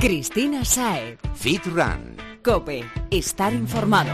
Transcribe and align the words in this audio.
Cristina 0.00 0.64
Sae. 0.64 1.18
Fit 1.34 1.62
Run. 1.66 2.16
Cope. 2.42 2.86
Estar 3.10 3.52
informado. 3.52 4.10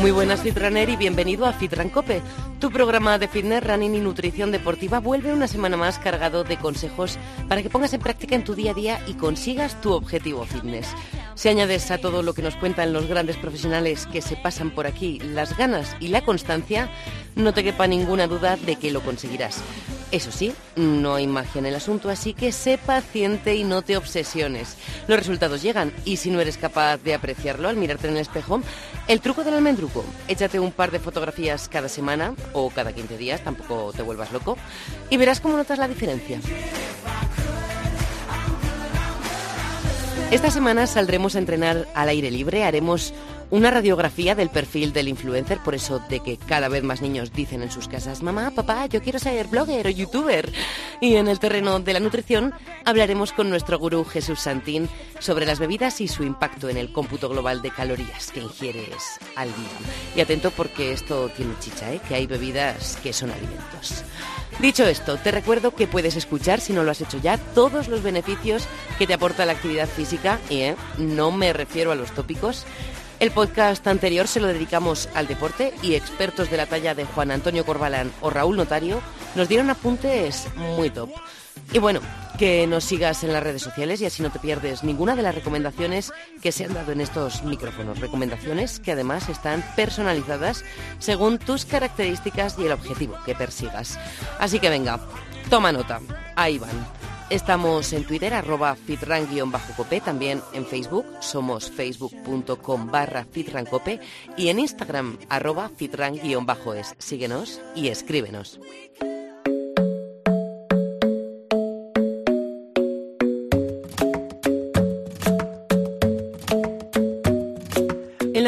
Muy 0.00 0.10
buenas 0.10 0.40
Fitrunner 0.40 0.88
y 0.88 0.96
bienvenido 0.96 1.46
a 1.46 1.52
Fitran 1.52 1.88
Cope. 1.90 2.20
Tu 2.58 2.72
programa 2.72 3.16
de 3.18 3.28
fitness, 3.28 3.62
running 3.62 3.94
y 3.94 4.00
nutrición 4.00 4.50
deportiva 4.50 4.98
vuelve 4.98 5.32
una 5.32 5.46
semana 5.46 5.76
más 5.76 6.00
cargado 6.00 6.42
de 6.42 6.56
consejos 6.56 7.16
para 7.48 7.62
que 7.62 7.70
pongas 7.70 7.92
en 7.92 8.00
práctica 8.00 8.34
en 8.34 8.42
tu 8.42 8.56
día 8.56 8.72
a 8.72 8.74
día 8.74 9.00
y 9.06 9.14
consigas 9.14 9.80
tu 9.80 9.92
objetivo 9.92 10.44
fitness. 10.46 10.88
Si 11.40 11.48
añades 11.48 11.90
a 11.90 11.96
todo 11.96 12.22
lo 12.22 12.34
que 12.34 12.42
nos 12.42 12.54
cuentan 12.56 12.92
los 12.92 13.06
grandes 13.06 13.38
profesionales 13.38 14.06
que 14.12 14.20
se 14.20 14.36
pasan 14.36 14.70
por 14.72 14.86
aquí 14.86 15.18
las 15.20 15.56
ganas 15.56 15.96
y 15.98 16.08
la 16.08 16.20
constancia, 16.20 16.90
no 17.34 17.54
te 17.54 17.64
quepa 17.64 17.86
ninguna 17.86 18.26
duda 18.26 18.58
de 18.58 18.76
que 18.76 18.90
lo 18.90 19.00
conseguirás. 19.00 19.62
Eso 20.12 20.32
sí, 20.32 20.52
no 20.76 21.14
hay 21.14 21.26
magia 21.26 21.60
en 21.60 21.64
el 21.64 21.74
asunto, 21.76 22.10
así 22.10 22.34
que 22.34 22.52
sé 22.52 22.76
paciente 22.76 23.54
y 23.54 23.64
no 23.64 23.80
te 23.80 23.96
obsesiones. 23.96 24.76
Los 25.08 25.18
resultados 25.18 25.62
llegan 25.62 25.94
y 26.04 26.18
si 26.18 26.30
no 26.30 26.42
eres 26.42 26.58
capaz 26.58 26.98
de 26.98 27.14
apreciarlo 27.14 27.70
al 27.70 27.78
mirarte 27.78 28.08
en 28.08 28.16
el 28.16 28.20
espejo, 28.20 28.60
el 29.08 29.22
truco 29.22 29.42
del 29.42 29.54
almendruco, 29.54 30.04
échate 30.28 30.60
un 30.60 30.72
par 30.72 30.90
de 30.90 31.00
fotografías 31.00 31.70
cada 31.70 31.88
semana 31.88 32.34
o 32.52 32.68
cada 32.68 32.92
15 32.92 33.16
días, 33.16 33.42
tampoco 33.42 33.94
te 33.96 34.02
vuelvas 34.02 34.30
loco, 34.30 34.58
y 35.08 35.16
verás 35.16 35.40
cómo 35.40 35.56
notas 35.56 35.78
la 35.78 35.88
diferencia. 35.88 36.38
Esta 40.30 40.52
semana 40.52 40.86
saldremos 40.86 41.34
a 41.34 41.40
entrenar 41.40 41.88
al 41.92 42.08
aire 42.08 42.30
libre, 42.30 42.62
haremos 42.62 43.12
una 43.50 43.72
radiografía 43.72 44.36
del 44.36 44.48
perfil 44.48 44.92
del 44.92 45.08
influencer, 45.08 45.58
por 45.58 45.74
eso 45.74 46.00
de 46.08 46.20
que 46.20 46.36
cada 46.36 46.68
vez 46.68 46.84
más 46.84 47.02
niños 47.02 47.32
dicen 47.32 47.62
en 47.62 47.70
sus 47.72 47.88
casas, 47.88 48.22
mamá, 48.22 48.52
papá, 48.52 48.86
yo 48.86 49.02
quiero 49.02 49.18
ser 49.18 49.48
blogger 49.48 49.88
o 49.88 49.90
youtuber. 49.90 50.52
Y 51.00 51.16
en 51.16 51.26
el 51.26 51.40
terreno 51.40 51.80
de 51.80 51.92
la 51.94 51.98
nutrición 51.98 52.54
hablaremos 52.84 53.32
con 53.32 53.50
nuestro 53.50 53.80
gurú 53.80 54.04
Jesús 54.04 54.38
Santín 54.38 54.88
sobre 55.18 55.46
las 55.46 55.58
bebidas 55.58 56.00
y 56.00 56.06
su 56.06 56.22
impacto 56.22 56.68
en 56.68 56.76
el 56.76 56.92
cómputo 56.92 57.28
global 57.28 57.60
de 57.60 57.72
calorías 57.72 58.30
que 58.30 58.40
ingieres 58.40 59.18
al 59.34 59.48
día. 59.48 59.90
Y 60.14 60.20
atento 60.20 60.52
porque 60.52 60.92
esto 60.92 61.28
tiene 61.30 61.54
chicha, 61.58 61.92
¿eh? 61.92 62.00
que 62.06 62.14
hay 62.14 62.28
bebidas 62.28 62.96
que 63.02 63.12
son 63.12 63.32
alimentos. 63.32 64.04
Dicho 64.60 64.84
esto, 64.86 65.16
te 65.16 65.30
recuerdo 65.30 65.74
que 65.74 65.86
puedes 65.86 66.16
escuchar, 66.16 66.60
si 66.60 66.74
no 66.74 66.84
lo 66.84 66.90
has 66.90 67.00
hecho 67.00 67.18
ya, 67.18 67.38
todos 67.38 67.88
los 67.88 68.02
beneficios 68.02 68.64
que 68.98 69.06
te 69.06 69.14
aporta 69.14 69.46
la 69.46 69.52
actividad 69.52 69.88
física, 69.88 70.38
y 70.50 70.60
¿eh? 70.60 70.76
no 70.98 71.32
me 71.32 71.54
refiero 71.54 71.92
a 71.92 71.94
los 71.94 72.10
tópicos, 72.10 72.66
el 73.20 73.30
podcast 73.30 73.86
anterior 73.86 74.28
se 74.28 74.38
lo 74.38 74.48
dedicamos 74.48 75.08
al 75.14 75.26
deporte 75.26 75.72
y 75.82 75.94
expertos 75.94 76.50
de 76.50 76.58
la 76.58 76.66
talla 76.66 76.94
de 76.94 77.06
Juan 77.06 77.30
Antonio 77.30 77.64
Corbalán 77.64 78.12
o 78.20 78.28
Raúl 78.28 78.56
Notario 78.56 79.00
nos 79.34 79.48
dieron 79.48 79.70
apuntes 79.70 80.46
muy 80.56 80.90
top. 80.90 81.10
Y 81.72 81.78
bueno, 81.78 82.00
que 82.36 82.66
nos 82.66 82.84
sigas 82.84 83.22
en 83.22 83.32
las 83.32 83.42
redes 83.42 83.62
sociales 83.62 84.00
y 84.00 84.06
así 84.06 84.22
no 84.22 84.32
te 84.32 84.38
pierdes 84.38 84.82
ninguna 84.82 85.14
de 85.14 85.22
las 85.22 85.34
recomendaciones 85.34 86.12
que 86.42 86.52
se 86.52 86.64
han 86.64 86.74
dado 86.74 86.90
en 86.90 87.00
estos 87.00 87.44
micrófonos. 87.44 88.00
Recomendaciones 88.00 88.80
que 88.80 88.92
además 88.92 89.28
están 89.28 89.62
personalizadas 89.76 90.64
según 90.98 91.38
tus 91.38 91.64
características 91.64 92.58
y 92.58 92.66
el 92.66 92.72
objetivo 92.72 93.16
que 93.24 93.34
persigas. 93.34 93.98
Así 94.38 94.58
que 94.58 94.70
venga, 94.70 95.00
toma 95.48 95.70
nota. 95.70 96.00
Ahí 96.34 96.58
van. 96.58 96.70
Estamos 97.28 97.92
en 97.92 98.04
Twitter, 98.04 98.34
arroba 98.34 98.74
fitran-cope, 98.74 100.00
también 100.00 100.42
en 100.52 100.66
Facebook, 100.66 101.06
somos 101.20 101.70
facebook.com 101.70 102.90
barra 102.90 103.24
fitrancope 103.24 104.00
y 104.36 104.48
en 104.48 104.58
Instagram, 104.58 105.16
arroba 105.28 105.70
fitran-es. 105.76 106.94
Síguenos 106.98 107.60
y 107.76 107.86
escríbenos. 107.86 108.58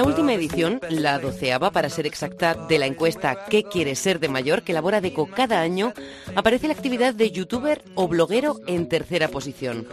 La 0.02 0.08
última 0.08 0.32
edición, 0.32 0.80
la 0.90 1.20
doceava 1.20 1.70
para 1.70 1.88
ser 1.88 2.08
exacta, 2.08 2.54
de 2.54 2.80
la 2.80 2.86
encuesta 2.86 3.44
¿Qué 3.48 3.62
quieres 3.62 4.00
ser 4.00 4.18
de 4.18 4.28
mayor? 4.28 4.62
que 4.62 4.72
elabora 4.72 5.00
DECO 5.00 5.28
cada 5.28 5.60
año, 5.60 5.94
aparece 6.34 6.66
la 6.66 6.74
actividad 6.74 7.14
de 7.14 7.30
youtuber 7.30 7.84
o 7.94 8.08
bloguero 8.08 8.56
en 8.66 8.88
tercera 8.88 9.28
posición. 9.28 9.86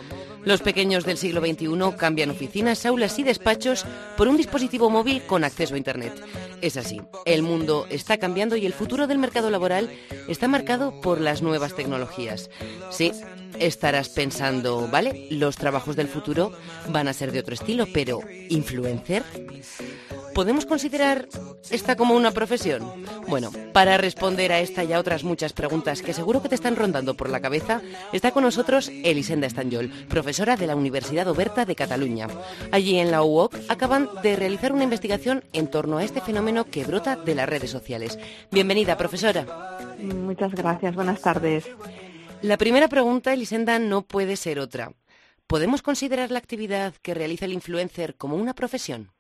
Los 0.44 0.62
pequeños 0.62 1.06
del 1.06 1.18
siglo 1.18 1.42
XXI 1.42 1.96
cambian 1.96 2.32
oficinas, 2.32 2.88
aulas 2.88 3.20
y 3.20 3.24
despachos 3.24 3.86
por 4.18 4.28
un 4.28 4.38
dispositivo 4.38 4.90
móvil 4.90 5.22
con 5.28 5.44
acceso 5.44 5.76
a 5.76 5.78
Internet. 5.78 6.14
Es 6.62 6.76
así, 6.76 7.00
el 7.26 7.44
mundo 7.44 7.86
está 7.92 8.18
cambiando 8.18 8.56
y 8.56 8.66
el 8.66 8.74
futuro 8.74 9.06
del 9.06 9.20
mercado 9.20 9.52
laboral 9.52 9.92
está 10.28 10.48
marcado 10.48 11.02
por 11.02 11.22
las 11.22 11.44
nuevas 11.44 11.76
tecnologías. 11.76 12.50
Sí, 12.90 13.12
estarás 13.60 14.10
pensando, 14.10 14.88
vale, 14.88 15.28
los 15.30 15.56
trabajos 15.56 15.96
del 15.96 16.08
futuro 16.08 16.52
van 16.90 17.08
a 17.08 17.14
ser 17.14 17.32
de 17.32 17.40
otro 17.40 17.54
estilo, 17.54 17.86
pero 17.94 18.22
¿influencer? 18.50 19.24
¿Podemos 20.40 20.66
considerar 20.66 21.28
esta 21.70 21.98
como 21.98 22.16
una 22.16 22.32
profesión? 22.32 22.90
Bueno, 23.28 23.52
para 23.74 23.98
responder 23.98 24.54
a 24.54 24.62
esta 24.62 24.86
y 24.86 24.94
a 24.94 25.00
otras 25.00 25.26
muchas 25.26 25.52
preguntas 25.52 26.02
que 26.02 26.14
seguro 26.14 26.42
que 26.42 26.48
te 26.48 26.56
están 26.56 26.78
rondando 26.78 27.14
por 27.14 27.30
la 27.30 27.42
cabeza, 27.42 27.82
está 28.14 28.32
con 28.32 28.46
nosotros 28.46 28.90
Elisenda 29.04 29.48
Estanyol, 29.48 29.90
profesora 30.08 30.56
de 30.56 30.66
la 30.66 30.78
Universidad 30.78 31.28
Oberta 31.28 31.66
de 31.66 31.76
Cataluña. 31.76 32.30
Allí 32.72 33.00
en 33.00 33.12
la 33.12 33.22
UOC 33.22 33.54
acaban 33.68 34.08
de 34.24 34.38
realizar 34.38 34.72
una 34.72 34.86
investigación 34.86 35.44
en 35.52 35.70
torno 35.70 35.98
a 35.98 36.06
este 36.06 36.22
fenómeno 36.22 36.64
que 36.64 36.86
brota 36.86 37.18
de 37.18 37.36
las 37.36 37.50
redes 37.50 37.70
sociales. 37.70 38.18
Bienvenida, 38.50 38.96
profesora. 38.96 39.46
Muchas 40.00 40.54
gracias, 40.54 40.96
buenas 40.96 41.20
tardes. 41.20 41.66
La 42.42 42.56
primera 42.56 42.88
pregunta, 42.88 43.34
Elisenda, 43.34 43.78
no 43.78 44.04
puede 44.04 44.38
ser 44.38 44.62
otra. 44.62 44.94
¿Podemos 45.48 45.82
considerar 45.82 46.32
la 46.32 46.40
actividad 46.40 46.94
que 47.02 47.14
realiza 47.14 47.44
el 47.44 47.52
influencer 47.52 48.16
como 48.16 48.38
una 48.38 48.54
profesión? 48.54 49.12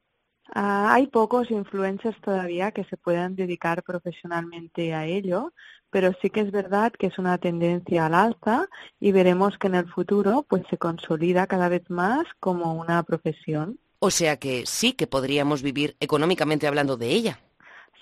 Ah, 0.54 0.94
hay 0.94 1.08
pocos 1.08 1.52
influencers 1.52 2.20
todavía 2.22 2.72
que 2.72 2.84
se 2.86 2.98
puedan 2.98 3.36
dedicar 3.36 3.84
profesionalmente 3.84 4.94
a 4.94 5.06
ello, 5.06 5.54
pero 5.90 6.12
sí 6.22 6.30
que 6.30 6.42
es 6.42 6.52
verdad 6.52 6.92
que 6.92 7.08
es 7.08 7.18
una 7.18 7.38
tendencia 7.38 8.06
al 8.06 8.14
alza 8.14 8.68
y 9.00 9.12
veremos 9.12 9.58
que 9.58 9.68
en 9.68 9.76
el 9.76 9.92
futuro 9.92 10.46
pues 10.48 10.64
se 10.70 10.78
consolida 10.78 11.48
cada 11.48 11.70
vez 11.70 11.90
más 11.90 12.26
como 12.40 12.74
una 12.74 13.04
profesión. 13.04 13.80
O 14.00 14.12
sea 14.12 14.38
que 14.38 14.66
sí 14.66 14.94
que 14.94 15.08
podríamos 15.08 15.62
vivir 15.62 15.96
económicamente 16.00 16.68
hablando 16.68 16.98
de 16.98 17.10
ella. 17.10 17.40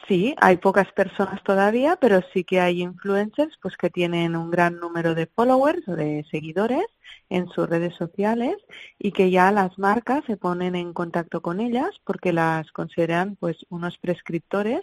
Sí, 0.08 0.36
hay 0.40 0.56
pocas 0.56 0.90
personas 0.94 1.44
todavía, 1.44 1.98
pero 2.00 2.22
sí 2.34 2.46
que 2.46 2.62
hay 2.62 2.82
influencers 2.82 3.58
pues 3.62 3.76
que 3.76 3.90
tienen 3.90 4.38
un 4.38 4.50
gran 4.50 4.80
número 4.80 5.16
de 5.16 5.28
followers 5.28 5.86
o 5.86 5.98
de 5.98 6.26
seguidores 6.32 6.86
en 7.30 7.50
sus 7.50 7.68
redes 7.68 7.94
sociales 7.96 8.56
y 8.98 9.12
que 9.12 9.30
ya 9.32 9.52
las 9.52 9.78
marcas 9.78 10.24
se 10.26 10.38
ponen 10.38 10.76
en 10.76 10.94
contacto 10.94 11.42
con 11.42 11.60
ellas 11.60 11.90
porque 12.06 12.32
las 12.32 12.72
consideran 12.72 13.36
pues 13.36 13.58
unos 13.68 13.98
prescriptores, 13.98 14.82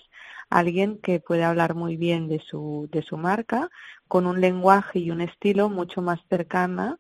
alguien 0.51 0.99
que 0.99 1.21
puede 1.21 1.45
hablar 1.45 1.75
muy 1.75 1.97
bien 1.97 2.29
de 2.29 2.41
su 2.41 2.87
de 2.93 3.03
su 3.03 3.17
marca 3.17 3.71
con 4.09 4.27
un 4.27 4.43
lenguaje 4.43 4.99
y 4.99 5.11
un 5.11 5.23
estilo 5.23 5.71
mucho 5.71 6.03
más 6.03 6.21
cercana 6.29 6.99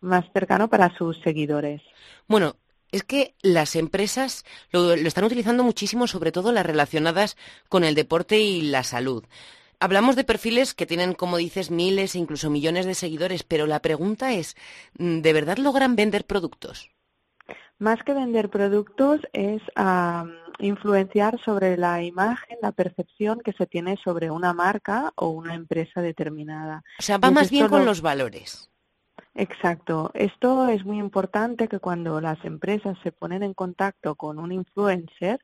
más 0.00 0.24
cercano 0.32 0.68
para 0.68 0.94
sus 0.96 1.18
seguidores. 1.22 1.82
Bueno, 2.28 2.54
es 2.94 3.02
que 3.02 3.34
las 3.42 3.74
empresas 3.74 4.44
lo, 4.70 4.92
están 4.92 5.24
utilizando 5.24 5.64
muchísimo, 5.64 6.06
sobre 6.06 6.30
todo 6.30 6.52
las 6.52 6.64
relacionadas 6.64 7.36
con 7.68 7.82
el 7.82 7.96
deporte 7.96 8.38
y 8.38 8.62
la 8.62 8.84
salud. 8.84 9.24
Hablamos 9.80 10.14
de 10.14 10.22
perfiles 10.22 10.74
que 10.74 10.86
tienen, 10.86 11.14
como 11.14 11.36
dices, 11.36 11.72
miles 11.72 12.14
e 12.14 12.18
incluso 12.18 12.50
millones 12.50 12.86
de 12.86 12.94
seguidores, 12.94 13.42
pero 13.42 13.66
la 13.66 13.80
pregunta 13.80 14.32
es, 14.32 14.56
¿de 14.94 15.32
verdad 15.32 15.58
logran 15.58 15.96
vender 15.96 16.24
productos? 16.24 16.90
Más 17.78 18.00
que 18.04 18.14
vender 18.14 18.48
productos 18.48 19.20
es 19.32 19.60
influenciar 20.60 21.40
sobre 21.44 21.76
la 21.76 22.00
imagen, 22.04 22.58
la 22.62 22.70
percepción 22.70 23.40
que 23.40 23.52
se 23.54 23.66
tiene 23.66 23.98
sobre 24.02 24.30
una 24.30 24.54
marca 24.54 25.12
o 25.16 25.30
una 25.30 25.56
empresa 25.56 26.00
determinada. 26.00 26.84
O 27.00 27.02
sea, 27.02 27.18
va 27.18 27.32
más 27.32 27.50
bien 27.50 27.66
con 27.66 27.84
los 27.84 28.00
valores. 28.00 28.70
Exacto. 29.34 30.10
Esto 30.14 30.68
es 30.68 30.84
muy 30.84 30.98
importante 30.98 31.68
que 31.68 31.80
cuando 31.80 32.20
las 32.20 32.42
empresas 32.44 32.96
se 33.02 33.12
ponen 33.12 33.42
en 33.42 33.54
contacto 33.54 34.14
con 34.14 34.38
un 34.38 34.52
influencer, 34.52 35.40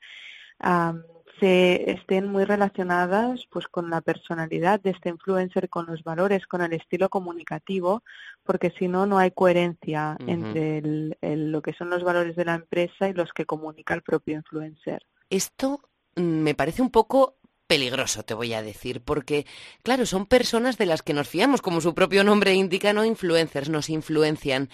se 1.40 1.90
estén 1.90 2.28
muy 2.28 2.44
relacionadas 2.44 3.46
pues 3.50 3.66
con 3.66 3.88
la 3.90 4.00
personalidad 4.02 4.80
de 4.80 4.90
este 4.90 5.08
influencer, 5.08 5.68
con 5.68 5.86
los 5.86 6.04
valores, 6.04 6.46
con 6.46 6.60
el 6.60 6.72
estilo 6.74 7.08
comunicativo, 7.08 8.02
porque 8.44 8.70
si 8.78 8.86
no, 8.86 9.06
no 9.06 9.18
hay 9.18 9.30
coherencia 9.30 10.16
entre 10.26 10.82
lo 11.20 11.62
que 11.62 11.72
son 11.72 11.90
los 11.90 12.04
valores 12.04 12.36
de 12.36 12.44
la 12.44 12.54
empresa 12.54 13.08
y 13.08 13.14
los 13.14 13.32
que 13.32 13.46
comunica 13.46 13.94
el 13.94 14.02
propio 14.02 14.36
influencer. 14.36 15.02
Esto 15.30 15.80
mm, 16.16 16.20
me 16.20 16.54
parece 16.54 16.82
un 16.82 16.90
poco 16.90 17.36
peligroso, 17.70 18.24
te 18.24 18.34
voy 18.34 18.52
a 18.52 18.62
decir, 18.62 19.00
porque, 19.00 19.46
claro, 19.84 20.04
son 20.04 20.26
personas 20.26 20.76
de 20.76 20.86
las 20.86 21.02
que 21.02 21.12
nos 21.12 21.28
fiamos, 21.28 21.62
como 21.62 21.80
su 21.80 21.94
propio 21.94 22.24
nombre 22.24 22.52
indica, 22.52 22.92
no 22.92 23.04
influencers, 23.04 23.68
nos 23.68 23.90
influencian. 23.90 24.70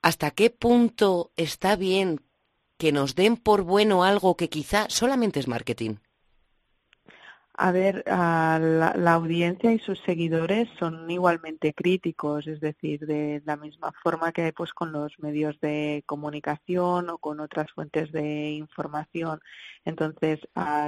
¿Hasta 0.00 0.30
qué 0.30 0.50
punto 0.50 1.32
está 1.34 1.74
bien 1.74 2.20
que 2.78 2.92
nos 2.92 3.16
den 3.16 3.36
por 3.36 3.62
bueno 3.62 4.04
algo 4.04 4.36
que 4.36 4.48
quizá 4.48 4.86
solamente 4.88 5.40
es 5.40 5.48
marketing? 5.48 5.96
A 7.56 7.70
ver, 7.70 8.02
la, 8.06 9.12
audiencia 9.14 9.70
y 9.72 9.78
sus 9.78 10.00
seguidores 10.00 10.68
son 10.76 11.08
igualmente 11.08 11.72
críticos, 11.72 12.48
es 12.48 12.58
decir, 12.60 13.06
de 13.06 13.42
la 13.46 13.56
misma 13.56 13.92
forma 14.02 14.32
que 14.32 14.52
pues 14.52 14.72
con 14.72 14.90
los 14.90 15.16
medios 15.20 15.60
de 15.60 16.02
comunicación 16.04 17.10
o 17.10 17.18
con 17.18 17.38
otras 17.38 17.70
fuentes 17.70 18.10
de 18.10 18.50
información. 18.50 19.40
Entonces, 19.84 20.40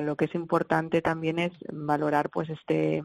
lo 0.03 0.17
que 0.17 0.25
es 0.25 0.35
importante 0.35 1.03
también 1.03 1.39
es 1.39 1.53
valorar 1.73 2.31
pues 2.31 2.51
este 2.51 3.05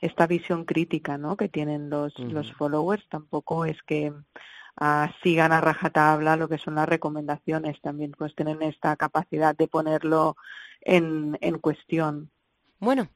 esta 0.00 0.26
visión 0.26 0.64
crítica, 0.64 1.16
¿no? 1.16 1.36
Que 1.36 1.48
tienen 1.48 1.88
los 1.90 2.18
los 2.18 2.52
followers. 2.54 3.08
Tampoco 3.08 3.64
es 3.66 3.80
que 3.84 4.10
uh, 4.10 5.06
sigan 5.22 5.52
a 5.52 5.60
rajatabla 5.60 6.36
lo 6.36 6.48
que 6.48 6.58
son 6.58 6.74
las 6.74 6.88
recomendaciones. 6.88 7.80
También 7.80 8.12
pues 8.18 8.34
tienen 8.34 8.62
esta 8.62 8.96
capacidad 8.96 9.56
de 9.56 9.68
ponerlo 9.68 10.36
en, 10.80 11.38
en 11.40 11.58
cuestión. 11.60 12.30
Bueno, 12.78 13.08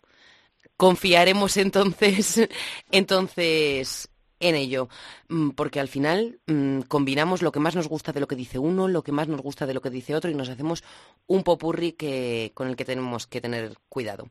confiaremos 0.77 1.57
entonces, 1.57 2.49
entonces 2.91 4.11
en 4.41 4.55
ello, 4.55 4.89
mm, 5.29 5.51
porque 5.51 5.81
al 5.81 5.89
final 5.89 6.41
mm, 6.47 6.81
combinamos 6.89 7.43
lo 7.43 7.53
que 7.53 7.61
más 7.61 7.77
nos 7.77 7.89
gusta 7.89 8.13
de 8.13 8.21
lo 8.21 8.27
que 8.27 8.37
dice 8.37 8.59
uno, 8.59 8.89
lo 8.89 9.03
que 9.03 9.13
más 9.13 9.29
nos 9.29 9.43
gusta 9.43 9.67
de 9.67 9.75
lo 9.75 9.83
que 9.83 9.91
dice 9.91 10.15
otro 10.15 10.31
y 10.31 10.35
nos 10.35 10.49
hacemos 10.49 10.83
un 11.27 11.45
popurri 11.45 11.93
que, 11.93 12.53
con 12.55 12.69
el 12.69 12.77
que 12.77 12.87
tenemos 12.87 13.27
que 13.27 13.43
tener 13.43 13.77
cuidado. 13.89 14.29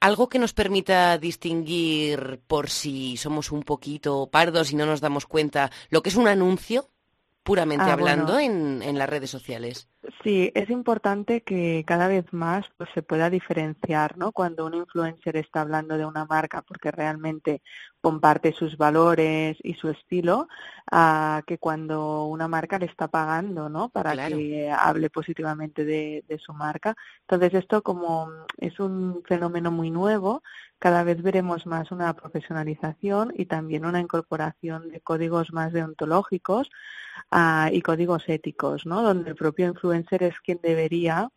Algo 0.00 0.28
que 0.28 0.40
nos 0.40 0.52
permita 0.52 1.16
distinguir 1.18 2.40
por 2.46 2.68
si 2.68 3.16
somos 3.16 3.52
un 3.52 3.62
poquito 3.62 4.28
pardos 4.30 4.72
y 4.72 4.76
no 4.76 4.86
nos 4.86 5.00
damos 5.00 5.24
cuenta 5.24 5.70
lo 5.88 6.02
que 6.02 6.10
es 6.10 6.16
un 6.16 6.28
anuncio 6.28 6.90
puramente 7.44 7.84
ah, 7.84 7.92
hablando 7.92 8.38
en, 8.38 8.82
en, 8.82 8.98
las 8.98 9.08
redes 9.08 9.30
sociales. 9.30 9.88
Sí, 10.24 10.50
es 10.54 10.70
importante 10.70 11.42
que 11.42 11.84
cada 11.86 12.08
vez 12.08 12.24
más 12.32 12.64
pues, 12.78 12.88
se 12.94 13.02
pueda 13.02 13.28
diferenciar 13.30 14.16
¿no? 14.16 14.32
cuando 14.32 14.66
un 14.66 14.74
influencer 14.74 15.36
está 15.36 15.60
hablando 15.60 15.98
de 15.98 16.06
una 16.06 16.24
marca 16.24 16.62
porque 16.62 16.90
realmente 16.90 17.62
comparte 18.04 18.52
sus 18.52 18.76
valores 18.76 19.56
y 19.62 19.72
su 19.72 19.88
estilo, 19.88 20.46
que 21.46 21.56
cuando 21.56 22.26
una 22.26 22.48
marca 22.48 22.78
le 22.78 22.84
está 22.84 23.08
pagando 23.08 23.70
¿no? 23.70 23.88
para 23.88 24.28
que 24.28 24.70
hable 24.70 25.08
positivamente 25.08 25.86
de, 25.86 26.22
de 26.28 26.38
su 26.38 26.52
marca. 26.52 26.94
Entonces 27.22 27.54
esto 27.54 27.82
como 27.82 28.28
es 28.58 28.78
un 28.78 29.22
fenómeno 29.26 29.70
muy 29.70 29.90
nuevo, 29.90 30.42
cada 30.78 31.02
vez 31.02 31.22
veremos 31.22 31.64
más 31.64 31.90
una 31.92 32.12
profesionalización 32.12 33.32
y 33.34 33.46
también 33.46 33.86
una 33.86 34.00
incorporación 34.00 34.90
de 34.90 35.00
códigos 35.00 35.50
más 35.54 35.72
deontológicos 35.72 36.68
uh, 37.32 37.72
y 37.72 37.80
códigos 37.80 38.28
éticos, 38.28 38.84
¿no? 38.84 39.00
Donde 39.00 39.30
el 39.30 39.36
propio 39.36 39.66
influencer 39.68 40.22
es 40.24 40.38
quien 40.40 40.60
debería 40.62 41.30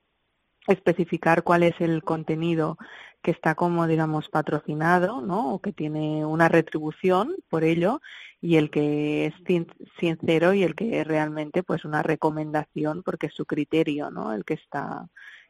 especificar 0.67 1.43
cuál 1.43 1.63
es 1.63 1.79
el 1.79 2.03
contenido 2.03 2.77
que 3.21 3.31
está 3.31 3.55
como 3.55 3.87
digamos 3.87 4.29
patrocinado, 4.29 5.21
¿no? 5.21 5.53
O 5.53 5.59
que 5.59 5.73
tiene 5.73 6.25
una 6.25 6.49
retribución 6.49 7.35
por 7.49 7.63
ello 7.63 8.01
y 8.41 8.55
el 8.57 8.69
que 8.69 9.27
es 9.27 9.33
sincero 9.99 10.53
y 10.53 10.63
el 10.63 10.75
que 10.75 11.01
es 11.01 11.07
realmente 11.07 11.63
pues 11.63 11.85
una 11.85 12.03
recomendación 12.03 13.03
porque 13.03 13.27
es 13.27 13.33
su 13.33 13.45
criterio, 13.45 14.11
¿no? 14.11 14.33
El 14.33 14.45
que 14.45 14.53
está 14.55 15.07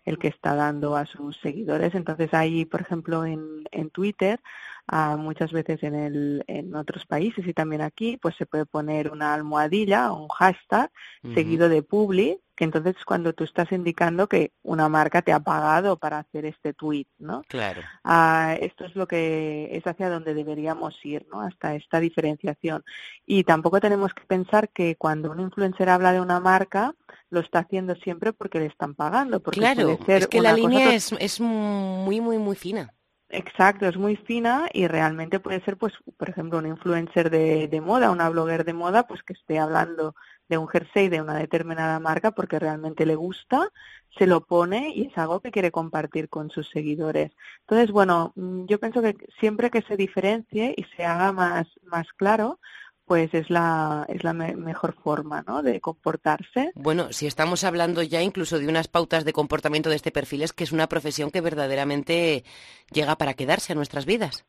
el 0.08 0.18
que 0.18 0.30
está 0.30 0.56
dando 0.56 0.96
a 0.96 1.06
sus 1.06 1.38
seguidores. 1.42 1.94
Entonces 1.94 2.34
ahí, 2.34 2.64
por 2.64 2.80
ejemplo, 2.80 3.25
en, 3.25 3.66
en 3.72 3.90
Twitter, 3.90 4.40
ah, 4.88 5.18
muchas 5.19 5.52
veces 5.52 5.84
en, 5.84 5.96
el, 5.96 6.46
en 6.48 6.74
otros 6.75 7.06
países 7.06 7.46
y 7.46 7.54
también 7.54 7.81
aquí, 7.81 8.16
pues 8.16 8.34
se 8.38 8.46
puede 8.46 8.66
poner 8.66 9.12
una 9.12 9.34
almohadilla 9.34 10.14
o 10.14 10.24
un 10.24 10.30
hashtag 10.30 10.90
seguido 11.34 11.68
de 11.68 11.84
publi, 11.84 12.40
que 12.57 12.63
entonces 12.63 12.95
es 12.98 13.06
cuando 13.06 13.33
tú 13.33 13.44
estás 13.44 13.71
indicando 13.71 14.27
que 14.27 14.51
una 14.63 14.89
marca 14.89 15.21
te 15.21 15.31
ha 15.31 15.39
pagado 15.39 15.95
para 15.95 16.18
hacer 16.18 16.44
este 16.45 16.74
tweet, 16.74 17.06
¿no? 17.19 17.44
Claro. 17.48 17.83
Ah, 18.04 18.57
esto 18.59 18.86
es 18.86 18.95
lo 18.95 19.07
que 19.07 19.69
es 19.71 19.86
hacia 19.86 20.09
donde 20.09 20.33
deberíamos 20.33 20.95
ir, 21.06 21.27
¿no? 21.31 21.42
Hasta 21.42 21.75
esta 21.75 22.00
diferenciación. 22.00 22.83
Y 23.27 23.44
tampoco 23.44 23.80
tenemos 23.80 24.12
que 24.15 24.24
pensar 24.25 24.69
que 24.69 24.95
cuando 24.95 25.30
un 25.30 25.39
influencer 25.39 25.88
habla 25.88 26.12
de 26.13 26.19
una 26.19 26.39
marca, 26.39 26.95
lo 27.30 27.42
está 27.42 27.59
haciendo 27.59 27.94
siempre 27.95 28.33
porque 28.33 28.59
le 28.59 28.65
están 28.65 28.95
pagando. 28.95 29.39
Porque 29.39 29.59
claro, 29.59 30.00
es 30.07 30.27
que 30.27 30.42
la 30.42 30.54
línea 30.54 30.95
es, 30.95 31.12
es 31.19 31.39
muy, 31.39 32.19
muy, 32.21 32.39
muy 32.39 32.56
fina. 32.56 32.92
Exacto, 33.30 33.86
es 33.88 33.98
muy 33.98 34.15
fina 34.15 34.69
y 34.74 34.88
realmente 34.88 35.39
puede 35.39 35.62
ser, 35.62 35.77
pues, 35.77 35.94
por 36.18 36.30
ejemplo, 36.30 36.57
un 36.59 36.65
influencer 36.65 37.30
de, 37.30 37.68
de 37.68 37.81
moda, 37.81 38.09
una 38.09 38.30
blogger 38.30 38.63
de 38.63 38.74
moda, 38.74 39.06
pues 39.06 39.21
que 39.21 39.33
esté 39.33 39.59
hablando 39.59 40.15
de 40.49 40.57
un 40.57 40.67
jersey 40.67 41.09
de 41.09 41.21
una 41.21 41.35
determinada 41.35 41.99
marca 41.99 42.31
porque 42.31 42.59
realmente 42.59 43.05
le 43.05 43.15
gusta, 43.15 43.71
se 44.17 44.27
lo 44.27 44.41
pone 44.41 44.91
y 44.95 45.07
es 45.07 45.17
algo 45.17 45.39
que 45.39 45.51
quiere 45.51 45.71
compartir 45.71 46.29
con 46.29 46.49
sus 46.49 46.69
seguidores. 46.69 47.31
Entonces, 47.61 47.91
bueno, 47.91 48.33
mm, 48.35 48.65
yo 48.65 48.79
pienso 48.79 49.01
que 49.01 49.15
siempre 49.39 49.69
que 49.69 49.81
se 49.81 49.97
diferencie 49.97 50.73
y 50.75 50.83
se 50.95 51.05
haga 51.05 51.31
más, 51.31 51.67
más 51.83 52.07
claro, 52.15 52.59
pues 53.07 53.33
es 53.33 53.49
la, 53.49 54.05
es 54.09 54.23
la 54.25 54.33
mejor 54.33 54.94
forma 55.01 55.41
¿no? 55.47 55.63
de 55.63 55.79
comportarse. 55.79 56.73
Bueno, 56.75 57.13
si 57.13 57.25
estamos 57.25 57.63
hablando 57.63 58.03
ya 58.03 58.21
incluso 58.21 58.59
de 58.59 58.67
unas 58.67 58.89
pautas 58.89 59.23
de 59.23 59.31
comportamiento 59.31 59.89
de 59.89 59.95
este 59.95 60.11
perfil, 60.11 60.44
es 60.44 60.51
que 60.51 60.65
es 60.65 60.73
una 60.73 60.89
profesión 60.89 61.31
que 61.31 61.39
verdaderamente 61.39 62.44
llega 62.91 63.17
para 63.17 63.33
quedarse 63.33 63.71
a 63.71 63.75
nuestras 63.75 64.05
vidas. 64.05 64.45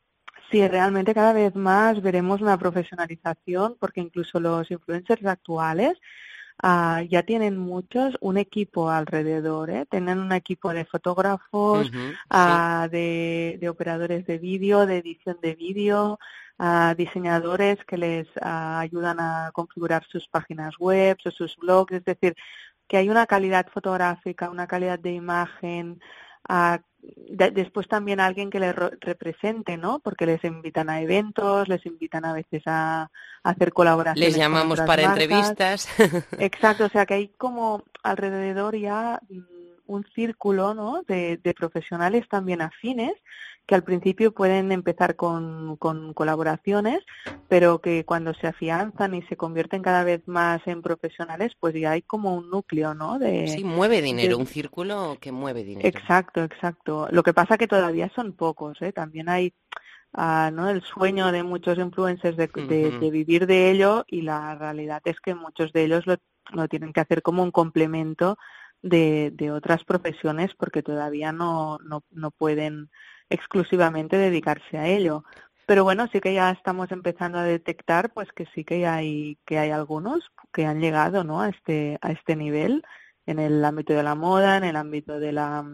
Sí, 0.50 0.66
realmente 0.66 1.14
cada 1.14 1.32
vez 1.34 1.54
más 1.54 2.00
veremos 2.00 2.40
una 2.40 2.56
profesionalización 2.58 3.76
porque 3.78 4.00
incluso 4.00 4.40
los 4.40 4.70
influencers 4.70 5.26
actuales 5.26 5.98
uh, 6.62 7.02
ya 7.02 7.22
tienen 7.22 7.58
muchos 7.58 8.16
un 8.20 8.38
equipo 8.38 8.90
alrededor, 8.90 9.68
¿eh? 9.68 9.86
tienen 9.90 10.18
un 10.18 10.32
equipo 10.32 10.72
de 10.72 10.86
fotógrafos, 10.86 11.90
uh, 11.90 12.88
de, 12.90 13.58
de 13.60 13.68
operadores 13.68 14.26
de 14.26 14.38
vídeo, 14.38 14.86
de 14.86 14.98
edición 14.98 15.38
de 15.42 15.54
vídeo, 15.54 16.18
a 16.58 16.94
diseñadores 16.96 17.84
que 17.84 17.98
les 17.98 18.26
ayudan 18.40 19.20
a 19.20 19.50
configurar 19.52 20.04
sus 20.08 20.26
páginas 20.28 20.76
web 20.78 21.18
o 21.24 21.30
sus 21.30 21.56
blogs, 21.56 21.92
es 21.92 22.04
decir, 22.04 22.34
que 22.88 22.96
hay 22.96 23.10
una 23.10 23.26
calidad 23.26 23.66
fotográfica, 23.68 24.50
una 24.50 24.66
calidad 24.66 24.98
de 24.98 25.12
imagen, 25.12 26.00
después 27.00 27.88
también 27.88 28.20
alguien 28.20 28.50
que 28.50 28.60
les 28.60 28.74
represente, 28.74 29.76
¿no? 29.76 30.00
Porque 30.00 30.26
les 30.26 30.42
invitan 30.44 30.90
a 30.90 31.00
eventos, 31.00 31.68
les 31.68 31.84
invitan 31.86 32.24
a 32.24 32.32
veces 32.32 32.62
a, 32.66 33.10
hacer 33.42 33.72
colaboraciones. 33.72 34.34
Les 34.34 34.36
llamamos 34.36 34.80
para 34.80 35.02
entrevistas. 35.02 35.88
Exacto, 36.38 36.86
o 36.86 36.88
sea 36.88 37.06
que 37.06 37.14
hay 37.14 37.28
como 37.28 37.84
alrededor 38.02 38.76
ya 38.76 39.20
mm, 39.28 39.57
un 39.88 40.04
círculo 40.14 40.74
¿no? 40.74 41.02
de, 41.08 41.38
de 41.38 41.54
profesionales 41.54 42.28
también 42.28 42.62
afines 42.62 43.12
que 43.68 43.74
al 43.74 43.84
principio 43.84 44.32
pueden 44.32 44.72
empezar 44.72 45.14
con, 45.14 45.76
con, 45.76 46.14
colaboraciones, 46.14 47.00
pero 47.48 47.82
que 47.82 48.06
cuando 48.06 48.32
se 48.32 48.46
afianzan 48.46 49.14
y 49.14 49.20
se 49.24 49.36
convierten 49.36 49.82
cada 49.82 50.04
vez 50.04 50.26
más 50.26 50.66
en 50.66 50.80
profesionales, 50.80 51.52
pues 51.60 51.74
ya 51.74 51.90
hay 51.90 52.00
como 52.00 52.34
un 52.34 52.48
núcleo, 52.48 52.94
¿no? 52.94 53.18
De, 53.18 53.46
sí, 53.46 53.64
mueve 53.64 54.00
dinero, 54.00 54.38
un 54.38 54.46
círculo 54.46 55.18
que 55.20 55.32
mueve 55.32 55.64
dinero. 55.64 55.86
Exacto, 55.86 56.42
exacto. 56.42 57.08
Lo 57.10 57.22
que 57.22 57.34
pasa 57.34 57.58
que 57.58 57.68
todavía 57.68 58.10
son 58.14 58.32
pocos, 58.32 58.80
¿eh? 58.80 58.90
También 58.90 59.28
hay 59.28 59.52
uh, 60.16 60.50
¿no? 60.50 60.70
el 60.70 60.80
sueño 60.80 61.30
de 61.30 61.42
muchos 61.42 61.76
influencers 61.76 62.38
de, 62.38 62.46
de, 62.46 63.10
vivir 63.10 63.46
de 63.46 63.70
ello 63.70 64.06
y 64.08 64.22
la 64.22 64.54
realidad 64.54 65.02
es 65.04 65.20
que 65.20 65.34
muchos 65.34 65.74
de 65.74 65.84
ellos 65.84 66.06
lo, 66.06 66.16
lo 66.52 66.68
tienen 66.68 66.94
que 66.94 67.00
hacer 67.00 67.20
como 67.20 67.42
un 67.42 67.50
complemento 67.50 68.38
de, 68.82 69.32
de 69.35 69.51
otras 69.51 69.85
profesiones 69.85 70.55
porque 70.55 70.82
todavía 70.82 71.32
no, 71.32 71.79
no, 71.79 72.05
no 72.11 72.31
pueden 72.31 72.91
exclusivamente 73.31 74.17
dedicarse 74.17 74.79
a 74.79 74.87
ello. 74.87 75.25
Pero 75.67 75.85
bueno, 75.85 76.08
sí 76.13 76.20
que 76.20 76.32
ya 76.32 76.51
estamos 76.51 76.91
empezando 76.93 77.39
a 77.39 77.44
detectar 77.44 78.13
pues 78.15 78.29
que 78.32 78.47
sí 78.55 78.65
que 78.65 78.87
hay 78.87 79.39
que 79.44 79.58
hay 79.58 79.70
algunos 79.70 80.20
que 80.53 80.65
han 80.65 80.81
llegado, 80.81 81.25
¿no? 81.25 81.43
a 81.43 81.51
este 81.51 81.99
a 82.01 82.13
este 82.13 82.37
nivel 82.37 82.82
en 83.27 83.39
el 83.39 83.63
ámbito 83.65 83.93
de 83.93 84.03
la 84.03 84.15
moda, 84.15 84.56
en 84.56 84.65
el 84.65 84.77
ámbito 84.77 85.19
de 85.20 85.32
la 85.32 85.65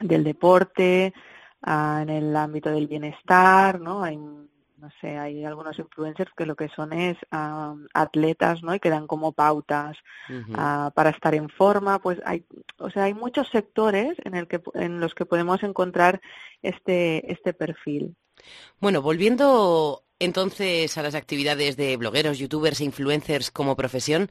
del 0.00 0.24
deporte, 0.24 1.14
ah, 1.62 2.00
en 2.02 2.10
el 2.10 2.36
ámbito 2.36 2.70
del 2.70 2.86
bienestar, 2.88 3.80
¿no? 3.80 4.02
Hay 4.02 4.18
no 4.78 4.90
sé, 5.00 5.16
hay 5.16 5.44
algunos 5.44 5.78
influencers 5.78 6.30
que 6.36 6.46
lo 6.46 6.54
que 6.54 6.68
son 6.68 6.92
es 6.92 7.16
atletas, 7.94 8.62
¿no? 8.62 8.74
Y 8.74 8.80
que 8.80 8.90
dan 8.90 9.06
como 9.06 9.32
pautas 9.32 9.96
ah, 10.54 10.92
para 10.94 11.10
estar 11.10 11.34
en 11.34 11.48
forma, 11.48 11.98
pues 12.00 12.20
hay, 12.24 12.44
o 12.78 12.90
sea, 12.90 13.04
hay 13.04 13.14
muchos 13.14 13.48
sectores 13.48 14.16
en 14.24 14.34
el 14.34 14.46
que 14.48 14.60
en 14.74 15.00
los 15.00 15.14
que 15.14 15.26
podemos 15.26 15.62
encontrar 15.62 16.20
este 16.62 17.32
este 17.32 17.54
perfil. 17.54 18.16
Bueno, 18.80 19.00
volviendo 19.00 20.04
entonces 20.18 20.96
a 20.98 21.02
las 21.02 21.14
actividades 21.14 21.76
de 21.76 21.96
blogueros, 21.96 22.38
youtubers 22.38 22.80
e 22.80 22.84
influencers 22.84 23.50
como 23.50 23.76
profesión, 23.76 24.30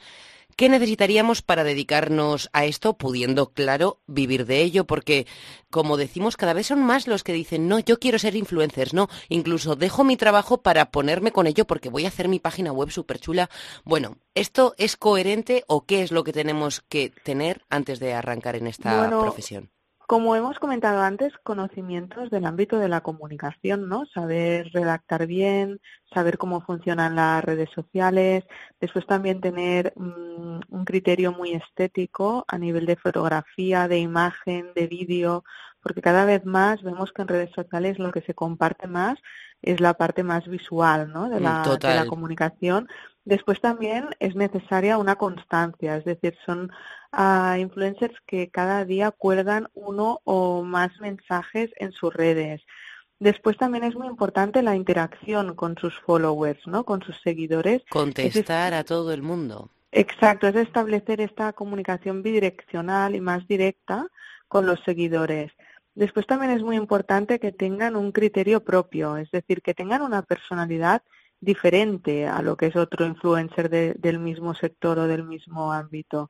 ¿Qué 0.56 0.70
necesitaríamos 0.70 1.42
para 1.42 1.64
dedicarnos 1.64 2.50
a 2.54 2.66
esto, 2.66 2.98
pudiendo, 2.98 3.52
claro, 3.52 4.00
vivir 4.08 4.46
de 4.46 4.62
ello? 4.62 4.86
Porque, 4.86 5.28
como 5.70 5.98
decimos, 5.98 6.38
cada 6.38 6.54
vez 6.54 6.68
son 6.68 6.82
más 6.82 7.08
los 7.08 7.24
que 7.24 7.34
dicen, 7.34 7.68
no, 7.68 7.80
yo 7.80 8.00
quiero 8.00 8.20
ser 8.20 8.36
influencers, 8.36 8.94
no, 8.94 9.10
incluso 9.28 9.75
dejo 9.75 10.04
mi 10.04 10.16
trabajo 10.16 10.62
para 10.62 10.92
ponerme 10.92 11.32
con 11.32 11.48
ello 11.48 11.66
porque 11.66 11.90
voy 11.90 12.06
a 12.06 12.10
hacer 12.10 12.30
mi 12.30 12.40
página 12.40 12.72
web 12.72 12.90
súper 12.90 13.20
chula. 13.20 13.50
Bueno, 13.84 14.18
¿esto 14.34 14.75
es 14.78 14.96
coherente 14.96 15.66
o 15.68 15.86
qué 15.86 16.04
es 16.04 16.12
lo 16.12 16.24
que 16.24 16.32
tenemos 16.32 16.82
que 16.88 17.12
tener 17.24 17.66
antes 17.70 18.00
de 18.00 18.14
arrancar 18.14 18.56
en 18.56 18.68
esta 18.68 19.10
profesión? 19.10 19.75
Como 20.07 20.35
hemos 20.35 20.59
comentado 20.59 21.01
antes, 21.01 21.33
conocimientos 21.43 22.29
del 22.29 22.45
ámbito 22.45 22.77
de 22.77 22.89
la 22.89 23.01
comunicación, 23.01 23.89
¿no? 23.89 24.05
Saber 24.05 24.69
redactar 24.71 25.25
bien, 25.25 25.81
saber 26.13 26.38
cómo 26.38 26.62
funcionan 26.62 27.15
las 27.15 27.43
redes 27.43 27.69
sociales, 27.74 28.43
después 28.79 29.07
también 29.07 29.41
tener 29.41 29.93
mm, 29.95 30.59
un 30.69 30.85
criterio 30.85 31.31
muy 31.31 31.53
estético 31.53 32.45
a 32.47 32.59
nivel 32.59 32.85
de 32.85 32.97
fotografía, 32.97 33.88
de 33.88 33.97
imagen, 33.97 34.71
de 34.75 34.85
vídeo, 34.85 35.43
porque 35.81 36.01
cada 36.01 36.25
vez 36.25 36.45
más 36.45 36.83
vemos 36.83 37.12
que 37.12 37.24
en 37.24 37.27
redes 37.27 37.51
sociales 37.55 37.97
lo 37.97 38.12
que 38.12 38.21
se 38.21 38.35
comparte 38.35 38.88
más 38.88 39.17
es 39.62 39.79
la 39.79 39.95
parte 39.95 40.24
más 40.24 40.47
visual, 40.47 41.12
¿no? 41.12 41.29
De 41.29 41.39
la, 41.39 41.63
de 41.79 41.95
la 41.95 42.05
comunicación. 42.05 42.88
Después 43.25 43.60
también 43.60 44.10
es 44.20 44.36
necesaria 44.36 45.00
una 45.00 45.15
constancia, 45.15 45.98
es 45.98 46.05
decir, 46.05 46.38
son 46.46 46.72
a 47.12 47.58
influencers 47.60 48.15
que 48.27 48.50
cada 48.51 48.86
día 48.86 49.10
cuelgan 49.10 49.67
uno 49.74 50.22
o 50.25 50.62
más 50.62 51.00
mensajes 51.00 51.72
en 51.77 51.91
sus 51.91 52.13
redes. 52.13 52.62
Después 53.20 53.58
también 53.58 53.84
es 53.84 53.96
muy 53.96 54.08
importante 54.08 54.62
la 54.62 54.75
interacción 54.75 55.55
con 55.55 55.75
sus 55.77 55.98
followers, 56.01 56.67
¿no? 56.67 56.84
Con 56.84 57.01
sus 57.01 57.20
seguidores. 57.22 57.82
Contestar 57.89 58.75
a 58.75 58.84
todo 58.84 59.12
el 59.12 59.24
mundo. 59.24 59.72
Exacto, 59.91 60.48
es 60.48 60.55
establecer 60.55 61.22
esta 61.22 61.53
comunicación 61.53 62.22
bidireccional 62.22 63.15
y 63.15 63.22
más 63.22 63.48
directa 63.48 64.08
con 64.48 64.67
los 64.67 64.82
seguidores. 64.82 65.51
Después 65.96 66.27
también 66.27 66.51
es 66.51 66.62
muy 66.62 66.75
importante 66.75 67.39
que 67.39 67.53
tengan 67.53 67.96
un 67.96 68.12
criterio 68.12 68.63
propio, 68.63 69.15
es 69.15 69.32
decir, 69.32 69.62
que 69.62 69.74
tengan 69.74 70.01
una 70.01 70.22
personalidad 70.22 71.01
diferente 71.39 72.27
a 72.27 72.42
lo 72.42 72.58
que 72.58 72.68
es 72.68 72.75
otro 72.75 73.06
influencer 73.06 73.70
del 73.70 74.20
mismo 74.20 74.54
sector 74.54 75.00
o 75.00 75.08
del 75.08 75.24
mismo 75.24 75.72
ámbito. 75.72 76.30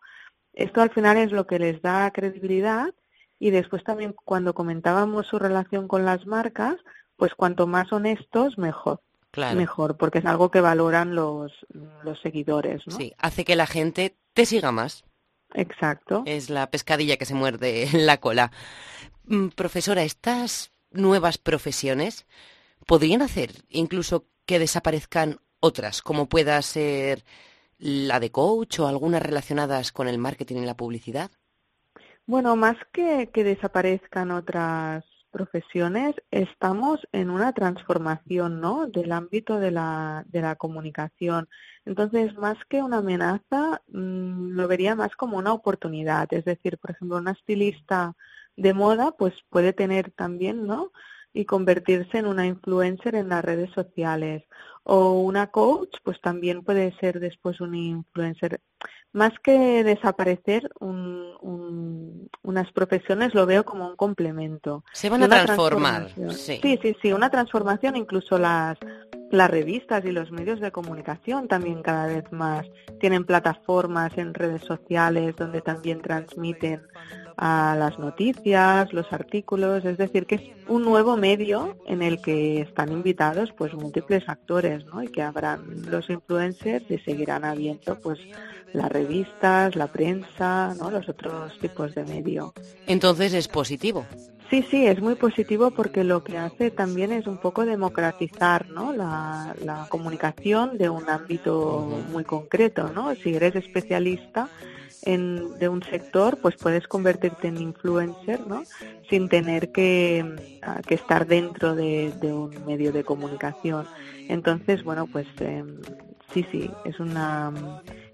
Esto 0.54 0.82
al 0.82 0.90
final 0.90 1.18
es 1.18 1.32
lo 1.32 1.48
que 1.48 1.60
les 1.60 1.82
da 1.82 2.12
credibilidad 2.12 2.94
y 3.40 3.52
después 3.52 3.84
también 3.84 4.14
cuando 4.14 4.54
comentábamos 4.54 5.28
su 5.28 5.40
relación 5.40 5.88
con 5.88 6.06
las 6.06 6.26
marcas, 6.26 6.76
pues 7.18 7.34
cuanto 7.36 7.68
más 7.68 7.92
honestos, 7.92 8.58
mejor. 8.58 9.02
Mejor, 9.54 9.98
porque 9.98 10.20
es 10.20 10.26
algo 10.26 10.50
que 10.50 10.62
valoran 10.62 11.14
los, 11.14 11.52
los 12.04 12.22
seguidores. 12.22 12.82
¿no? 12.88 12.96
Sí, 12.96 13.14
hace 13.18 13.44
que 13.44 13.58
la 13.58 13.68
gente 13.68 14.16
te 14.34 14.46
siga 14.46 14.72
más. 14.72 15.04
Exacto. 15.54 16.24
Es 16.26 16.50
la 16.50 16.70
pescadilla 16.72 17.18
que 17.18 17.26
se 17.26 17.34
muerde 17.34 17.84
en 17.84 18.06
la 18.06 18.18
cola. 18.18 18.52
Mm, 19.26 19.50
profesora, 19.50 20.04
estas 20.04 20.72
nuevas 20.92 21.38
profesiones 21.38 22.26
podrían 22.86 23.22
hacer 23.22 23.52
incluso 23.70 24.26
que 24.46 24.60
desaparezcan 24.60 25.40
otras, 25.60 26.02
como 26.02 26.28
pueda 26.28 26.62
ser 26.62 27.24
la 27.78 28.20
de 28.20 28.32
coach 28.32 28.80
o 28.80 28.88
algunas 28.88 29.22
relacionadas 29.22 29.92
con 29.92 30.08
el 30.08 30.18
marketing 30.18 30.58
y 30.58 30.66
la 30.66 30.78
publicidad? 30.78 31.32
Bueno, 32.26 32.56
más 32.56 32.78
que 32.92 33.30
que 33.34 33.44
desaparezcan 33.44 34.32
otras 34.32 35.04
profesiones, 35.36 36.16
estamos 36.32 37.06
en 37.12 37.30
una 37.30 37.52
transformación, 37.52 38.62
¿no? 38.62 38.88
Del 38.88 39.12
ámbito 39.12 39.60
de 39.60 39.70
la, 39.70 40.24
de 40.30 40.40
la 40.40 40.56
comunicación. 40.56 41.50
Entonces, 41.84 42.34
más 42.38 42.58
que 42.70 42.82
una 42.82 43.00
amenaza, 43.00 43.82
mm, 43.90 44.52
lo 44.56 44.68
vería 44.70 44.96
más 44.96 45.14
como 45.18 45.38
una 45.38 45.52
oportunidad. 45.52 46.34
Es 46.34 46.46
decir, 46.46 46.78
por 46.78 46.92
ejemplo, 46.92 47.18
una 47.18 47.32
estilista 47.32 48.16
de 48.56 48.74
moda, 48.74 49.12
pues 49.12 49.34
puede 49.50 49.74
tener 49.74 50.10
también, 50.12 50.66
¿no? 50.66 50.94
Y 51.36 51.46
convertirse 51.46 52.18
en 52.18 52.26
una 52.28 52.48
influencer 52.48 53.14
en 53.14 53.30
las 53.30 53.44
redes 53.44 53.70
sociales. 53.74 54.44
O 54.84 55.20
una 55.20 55.48
coach, 55.48 55.98
pues 56.04 56.22
también 56.22 56.64
puede 56.64 56.96
ser 57.00 57.20
después 57.20 57.60
un 57.60 57.76
influencer. 57.76 58.62
Más 59.12 59.34
que 59.44 59.84
desaparecer 59.84 60.70
unas 60.80 62.72
profesiones, 62.72 63.34
lo 63.34 63.46
veo 63.46 63.66
como 63.66 63.88
un 63.88 63.96
complemento. 63.96 64.84
Se 64.94 65.10
van 65.10 65.24
a 65.24 65.28
transformar. 65.28 66.10
Sí. 66.32 66.60
sí, 66.62 66.80
sí, 66.82 66.96
sí, 67.02 67.12
una 67.12 67.30
transformación. 67.30 67.98
Incluso 67.98 68.38
las, 68.38 68.78
las 69.32 69.50
revistas 69.50 70.06
y 70.06 70.12
los 70.12 70.32
medios 70.32 70.62
de 70.62 70.72
comunicación 70.72 71.48
también 71.48 71.82
cada 71.82 72.08
vez 72.08 72.32
más 72.32 72.66
tienen 73.00 73.26
plataformas 73.26 74.18
en 74.18 74.34
redes 74.34 74.64
sociales 74.64 75.36
donde 75.36 75.62
también 75.62 76.02
transmiten 76.02 76.82
a 77.38 77.76
las 77.78 78.00
noticias, 78.00 78.94
los 78.94 79.12
artículos, 79.12 79.84
es 79.86 79.98
decir, 79.98 80.26
que 80.26 80.36
es 80.36 80.42
un 80.68 80.84
nuevo 80.84 81.18
medio 81.18 81.78
en 81.86 82.02
el 82.02 82.22
que 82.22 82.62
están 82.62 82.92
invitados 82.92 83.52
pues 83.58 83.74
múltiples 83.74 84.28
actores, 84.28 84.86
¿no? 84.86 85.04
Y 85.04 85.08
que 85.08 85.22
habrán 85.22 85.90
los 85.90 86.10
influencers 86.10 86.90
y 86.90 86.98
seguirán 87.00 87.44
habiendo 87.44 88.00
pues 88.00 88.20
las 88.74 88.92
revistas, 88.92 89.76
la 89.76 89.88
prensa, 89.88 90.74
¿no? 90.80 90.92
Los 90.92 91.08
otros 91.10 91.58
tipos 91.60 91.96
de 91.96 92.04
medio. 92.06 92.54
Entonces 92.88 93.34
es 93.34 93.48
positivo. 93.48 94.06
Sí, 94.50 94.64
sí, 94.70 94.86
es 94.86 95.02
muy 95.02 95.16
positivo 95.16 95.72
porque 95.72 96.04
lo 96.04 96.24
que 96.24 96.38
hace 96.38 96.70
también 96.70 97.12
es 97.12 97.26
un 97.26 97.38
poco 97.38 97.66
democratizar 97.66 98.70
¿no? 98.70 98.94
la, 98.94 99.56
la 99.64 99.88
comunicación 99.90 100.78
de 100.78 100.88
un 100.88 101.10
ámbito 101.10 101.90
muy 102.12 102.24
concreto. 102.24 102.92
¿no? 102.94 103.16
Si 103.16 103.34
eres 103.34 103.56
especialista, 103.56 104.48
en, 105.06 105.58
de 105.60 105.70
un 105.70 105.84
sector, 105.84 106.38
pues 106.42 106.56
puedes 106.56 106.88
convertirte 106.88 107.48
en 107.48 107.62
influencer, 107.62 108.46
¿no? 108.48 108.64
Sin 109.10 109.30
tener 109.30 109.72
que, 109.72 110.60
ah, 110.64 110.82
que 110.86 110.96
estar 110.96 111.28
dentro 111.28 111.76
de, 111.76 112.12
un 112.24 112.66
medio 112.66 112.92
de 112.92 113.04
comunicación. 113.04 113.88
Entonces, 114.28 114.84
bueno, 114.84 115.08
pues 115.08 115.28
em, 115.40 115.78
sí, 116.34 116.46
sí, 116.52 116.70
es 116.84 117.00
una, 117.00 117.54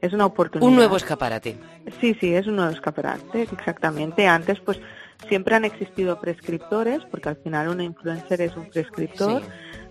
es 0.01 0.13
una 0.13 0.25
oportunidad. 0.25 0.67
Un 0.67 0.75
nuevo 0.75 0.97
escaparate. 0.97 1.57
Sí, 1.99 2.15
sí, 2.19 2.33
es 2.33 2.47
un 2.47 2.57
nuevo 2.57 2.71
escaparate, 2.71 3.43
exactamente. 3.43 4.27
Antes, 4.27 4.59
pues 4.59 4.79
siempre 5.27 5.55
han 5.55 5.65
existido 5.65 6.19
prescriptores, 6.19 7.03
porque 7.09 7.29
al 7.29 7.37
final 7.37 7.69
un 7.69 7.81
influencer 7.81 8.41
es 8.41 8.55
un 8.55 8.69
prescriptor. 8.69 9.41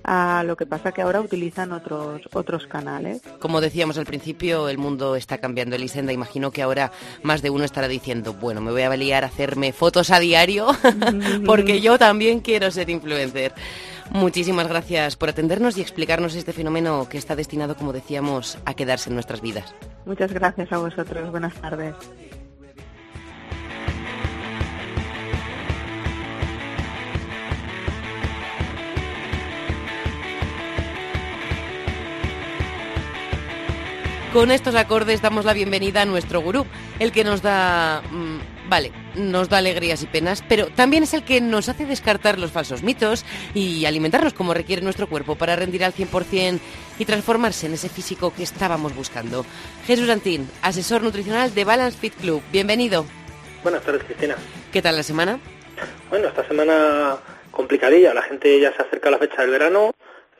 A 0.04 0.42
lo 0.45 0.57
que 0.57 0.66
pasa 0.66 0.92
que 0.92 1.02
ahora 1.02 1.21
utilizan 1.21 1.73
otros 1.73 2.23
otros 2.33 2.66
canales. 2.66 3.23
Como 3.38 3.61
decíamos 3.61 3.99
al 3.99 4.07
principio, 4.07 4.69
el 4.69 4.78
mundo 4.78 5.16
está 5.16 5.38
cambiando. 5.38 5.76
Elisenda, 5.76 6.12
imagino 6.12 6.50
que 6.50 6.62
ahora 6.62 6.92
más 7.23 7.42
de 7.42 7.50
uno 7.50 7.64
estará 7.64 7.88
diciendo, 7.88 8.33
bueno, 8.33 8.61
me 8.61 8.71
voy 8.71 8.83
a 8.83 8.97
liar 8.97 9.25
a 9.25 9.28
hacerme 9.28 9.73
fotos 9.73 10.11
a 10.11 10.19
diario 10.19 10.69
porque 11.47 11.80
yo 11.80 11.99
también 11.99 12.40
quiero 12.40 12.71
ser 12.71 12.90
influencer. 12.90 13.52
Muchísimas 14.11 14.66
gracias 14.66 15.16
por 15.16 15.28
atendernos 15.28 15.78
y 15.78 15.83
explicarnos 15.83 16.35
este 16.35 16.52
fenómeno 16.52 17.09
que 17.09 17.16
está 17.16 17.37
destinado, 17.37 17.76
como 17.76 17.92
decíamos, 17.92 18.59
a 18.64 18.75
quedarse 18.75 19.09
en 19.09 19.14
nuestras 19.14 19.40
vidas. 19.40 19.75
Muchas 20.04 20.33
gracias 20.33 20.73
a 20.73 20.78
vosotros. 20.78 21.30
Buenas 21.30 21.54
tardes. 21.54 21.95
Con 34.32 34.52
estos 34.52 34.76
acordes 34.76 35.22
damos 35.22 35.44
la 35.44 35.52
bienvenida 35.52 36.02
a 36.02 36.04
nuestro 36.04 36.40
gurú, 36.40 36.64
el 37.00 37.10
que 37.10 37.25
nos 37.25 37.42
da... 37.42 38.00
Mm, 38.12 38.68
vale, 38.68 38.92
nos 39.16 39.49
da 39.49 39.58
alegrías 39.58 40.04
y 40.04 40.06
penas, 40.06 40.44
pero 40.49 40.68
también 40.68 41.02
es 41.02 41.14
el 41.14 41.25
que 41.25 41.40
nos 41.40 41.68
hace 41.68 41.84
descartar 41.84 42.38
los 42.38 42.52
falsos 42.52 42.84
mitos 42.84 43.25
y 43.54 43.87
alimentarnos 43.87 44.32
como 44.32 44.54
requiere 44.54 44.82
nuestro 44.82 45.08
cuerpo 45.08 45.34
para 45.34 45.56
rendir 45.56 45.82
al 45.82 45.92
100% 45.92 46.60
y 47.00 47.04
transformarse 47.06 47.66
en 47.66 47.75
ese 47.75 47.88
físico 47.88 48.32
que 48.32 48.44
estábamos 48.44 48.94
buscando. 48.94 49.44
Jesús 49.84 50.08
Antín, 50.08 50.49
asesor 50.62 51.02
nutricional 51.02 51.52
de 51.52 51.64
Balance 51.64 51.99
Fit 51.99 52.14
Club. 52.14 52.40
Bienvenido. 52.52 53.06
Buenas 53.64 53.82
tardes, 53.82 54.04
Cristina. 54.04 54.37
¿Qué 54.72 54.80
tal 54.80 54.96
la 54.96 55.02
semana? 55.02 55.40
Bueno, 56.08 56.28
esta 56.28 56.46
semana 56.46 57.16
complicadilla. 57.50 58.14
La 58.14 58.22
gente 58.22 58.60
ya 58.60 58.72
se 58.76 58.82
acerca 58.82 59.08
a 59.08 59.12
la 59.12 59.18
fecha 59.18 59.42
del 59.42 59.50
verano 59.50 59.90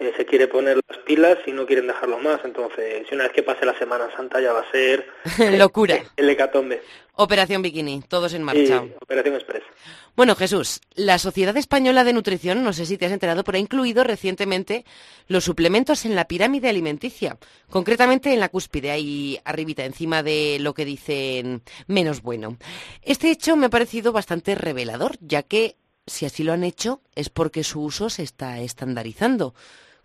eh, 0.01 0.15
se 0.17 0.25
quiere 0.25 0.49
poner 0.49 0.81
las 0.89 0.99
pilas 1.01 1.37
y 1.47 1.53
no 1.53 1.67
quieren 1.67 1.87
dejarlo 1.87 2.19
más. 2.19 2.41
Entonces, 2.45 3.07
si 3.07 3.15
una 3.15 3.25
vez 3.25 3.33
que 3.35 3.43
pase 3.43 3.67
la 3.67 3.79
Semana 3.79 4.09
Santa 4.17 4.41
ya 4.41 4.53
va 4.53 4.61
a 4.61 4.71
ser... 4.71 5.07
Locura. 5.59 6.03
El 6.17 6.31
hecatombe. 6.31 6.81
Operación 7.17 7.61
Bikini, 7.61 8.01
todos 8.09 8.33
en 8.33 8.43
marcha. 8.43 8.83
Operación 8.99 9.35
Express. 9.35 9.63
Bueno, 10.17 10.35
Jesús, 10.35 10.81
la 10.95 11.19
Sociedad 11.19 11.55
Española 11.59 12.03
de 12.03 12.15
Nutrición, 12.15 12.65
no 12.65 12.73
sé 12.73 12.87
si 12.87 12.97
te 12.97 13.05
has 13.05 13.13
enterado, 13.13 13.45
pero 13.45 13.57
ha 13.57 13.61
incluido 13.61 14.03
recientemente 14.03 14.87
los 15.29 15.45
suplementos 15.45 16.07
en 16.07 16.15
la 16.15 16.27
pirámide 16.27 16.71
alimenticia, 16.71 17.37
concretamente 17.69 18.33
en 18.33 18.41
la 18.41 18.49
cúspide, 18.49 18.91
ahí 18.91 19.39
arribita, 19.45 19.85
encima 19.85 20.23
de 20.23 20.57
lo 20.61 20.73
que 20.73 20.87
dicen 20.87 21.63
menos 21.87 22.23
bueno. 22.23 22.57
Este 23.03 23.31
hecho 23.31 23.55
me 23.55 23.67
ha 23.67 23.71
parecido 23.71 24.13
bastante 24.13 24.55
revelador, 24.55 25.19
ya 25.21 25.43
que 25.43 25.77
si 26.07 26.27
así 26.27 26.43
lo 26.43 26.55
han 26.55 26.65
hecho 26.65 27.03
es 27.15 27.29
porque 27.29 27.65
su 27.65 27.83
uso 27.83 28.09
se 28.09 28.23
está 28.23 28.61
estandarizando. 28.61 29.55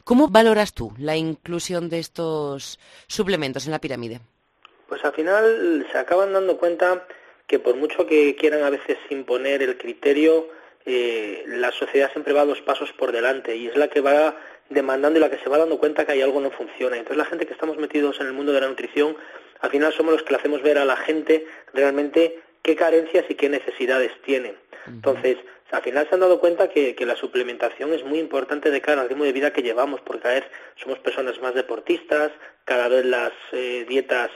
¿Cómo 0.05 0.27
valoras 0.27 0.75
tú 0.75 0.93
la 0.99 1.17
inclusión 1.17 1.89
de 1.89 1.97
estos 1.97 2.79
suplementos 3.07 3.65
en 3.65 3.71
la 3.71 3.79
pirámide? 3.79 4.21
Pues 4.87 5.03
al 5.03 5.13
final 5.13 5.87
se 5.91 5.97
acaban 5.97 6.31
dando 6.31 6.57
cuenta 6.57 7.07
que 7.47 7.57
por 7.57 7.75
mucho 7.75 8.05
que 8.05 8.35
quieran 8.35 8.61
a 8.61 8.69
veces 8.69 8.99
imponer 9.09 9.63
el 9.63 9.79
criterio, 9.79 10.47
eh, 10.85 11.43
la 11.47 11.71
sociedad 11.71 12.11
siempre 12.11 12.33
va 12.33 12.45
dos 12.45 12.61
pasos 12.61 12.93
por 12.93 13.11
delante 13.11 13.55
y 13.55 13.65
es 13.65 13.75
la 13.75 13.87
que 13.87 14.01
va 14.01 14.37
demandando 14.69 15.17
y 15.17 15.21
la 15.23 15.31
que 15.31 15.39
se 15.39 15.49
va 15.49 15.57
dando 15.57 15.79
cuenta 15.79 16.05
que 16.05 16.11
hay 16.11 16.21
algo 16.21 16.39
no 16.39 16.51
funciona. 16.51 16.97
Entonces 16.97 17.17
la 17.17 17.25
gente 17.25 17.47
que 17.47 17.53
estamos 17.53 17.77
metidos 17.77 18.19
en 18.19 18.27
el 18.27 18.33
mundo 18.33 18.51
de 18.53 18.61
la 18.61 18.67
nutrición, 18.67 19.17
al 19.61 19.71
final 19.71 19.91
somos 19.91 20.13
los 20.13 20.21
que 20.21 20.33
le 20.33 20.37
hacemos 20.37 20.61
ver 20.61 20.77
a 20.77 20.85
la 20.85 20.97
gente 20.97 21.47
realmente 21.73 22.43
qué 22.61 22.75
carencias 22.75 23.25
y 23.27 23.33
qué 23.33 23.49
necesidades 23.49 24.11
tienen. 24.23 24.55
Entonces, 24.85 25.37
al 25.71 25.81
final 25.81 26.07
se 26.07 26.15
han 26.15 26.21
dado 26.21 26.39
cuenta 26.39 26.69
que, 26.69 26.95
la 26.99 27.15
suplementación 27.15 27.93
es 27.93 28.03
muy 28.03 28.19
importante 28.19 28.71
de 28.71 28.81
cara 28.81 29.01
al 29.01 29.09
ritmo 29.09 29.23
de 29.23 29.33
vida 29.33 29.51
que 29.51 29.63
llevamos, 29.63 30.01
porque 30.01 30.21
cada 30.21 30.35
vez 30.35 30.45
somos 30.75 30.99
personas 30.99 31.41
más 31.41 31.55
deportistas, 31.55 32.31
cada 32.65 32.87
vez 32.87 33.05
las 33.05 33.31
eh, 33.51 33.85
dietas 33.87 34.29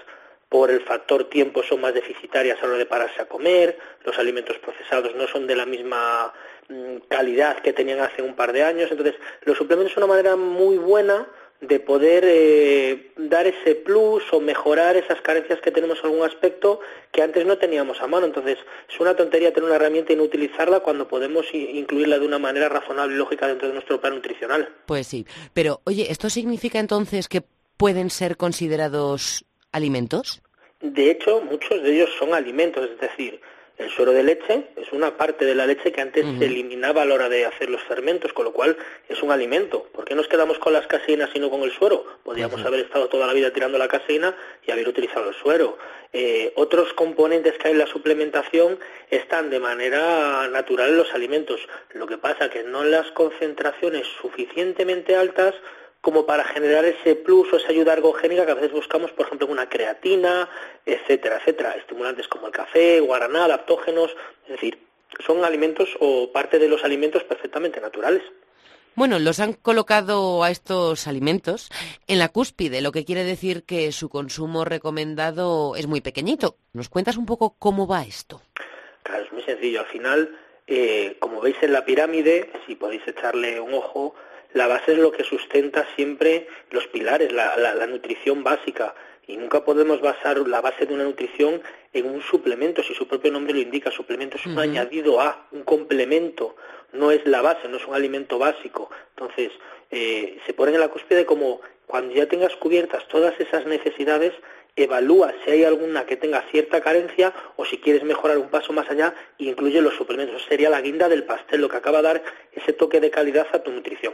por 0.50 0.72
el 0.72 0.82
factor 0.82 1.30
tiempo 1.30 1.62
son 1.62 1.82
más 1.82 1.94
deficitarias 1.94 2.58
a 2.58 2.64
la 2.64 2.70
hora 2.70 2.78
de 2.80 2.86
pararse 2.88 3.22
a 3.22 3.28
comer, 3.28 3.78
los 4.04 4.18
alimentos 4.18 4.58
procesados 4.58 5.16
no 5.16 5.28
son 5.28 5.46
de 5.46 5.56
la 5.56 5.68
misma 5.68 6.34
mm, 6.68 6.98
calidad 7.08 7.60
que 7.60 7.74
tenían 7.74 8.00
hace 8.00 8.24
un 8.24 8.36
par 8.36 8.52
de 8.52 8.64
años, 8.64 8.90
entonces 8.90 9.16
los 9.44 9.58
suplementos 9.58 9.94
son 9.94 10.04
una 10.04 10.14
manera 10.14 10.36
muy 10.36 10.78
buena 10.78 11.28
de 11.62 11.80
poder 11.80 12.24
eh, 12.26 13.12
dar 13.18 13.46
ese 13.46 13.76
plus 13.76 14.24
o 14.32 14.40
mejorar 14.40 14.96
esas 14.96 15.22
carencias 15.22 15.60
que 15.62 15.72
tenemos 15.72 16.00
en 16.00 16.06
algún 16.06 16.26
aspecto 16.26 16.80
que 17.12 17.22
antes 17.22 17.46
no 17.46 17.58
teníamos 17.58 18.02
a 18.02 18.08
mano. 18.08 18.26
Entonces, 18.26 18.58
es 18.90 19.00
una 19.00 19.16
tontería 19.16 19.54
tener 19.54 19.68
una 19.68 19.76
herramienta 19.76 20.14
y 20.14 20.16
no 20.16 20.24
utilizarla 20.24 20.80
cuando 20.80 21.08
podemos 21.08 21.46
incluirla 21.54 22.18
de 22.18 22.26
una 22.26 22.40
manera 22.40 22.70
razonable 22.70 23.14
y 23.14 23.18
lógica 23.18 23.48
dentro 23.48 23.68
de 23.68 23.74
nuestro 23.74 24.00
plan 24.00 24.16
nutricional. 24.16 24.70
Pues 24.86 25.08
sí, 25.08 25.26
pero 25.54 25.82
oye, 25.84 26.08
¿esto 26.10 26.30
significa 26.30 26.80
entonces 26.80 27.28
que 27.28 27.44
pueden 27.76 28.10
ser 28.10 28.38
considerados 28.38 29.46
alimentos? 29.72 30.42
De 30.82 31.12
hecho, 31.12 31.42
muchos 31.42 31.84
de 31.84 31.94
ellos 31.94 32.10
son 32.18 32.34
alimentos, 32.34 32.90
es 32.90 33.00
decir, 33.00 33.42
el 33.80 33.90
suero 33.90 34.12
de 34.12 34.24
leche 34.24 34.66
es 34.76 34.92
una 34.92 35.16
parte 35.16 35.46
de 35.46 35.56
la 35.56 35.66
leche 35.66 35.94
que 35.94 36.02
antes 36.02 36.26
se 36.38 36.46
eliminaba 36.46 37.02
a 37.02 37.06
la 37.06 37.16
hora 37.16 37.30
de 37.30 37.46
hacer 37.46 37.70
los 37.70 37.82
fermentos, 37.84 38.34
con 38.34 38.44
lo 38.44 38.52
cual 38.52 38.78
es 39.08 39.24
un 39.24 39.32
alimento. 39.32 39.88
¿Por 39.94 40.04
qué 40.04 40.16
nos 40.16 40.28
quedamos 40.28 40.60
con 40.60 40.74
las 40.74 40.86
caseínas 40.86 41.30
y 41.34 41.40
no 41.40 41.50
con 41.50 41.62
el 41.62 41.72
suero? 41.72 42.06
Podríamos 42.24 42.64
haber 42.66 42.82
estado 42.82 43.08
toda 43.08 43.26
la 43.26 43.34
vida 43.34 43.52
tirando 43.52 43.78
la 43.78 43.88
caseína 43.88 44.36
y 44.68 44.72
haber 44.72 44.88
utilizado 44.88 45.30
el 45.30 45.36
suero. 45.36 45.78
Eh, 46.12 46.52
otros 46.56 46.92
componentes 46.94 47.58
que 47.58 47.70
hay 47.70 47.74
en 47.74 47.80
la 47.80 47.88
suplementación 47.88 48.80
están 49.10 49.50
de 49.50 49.60
manera 49.60 50.50
natural 50.50 50.90
en 50.90 50.98
los 50.98 51.14
alimentos. 51.14 51.62
Lo 51.94 52.06
que 52.06 52.18
pasa 52.18 52.46
es 52.46 52.52
que 52.52 52.64
no 52.64 52.84
en 52.84 52.92
las 52.92 53.10
concentraciones 53.12 54.06
suficientemente 54.22 55.16
altas 55.16 55.56
como 56.02 56.26
para 56.26 56.44
generar 56.46 56.86
ese 56.86 57.16
plus 57.16 57.52
o 57.52 57.58
esa 57.58 57.70
ayuda 57.70 57.94
ergogénica 57.94 58.46
que 58.46 58.52
a 58.52 58.56
veces 58.56 58.72
buscamos, 58.72 59.12
por 59.12 59.26
ejemplo, 59.26 59.48
en 59.48 59.54
una 59.54 59.70
creatina, 59.70 60.50
etcétera, 60.86 61.38
etcétera. 61.38 61.76
Estimulantes 61.76 62.28
como 62.28 62.48
el 62.48 62.54
café, 62.54 63.00
guaraná, 63.00 63.46
adaptógenos, 63.46 64.16
es 64.46 64.52
decir, 64.52 64.80
son 65.26 65.44
alimentos 65.44 65.90
o 66.00 66.32
parte 66.32 66.60
de 66.60 66.70
los 66.70 66.84
alimentos 66.84 67.24
perfectamente 67.24 67.82
naturales. 67.82 68.24
Bueno, 68.96 69.20
los 69.20 69.40
han 69.40 69.54
colocado 69.54 70.44
a 70.44 70.52
estos 70.52 71.08
alimentos 71.08 71.70
en 72.08 72.20
la 72.20 72.30
cúspide, 72.30 72.82
lo 72.82 72.92
que 72.92 73.06
quiere 73.06 73.24
decir 73.24 73.64
que 73.64 73.92
su 73.92 74.10
consumo 74.10 74.66
recomendado 74.66 75.76
es 75.76 75.88
muy 75.88 76.02
pequeñito. 76.02 76.58
¿Nos 76.74 76.90
cuentas 76.90 77.16
un 77.16 77.26
poco 77.26 77.56
cómo 77.58 77.88
va 77.88 78.04
esto? 78.04 78.42
Claro, 79.04 79.24
es 79.24 79.32
muy 79.32 79.44
sencillo. 79.44 79.82
Al 79.82 79.86
final, 79.86 80.38
eh, 80.68 81.16
como 81.20 81.40
veis 81.40 81.56
en 81.62 81.72
la 81.72 81.86
pirámide, 81.86 82.52
si 82.68 82.76
podéis 82.76 83.08
echarle 83.08 83.60
un 83.62 83.74
ojo, 83.74 84.16
la 84.54 84.68
base 84.68 84.94
es 84.94 84.98
lo 84.98 85.12
que 85.12 85.24
sustenta 85.24 85.88
siempre 85.96 86.48
los 86.72 86.88
pilares, 86.88 87.32
la, 87.32 87.86
nutrición 87.88 88.44
básica. 88.44 88.96
Y 89.28 89.38
nunca 89.38 89.64
podemos 89.64 90.02
basar 90.02 90.40
la 90.48 90.60
base 90.60 90.88
de 90.88 90.94
una 90.94 91.04
nutrición 91.04 91.62
en 91.94 92.08
un 92.08 92.22
suplemento, 92.22 92.82
si 92.82 92.96
su 92.96 93.08
propio 93.08 93.32
nombre 93.32 93.54
lo 93.54 93.60
indica, 93.60 93.92
suplemento 93.92 94.38
es 94.38 94.46
un 94.48 94.58
añadido 94.58 95.22
a, 95.22 95.48
un 95.52 95.64
complemento, 95.64 96.56
no 96.94 97.12
es 97.12 97.24
la 97.26 97.44
base, 97.44 97.68
no 97.68 97.78
es 97.78 97.86
un 97.86 97.94
alimento 97.94 98.40
básico. 98.40 98.90
Entonces, 99.12 99.52
eh, 99.92 100.40
se 100.48 100.54
pone 100.54 100.74
en 100.74 100.80
la 100.80 100.88
cúspide 100.88 101.28
como 101.28 101.62
cuando 101.86 102.14
ya 102.16 102.28
tengas 102.28 102.56
cubiertas 102.56 103.08
todas 103.08 103.40
esas 103.40 103.68
necesidades, 103.68 104.34
evalúa 104.76 105.34
si 105.44 105.52
hay 105.52 105.64
alguna 105.64 106.06
que 106.06 106.18
tenga 106.18 106.42
cierta 106.52 106.82
carencia 106.82 107.34
o 107.56 107.66
si 107.66 107.78
quieres 107.78 108.04
mejorar 108.04 108.38
un 108.38 108.50
paso 108.50 108.74
más 108.74 108.90
allá, 108.90 109.14
incluye 109.38 109.82
los 109.82 109.96
suplementos. 109.96 110.44
sería 110.48 110.70
la 110.70 110.82
guinda 110.82 111.10
del 111.10 111.24
pastel, 111.24 111.62
lo 111.62 111.70
que 111.70 111.78
acaba 111.78 111.98
de 111.98 112.04
dar 112.04 112.24
ese 112.54 112.74
toque 112.74 113.00
de 113.00 113.12
calidad 113.12 113.48
a 113.54 113.62
tu 113.62 113.72
nutrición. 113.72 114.14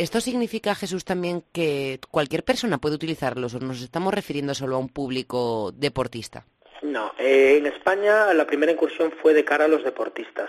¿Esto 0.00 0.22
significa, 0.22 0.74
Jesús, 0.74 1.04
también 1.04 1.44
que 1.52 2.00
cualquier 2.10 2.42
persona 2.42 2.78
puede 2.78 2.94
utilizarlos 2.94 3.54
o 3.54 3.60
nos 3.60 3.82
estamos 3.82 4.14
refiriendo 4.14 4.54
solo 4.54 4.76
a 4.76 4.78
un 4.78 4.88
público 4.88 5.72
deportista? 5.76 6.46
No, 6.80 7.12
eh, 7.18 7.58
en 7.58 7.66
España 7.66 8.32
la 8.32 8.46
primera 8.46 8.72
incursión 8.72 9.12
fue 9.20 9.34
de 9.34 9.44
cara 9.44 9.66
a 9.66 9.68
los 9.68 9.84
deportistas. 9.84 10.48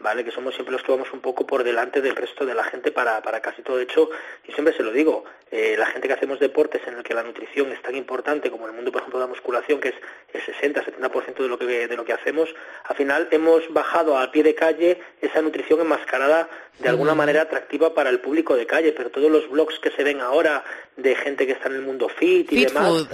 ¿Vale? 0.00 0.24
Que 0.24 0.30
somos 0.30 0.54
siempre 0.54 0.72
los 0.72 0.82
que 0.82 0.92
vamos 0.92 1.12
un 1.12 1.20
poco 1.20 1.46
por 1.46 1.64
delante 1.64 2.00
del 2.00 2.16
resto 2.16 2.46
de 2.46 2.54
la 2.54 2.64
gente 2.64 2.92
para, 2.92 3.20
para 3.22 3.40
casi 3.40 3.62
todo. 3.62 3.76
De 3.76 3.84
hecho, 3.84 4.10
y 4.46 4.52
siempre 4.52 4.74
se 4.76 4.82
lo 4.82 4.92
digo, 4.92 5.24
eh, 5.50 5.76
la 5.78 5.86
gente 5.86 6.08
que 6.08 6.14
hacemos 6.14 6.38
deportes 6.38 6.82
en 6.86 6.94
el 6.94 7.02
que 7.02 7.14
la 7.14 7.22
nutrición 7.22 7.72
es 7.72 7.82
tan 7.82 7.96
importante 7.96 8.50
como 8.50 8.64
en 8.64 8.70
el 8.70 8.76
mundo, 8.76 8.92
por 8.92 9.00
ejemplo, 9.00 9.18
de 9.18 9.24
la 9.24 9.30
musculación, 9.30 9.80
que 9.80 9.88
es 9.88 9.94
el 10.32 10.74
60-70% 10.74 11.42
de 11.42 11.48
lo 11.48 11.58
que 11.58 11.88
de 11.88 11.96
lo 11.96 12.04
que 12.04 12.12
hacemos, 12.12 12.54
al 12.84 12.96
final 12.96 13.28
hemos 13.30 13.72
bajado 13.72 14.18
a 14.18 14.30
pie 14.30 14.42
de 14.42 14.54
calle 14.54 15.00
esa 15.20 15.42
nutrición 15.42 15.80
enmascarada 15.80 16.48
de 16.78 16.88
alguna 16.88 17.14
manera 17.14 17.42
atractiva 17.42 17.94
para 17.94 18.10
el 18.10 18.20
público 18.20 18.56
de 18.56 18.66
calle, 18.66 18.92
pero 18.92 19.10
todos 19.10 19.30
los 19.30 19.48
blogs 19.50 19.78
que 19.80 19.90
se 19.90 20.04
ven 20.04 20.20
ahora 20.20 20.64
de 20.96 21.14
gente 21.14 21.46
que 21.46 21.52
está 21.52 21.68
en 21.68 21.76
el 21.76 21.82
mundo 21.82 22.08
fit 22.08 22.50
y 22.52 22.64
demás, 22.64 23.06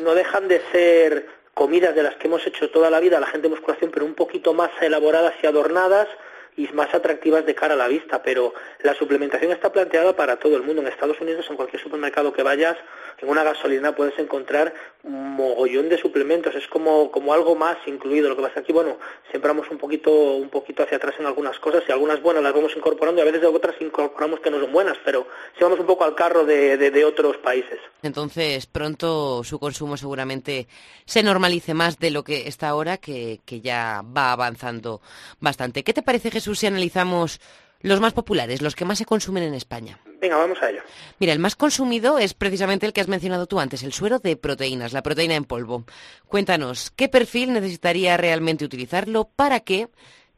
no 0.00 0.14
dejan 0.14 0.48
de 0.48 0.60
ser 0.72 1.43
comidas 1.54 1.94
de 1.94 2.02
las 2.02 2.16
que 2.16 2.26
hemos 2.26 2.46
hecho 2.46 2.70
toda 2.70 2.90
la 2.90 3.00
vida 3.00 3.20
la 3.20 3.26
gente 3.26 3.48
de 3.48 3.54
musculación, 3.54 3.90
pero 3.92 4.04
un 4.04 4.14
poquito 4.14 4.52
más 4.52 4.70
elaboradas 4.80 5.34
y 5.42 5.46
adornadas 5.46 6.08
y 6.56 6.68
más 6.68 6.94
atractivas 6.94 7.44
de 7.46 7.54
cara 7.54 7.74
a 7.74 7.76
la 7.76 7.88
vista, 7.88 8.22
pero 8.22 8.54
la 8.82 8.94
suplementación 8.94 9.50
está 9.50 9.72
planteada 9.72 10.14
para 10.14 10.36
todo 10.36 10.56
el 10.56 10.62
mundo. 10.62 10.82
En 10.82 10.88
Estados 10.88 11.20
Unidos, 11.20 11.46
en 11.50 11.56
cualquier 11.56 11.82
supermercado 11.82 12.32
que 12.32 12.42
vayas, 12.42 12.76
en 13.24 13.30
una 13.30 13.42
gasolina 13.42 13.94
puedes 13.94 14.18
encontrar 14.18 14.74
un 15.02 15.36
mogollón 15.36 15.88
de 15.88 15.98
suplementos, 15.98 16.54
es 16.54 16.66
como, 16.68 17.10
como 17.10 17.34
algo 17.34 17.54
más 17.54 17.76
incluido. 17.86 18.28
Lo 18.28 18.36
que 18.36 18.42
pasa 18.42 18.60
aquí, 18.60 18.72
bueno, 18.72 18.96
siempre 19.30 19.50
vamos 19.50 19.68
un 19.70 19.78
poquito, 19.78 20.10
un 20.12 20.48
poquito 20.48 20.82
hacia 20.82 20.96
atrás 20.96 21.14
en 21.18 21.26
algunas 21.26 21.58
cosas 21.58 21.82
y 21.88 21.92
algunas 21.92 22.22
buenas 22.22 22.42
las 22.42 22.54
vamos 22.54 22.72
incorporando 22.76 23.20
y 23.20 23.22
a 23.22 23.26
veces 23.26 23.42
de 23.42 23.46
otras 23.48 23.74
incorporamos 23.80 24.40
que 24.40 24.50
no 24.50 24.60
son 24.60 24.72
buenas, 24.72 24.96
pero 25.04 25.26
si 25.56 25.64
vamos 25.64 25.78
un 25.80 25.86
poco 25.86 26.04
al 26.04 26.14
carro 26.14 26.44
de, 26.44 26.76
de 26.76 27.04
otros 27.04 27.36
países. 27.38 27.78
Entonces, 28.02 28.66
pronto 28.66 29.42
su 29.44 29.58
consumo 29.58 29.96
seguramente 29.96 30.66
se 31.04 31.22
normalice 31.22 31.74
más 31.74 31.98
de 31.98 32.10
lo 32.10 32.24
que 32.24 32.48
está 32.48 32.68
ahora, 32.68 32.96
que, 32.96 33.40
que 33.44 33.60
ya 33.60 34.02
va 34.16 34.32
avanzando 34.32 35.00
bastante. 35.40 35.82
¿Qué 35.82 35.92
te 35.92 36.02
parece, 36.02 36.30
Jesús? 36.30 36.54
si 36.64 36.66
analizamos 36.66 37.40
los 37.84 38.00
más 38.00 38.14
populares, 38.14 38.62
los 38.62 38.74
que 38.74 38.86
más 38.86 38.96
se 38.96 39.04
consumen 39.04 39.42
en 39.42 39.52
España. 39.52 39.98
Venga, 40.20 40.38
vamos 40.38 40.60
a 40.62 40.70
ello. 40.70 40.80
Mira, 41.18 41.34
el 41.34 41.38
más 41.38 41.54
consumido 41.54 42.18
es 42.18 42.32
precisamente 42.32 42.86
el 42.86 42.94
que 42.94 43.02
has 43.02 43.08
mencionado 43.08 43.46
tú 43.46 43.60
antes, 43.60 43.82
el 43.82 43.92
suero 43.92 44.20
de 44.20 44.36
proteínas, 44.36 44.94
la 44.94 45.02
proteína 45.02 45.34
en 45.34 45.44
polvo. 45.44 45.84
Cuéntanos, 46.26 46.90
¿qué 46.96 47.10
perfil 47.10 47.52
necesitaría 47.52 48.16
realmente 48.16 48.64
utilizarlo? 48.64 49.28
¿Para 49.36 49.60
qué? 49.60 49.88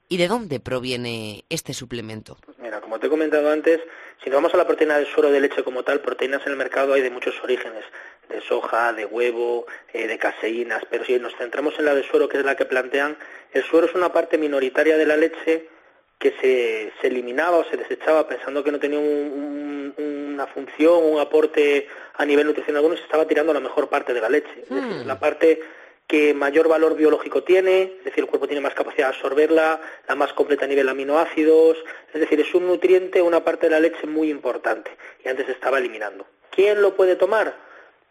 ¿Y 0.09 0.17
de 0.17 0.27
dónde 0.27 0.59
proviene 0.59 1.45
este 1.49 1.73
suplemento? 1.73 2.37
Pues 2.45 2.59
mira, 2.59 2.81
como 2.81 2.99
te 2.99 3.07
he 3.07 3.11
comentado 3.11 3.49
antes, 3.49 3.81
si 4.25 4.29
nos 4.29 4.39
vamos 4.39 4.55
a 4.55 4.57
la 4.57 4.67
proteína 4.67 4.97
del 4.97 5.07
suero 5.07 5.31
de 5.31 5.41
leche 5.41 5.63
como 5.63 5.85
tal, 5.85 6.01
proteínas 6.01 6.45
en 6.47 6.53
el 6.53 6.59
mercado 6.59 6.95
hay 6.95 7.03
de 7.03 7.11
muchos 7.11 7.35
orígenes, 7.45 7.85
de 8.29 8.41
soja, 8.41 8.93
de 8.93 9.07
huevo, 9.07 9.67
eh, 9.93 10.09
de 10.09 10.19
caseínas, 10.19 10.83
pero 10.91 11.05
si 11.05 11.17
nos 11.21 11.37
centramos 11.37 11.79
en 11.79 11.85
la 11.85 11.95
de 11.95 12.03
suero, 12.03 12.29
que 12.29 12.39
es 12.39 12.45
la 12.45 12.57
que 12.57 12.65
plantean, 12.65 13.17
el 13.53 13.63
suero 13.63 13.87
es 13.87 13.95
una 13.95 14.13
parte 14.13 14.37
minoritaria 14.37 14.97
de 14.97 15.07
la 15.07 15.17
leche 15.17 15.69
que 16.19 16.33
se, 16.41 16.93
se, 17.01 17.07
eliminaba 17.09 17.59
o 17.59 17.65
se 17.65 17.77
desechaba 17.77 18.27
pensando 18.27 18.65
que 18.65 18.73
no 18.73 18.81
tenía 18.81 18.99
una 18.99 20.47
función, 20.47 21.05
un 21.05 21.21
aporte 21.21 21.89
a 22.15 22.25
nivel 22.25 22.47
nutricional 22.47 22.79
alguno 22.79 22.95
y 22.95 22.99
se 22.99 23.05
estaba 23.05 23.27
tirando 23.27 23.53
la 23.53 23.61
mejor 23.61 23.89
parte 23.89 24.15
de 24.15 24.21
la 24.21 24.29
leche. 24.29 24.63
Es 24.63 24.69
decir, 24.71 25.05
hmm. 25.05 25.07
la 25.07 25.19
parte 25.19 25.61
que 26.07 26.35
mayor 26.35 26.69
valor 26.69 26.97
biológico 26.97 27.43
tiene, 27.43 27.95
es 27.99 28.05
decir, 28.05 28.25
el 28.25 28.31
cuerpo 28.31 28.47
tiene 28.47 28.61
más 28.61 28.75
capacidad 28.75 29.09
de 29.09 29.15
absorberla, 29.15 29.81
la 30.09 30.15
más 30.15 30.33
completa 30.33 30.65
a 30.65 30.69
nivel 30.69 30.89
aminoácidos, 30.89 31.77
es 32.15 32.21
decir, 32.21 32.41
es 32.41 32.55
un 32.55 32.67
nutriente, 32.67 33.21
una 33.21 33.43
parte 33.43 33.67
de 33.67 33.71
la 33.71 33.81
leche 33.81 34.07
muy 34.07 34.31
importante 34.31 34.91
y 35.25 35.29
antes 35.29 35.47
se 35.47 35.53
estaba 35.53 35.79
eliminando. 35.79 36.27
¿Quién 36.51 36.81
lo 36.81 36.95
puede 36.95 37.17
tomar? 37.17 37.66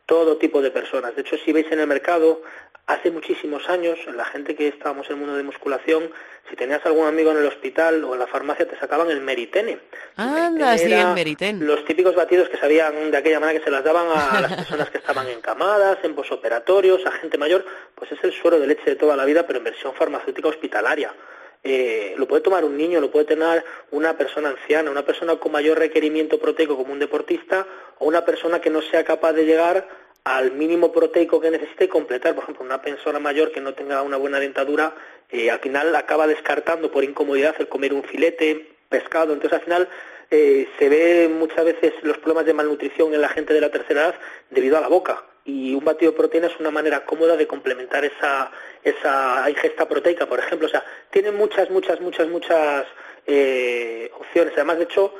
Todo 0.05 0.37
tipo 0.37 0.61
de 0.61 0.71
personas. 0.71 1.15
De 1.15 1.21
hecho, 1.21 1.37
si 1.37 1.51
veis 1.51 1.67
en 1.71 1.79
el 1.79 1.87
mercado, 1.87 2.41
hace 2.87 3.09
muchísimos 3.09 3.67
años, 3.69 3.97
la 4.13 4.25
gente 4.25 4.55
que 4.55 4.67
estábamos 4.67 5.07
en 5.07 5.13
el 5.13 5.19
mundo 5.19 5.35
de 5.35 5.43
musculación, 5.43 6.11
si 6.49 6.55
tenías 6.55 6.85
algún 6.85 7.07
amigo 7.07 7.31
en 7.31 7.37
el 7.37 7.45
hospital 7.45 8.03
o 8.03 8.13
en 8.13 8.19
la 8.19 8.27
farmacia, 8.27 8.67
te 8.67 8.77
sacaban 8.77 9.09
el 9.09 9.21
meritene. 9.21 9.79
Anda, 10.15 10.77
sí, 10.77 10.93
el 10.93 11.13
meritene. 11.13 11.65
Los 11.65 11.83
típicos 11.85 12.15
batidos 12.15 12.49
que 12.49 12.57
sabían 12.57 13.09
de 13.09 13.17
aquella 13.17 13.39
manera 13.39 13.59
que 13.59 13.65
se 13.65 13.71
las 13.71 13.83
daban 13.83 14.07
a 14.15 14.41
las 14.41 14.53
personas 14.53 14.89
que 14.91 14.99
estaban 14.99 15.27
encamadas, 15.27 15.97
en 16.03 16.13
posoperatorios, 16.13 17.05
a 17.05 17.11
gente 17.13 17.37
mayor, 17.37 17.65
pues 17.95 18.11
es 18.11 18.23
el 18.23 18.31
suero 18.33 18.59
de 18.59 18.67
leche 18.67 18.83
de 18.85 18.95
toda 18.95 19.15
la 19.15 19.25
vida, 19.25 19.47
pero 19.47 19.57
en 19.57 19.65
versión 19.65 19.93
farmacéutica 19.95 20.49
hospitalaria. 20.49 21.11
Eh, 21.67 22.13
lo 22.17 22.27
puede 22.27 22.43
tomar 22.43 22.63
un 22.63 22.77
niño, 22.77 23.01
lo 23.01 23.09
puede 23.09 23.25
tener 23.25 23.65
una 23.89 24.15
persona 24.15 24.49
anciana, 24.49 24.91
una 24.91 25.03
persona 25.03 25.35
con 25.37 25.51
mayor 25.51 25.79
requerimiento 25.79 26.37
proteico 26.37 26.77
como 26.77 26.93
un 26.93 26.99
deportista 26.99 27.65
o 27.97 28.05
una 28.05 28.23
persona 28.23 28.61
que 28.61 28.69
no 28.69 28.83
sea 28.83 29.03
capaz 29.03 29.33
de 29.33 29.45
llegar 29.45 29.87
al 30.25 30.51
mínimo 30.51 30.91
proteico 30.91 31.41
que 31.41 31.49
necesite 31.49 31.85
y 31.85 31.87
completar. 31.87 32.35
Por 32.35 32.43
ejemplo, 32.43 32.63
una 32.63 32.83
persona 32.83 33.17
mayor 33.17 33.51
que 33.51 33.61
no 33.61 33.73
tenga 33.73 34.03
una 34.03 34.17
buena 34.17 34.39
dentadura, 34.39 34.93
eh, 35.31 35.49
al 35.49 35.57
final 35.59 35.95
acaba 35.95 36.27
descartando 36.27 36.91
por 36.91 37.03
incomodidad 37.03 37.55
el 37.57 37.67
comer 37.67 37.93
un 37.93 38.03
filete, 38.03 38.75
pescado. 38.87 39.33
Entonces, 39.33 39.57
al 39.57 39.65
final 39.65 39.89
eh, 40.29 40.67
se 40.77 40.87
ve 40.87 41.27
muchas 41.27 41.65
veces 41.65 41.93
los 42.03 42.19
problemas 42.19 42.45
de 42.45 42.53
malnutrición 42.53 43.15
en 43.15 43.21
la 43.21 43.29
gente 43.29 43.55
de 43.55 43.61
la 43.61 43.71
tercera 43.71 44.01
edad 44.01 44.15
debido 44.51 44.77
a 44.77 44.81
la 44.81 44.87
boca. 44.87 45.23
Y 45.45 45.75
un 45.75 45.85
batido 45.85 46.11
de 46.11 46.17
proteína 46.17 46.47
es 46.47 46.59
una 46.59 46.71
manera 46.71 47.05
cómoda 47.05 47.37
de 47.37 47.45
complementar 47.45 48.03
esa, 48.03 48.51
esa 48.83 49.47
ingesta 49.49 49.87
proteica, 49.87 50.25
por 50.25 50.39
ejemplo. 50.39 50.67
O 50.67 50.71
sea, 50.71 50.83
tiene 51.11 51.31
muchas, 51.31 51.69
muchas, 51.69 52.01
muchas, 52.01 52.27
muchas 52.27 52.87
eh, 53.27 54.11
opciones. 54.19 54.53
Además, 54.55 54.79
de 54.79 54.85
hecho, 54.85 55.13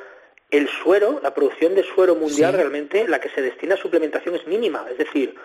el 0.50 0.68
suero, 0.68 1.20
la 1.22 1.32
producción 1.32 1.74
de 1.74 1.84
suero 1.84 2.16
mundial 2.16 2.54
realmente, 2.54 3.06
la 3.06 3.20
que 3.20 3.28
se 3.28 3.40
destina 3.40 3.74
a 3.74 3.78
suplementación 3.78 4.34
es 4.34 4.46
mínima. 4.46 4.84
Es 4.90 4.98
decir, 4.98 5.36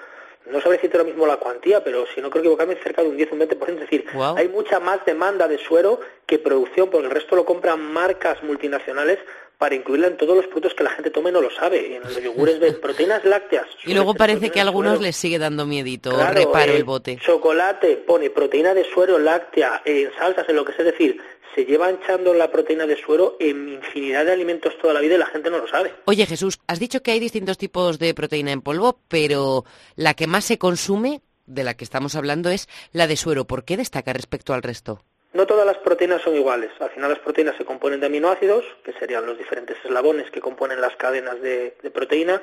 no 0.46 0.60
sabré 0.60 0.78
decirte 0.78 0.98
ahora 0.98 1.10
mismo 1.10 1.28
la 1.28 1.38
cuantía, 1.38 1.84
pero 1.84 2.06
si 2.08 2.22
no 2.22 2.30
creo 2.30 2.42
equivocarme, 2.42 2.76
cerca 2.76 3.04
de 3.04 3.10
un 3.10 3.18
10 3.18 3.32
o 3.32 3.36
un 3.36 3.42
20%. 3.42 3.74
Es 3.74 3.80
decir, 3.82 4.06
hay 4.36 4.48
mucha 4.48 4.80
más 4.80 5.06
demanda 5.06 5.48
de 5.48 5.60
suero 5.60 6.00
que 6.26 6.40
producción, 6.40 6.90
porque 6.90 7.06
el 7.06 7.12
resto 7.14 7.36
lo 7.36 7.46
compran 7.46 7.80
marcas 7.94 8.42
multinacionales 8.44 9.20
para 9.62 9.76
incluirla 9.76 10.08
en 10.08 10.18
todos 10.18 10.36
los 10.36 10.48
productos 10.48 10.74
que 10.74 10.84
la 10.84 10.90
gente 10.90 11.12
tome 11.12 11.32
no 11.32 11.40
lo 11.40 11.52
sabe. 11.52 11.98
En 11.98 12.02
los 12.02 12.20
yogures 12.20 12.58
proteínas 12.78 13.24
lácteas. 13.24 13.68
Y 13.86 13.94
luego 13.94 14.16
parece 14.16 14.50
que 14.50 14.60
a 14.60 14.64
algunos 14.64 15.00
les 15.00 15.16
sigue 15.16 15.38
dando 15.38 15.68
miedito, 15.68 16.10
reparo 16.32 16.74
el 16.74 16.84
bote. 16.84 17.20
Chocolate 17.24 17.98
pone 17.98 18.32
proteína 18.32 18.74
de 18.74 18.84
suero 18.92 19.20
láctea, 19.20 19.84
en 19.86 20.12
salsas, 20.18 20.50
en 20.50 20.56
lo 20.56 20.66
que 20.66 20.74
sea. 20.74 20.84
Es 20.84 20.94
decir, 20.94 21.22
se 21.54 21.64
lleva 21.66 21.92
echando 21.92 22.34
la 22.34 22.50
proteína 22.52 22.88
de 22.88 22.98
suero 22.98 23.38
en 23.40 23.70
infinidad 23.70 24.26
de 24.26 24.32
alimentos 24.32 24.74
toda 24.82 24.96
la 24.96 25.00
vida 25.00 25.14
y 25.14 25.20
la 25.20 25.28
gente 25.28 25.52
no 25.52 25.60
lo 25.60 25.68
sabe. 25.68 25.94
Oye 26.06 26.26
Jesús, 26.26 26.58
has 26.66 26.80
dicho 26.80 27.04
que 27.04 27.12
hay 27.12 27.20
distintos 27.20 27.60
tipos 27.60 28.00
de 28.00 28.16
proteína 28.16 28.52
en 28.52 28.64
polvo, 28.64 29.00
pero 29.10 29.64
la 29.96 30.16
que 30.16 30.26
más 30.26 30.44
se 30.44 30.58
consume, 30.58 31.22
de 31.46 31.64
la 31.64 31.76
que 31.76 31.84
estamos 31.84 32.16
hablando, 32.16 32.50
es 32.50 32.68
la 32.94 33.06
de 33.06 33.16
suero. 33.16 33.46
¿Por 33.46 33.64
qué 33.64 33.78
destaca 33.78 34.12
respecto 34.12 34.56
al 34.56 34.64
resto? 34.64 35.04
No 35.34 35.48
todas 35.48 35.66
las 35.66 35.78
proteínas 35.78 36.22
son 36.22 36.36
iguales. 36.36 36.72
Al 36.80 36.90
final 36.90 37.10
las 37.10 37.20
proteínas 37.20 37.56
se 37.58 37.64
componen 37.64 38.02
de 38.02 38.08
aminoácidos, 38.08 38.66
que 38.84 38.92
serían 38.94 39.26
los 39.26 39.38
diferentes 39.38 39.78
eslabones 39.84 40.30
que 40.30 40.42
componen 40.42 40.82
las 40.82 40.96
cadenas 40.98 41.42
de, 41.42 41.74
proteína, 41.94 42.42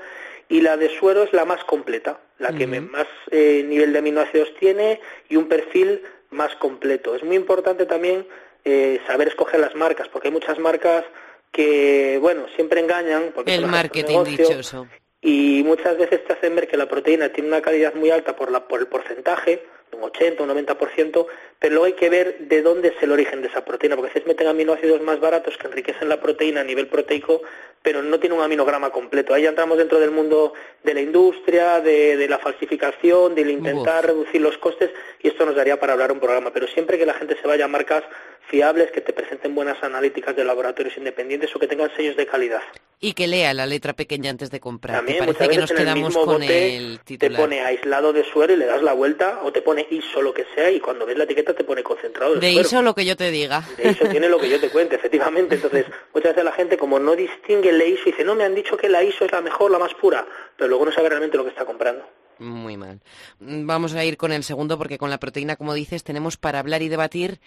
y 0.48 0.62
la 0.62 0.76
de 0.78 0.88
suero 0.98 1.22
es 1.22 1.32
la 1.34 1.44
más 1.44 1.62
completa, 1.64 2.18
la 2.38 2.52
que 2.52 2.66
más 2.66 3.06
eh, 3.30 3.62
nivel 3.66 3.92
de 3.92 3.98
aminoácidos 3.98 4.54
tiene 4.58 5.00
y 5.28 5.36
un 5.36 5.48
perfil 5.48 6.02
más 6.30 6.54
completo. 6.56 7.14
Es 7.14 7.22
muy 7.22 7.36
importante 7.36 7.84
también 7.84 8.26
eh, 8.64 9.00
saber 9.06 9.28
escoger 9.28 9.60
las 9.60 9.74
marcas, 9.74 10.08
porque 10.08 10.28
hay 10.28 10.32
muchas 10.32 10.58
marcas 10.58 11.04
que, 11.52 12.18
bueno, 12.20 12.46
siempre 12.54 12.80
engañan. 12.80 13.32
Porque 13.34 13.54
El 13.54 13.66
marketing 13.66 14.24
dichoso. 14.24 14.86
Y 15.20 15.62
muchas 15.64 15.98
veces 15.98 16.24
te 16.24 16.32
hacen 16.32 16.54
ver 16.54 16.68
que 16.68 16.76
la 16.76 16.88
proteína 16.88 17.30
tiene 17.30 17.48
una 17.48 17.60
calidad 17.60 17.94
muy 17.94 18.10
alta 18.10 18.36
por, 18.36 18.50
la, 18.52 18.68
por 18.68 18.80
el 18.80 18.86
porcentaje, 18.86 19.64
un 19.92 20.02
80, 20.02 20.42
un 20.42 20.50
90%, 20.50 21.26
pero 21.58 21.74
luego 21.74 21.86
hay 21.86 21.94
que 21.94 22.08
ver 22.08 22.38
de 22.38 22.62
dónde 22.62 22.88
es 22.88 23.02
el 23.02 23.12
origen 23.12 23.42
de 23.42 23.48
esa 23.48 23.64
proteína, 23.64 23.96
porque 23.96 24.10
a 24.10 24.14
veces 24.14 24.26
meten 24.26 24.46
aminoácidos 24.46 25.00
más 25.02 25.20
baratos 25.20 25.56
que 25.56 25.66
enriquecen 25.66 26.08
la 26.08 26.20
proteína 26.20 26.60
a 26.60 26.64
nivel 26.64 26.88
proteico, 26.88 27.42
pero 27.82 28.02
no 28.02 28.18
tiene 28.20 28.36
un 28.36 28.42
aminograma 28.42 28.90
completo. 28.90 29.34
Ahí 29.34 29.42
ya 29.42 29.50
entramos 29.50 29.78
dentro 29.78 29.98
del 29.98 30.10
mundo 30.10 30.52
de 30.82 30.94
la 30.94 31.00
industria, 31.00 31.80
de, 31.80 32.26
la 32.28 32.38
falsificación, 32.38 33.34
de 33.34 33.42
intentar 33.42 34.06
reducir 34.06 34.40
los 34.40 34.58
costes, 34.58 34.90
y 35.20 35.28
esto 35.28 35.46
nos 35.46 35.54
daría 35.54 35.78
para 35.80 35.92
hablar 35.94 36.12
un 36.12 36.20
programa. 36.20 36.52
Pero 36.52 36.66
siempre 36.68 36.98
que 36.98 37.06
la 37.06 37.14
gente 37.14 37.36
se 37.40 37.46
vaya 37.46 37.64
a 37.64 37.68
marcas 37.68 38.04
fiables, 38.48 38.90
que 38.90 39.00
te 39.00 39.12
presenten 39.12 39.54
buenas 39.54 39.82
analíticas 39.82 40.34
de 40.34 40.44
laboratorios 40.44 40.96
independientes 40.96 41.54
o 41.54 41.58
que 41.58 41.66
tengan 41.66 41.94
sellos 41.94 42.16
de 42.16 42.26
calidad. 42.26 42.62
Y 43.00 43.12
que 43.12 43.28
lea 43.28 43.54
la 43.54 43.66
letra 43.66 43.92
pequeña 43.92 44.30
antes 44.30 44.50
de 44.50 44.58
comprar. 44.58 44.96
También, 44.96 45.18
parece 45.18 45.48
que 45.48 45.58
nos 45.58 45.70
quedamos 45.70 46.16
con 46.16 46.42
el 46.42 47.00
titular. 47.04 47.32
Te 47.32 47.38
pone 47.38 47.60
aislado 47.60 48.12
de 48.12 48.24
suero 48.24 48.54
y 48.54 48.56
le 48.56 48.66
das 48.66 48.82
la 48.82 48.92
vuelta, 48.92 49.40
o 49.44 49.52
te 49.52 49.62
pone 49.62 49.86
ISO 49.90 50.20
lo 50.20 50.34
que 50.34 50.46
sea, 50.54 50.70
y 50.70 50.80
cuando 50.80 51.06
ves 51.06 51.16
la 51.16 51.24
etiqueta 51.24 51.54
te 51.54 51.62
pone 51.62 51.82
concentrado 51.82 52.34
de, 52.34 52.40
de 52.40 52.52
ISO 52.52 52.82
lo 52.82 52.94
que 52.94 53.04
yo 53.04 53.16
te 53.16 53.30
diga. 53.30 53.62
De 53.76 53.90
ISO 53.90 54.06
tiene 54.08 54.28
lo 54.28 54.38
que 54.38 54.48
yo 54.48 54.58
te 54.60 54.70
cuente, 54.70 54.96
efectivamente. 54.96 55.54
Entonces, 55.54 55.86
muchas 56.14 56.32
veces 56.32 56.44
la 56.44 56.52
gente 56.52 56.76
como 56.76 56.98
no 56.98 57.14
distingue 57.14 57.70
la 57.72 57.84
ISO, 57.84 58.04
dice, 58.06 58.24
no, 58.24 58.34
me 58.34 58.44
han 58.44 58.54
dicho 58.54 58.76
que 58.76 58.88
la 58.88 59.04
ISO 59.04 59.24
es 59.24 59.32
la 59.32 59.40
mejor, 59.40 59.70
la 59.70 59.78
más 59.78 59.94
pura, 59.94 60.26
pero 60.56 60.68
luego 60.68 60.86
no 60.86 60.92
sabe 60.92 61.08
realmente 61.08 61.36
lo 61.36 61.44
que 61.44 61.50
está 61.50 61.64
comprando. 61.64 62.04
Muy 62.38 62.76
mal. 62.76 63.00
Vamos 63.40 63.94
a 63.94 64.04
ir 64.04 64.16
con 64.16 64.32
el 64.32 64.44
segundo 64.44 64.78
porque 64.78 64.98
con 64.98 65.10
la 65.10 65.18
proteína, 65.18 65.56
como 65.56 65.74
dices, 65.74 66.04
tenemos 66.04 66.36
para 66.36 66.60
hablar 66.60 66.82
y 66.82 66.88
debatir 66.88 67.40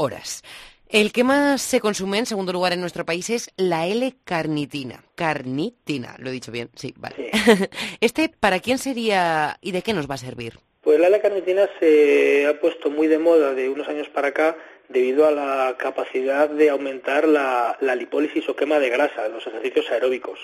horas. 0.00 0.42
El 0.88 1.12
que 1.12 1.22
más 1.22 1.62
se 1.62 1.78
consume 1.78 2.18
en 2.18 2.26
segundo 2.26 2.52
lugar 2.52 2.72
en 2.72 2.80
nuestro 2.80 3.04
país 3.04 3.30
es 3.30 3.50
la 3.56 3.86
L-carnitina. 3.86 5.04
Carnitina, 5.14 6.16
lo 6.18 6.30
he 6.30 6.32
dicho 6.32 6.50
bien, 6.50 6.68
sí, 6.74 6.94
vale. 6.96 7.30
este, 8.00 8.28
¿para 8.28 8.58
quién 8.58 8.78
sería 8.78 9.56
y 9.60 9.70
de 9.70 9.82
qué 9.82 9.92
nos 9.92 10.10
va 10.10 10.14
a 10.14 10.18
servir? 10.18 10.54
Pues 10.82 10.98
la 10.98 11.06
L-carnitina 11.06 11.68
se 11.78 12.46
ha 12.46 12.58
puesto 12.58 12.90
muy 12.90 13.06
de 13.06 13.18
moda 13.18 13.54
de 13.54 13.68
unos 13.68 13.86
años 13.86 14.08
para 14.08 14.28
acá 14.28 14.56
debido 14.88 15.26
a 15.28 15.30
la 15.30 15.76
capacidad 15.78 16.48
de 16.48 16.70
aumentar 16.70 17.28
la, 17.28 17.78
lipólisis 17.94 18.48
o 18.48 18.56
quema 18.56 18.80
de 18.80 18.88
grasa 18.88 19.26
en 19.26 19.32
los 19.34 19.46
ejercicios 19.46 19.88
aeróbicos. 19.92 20.40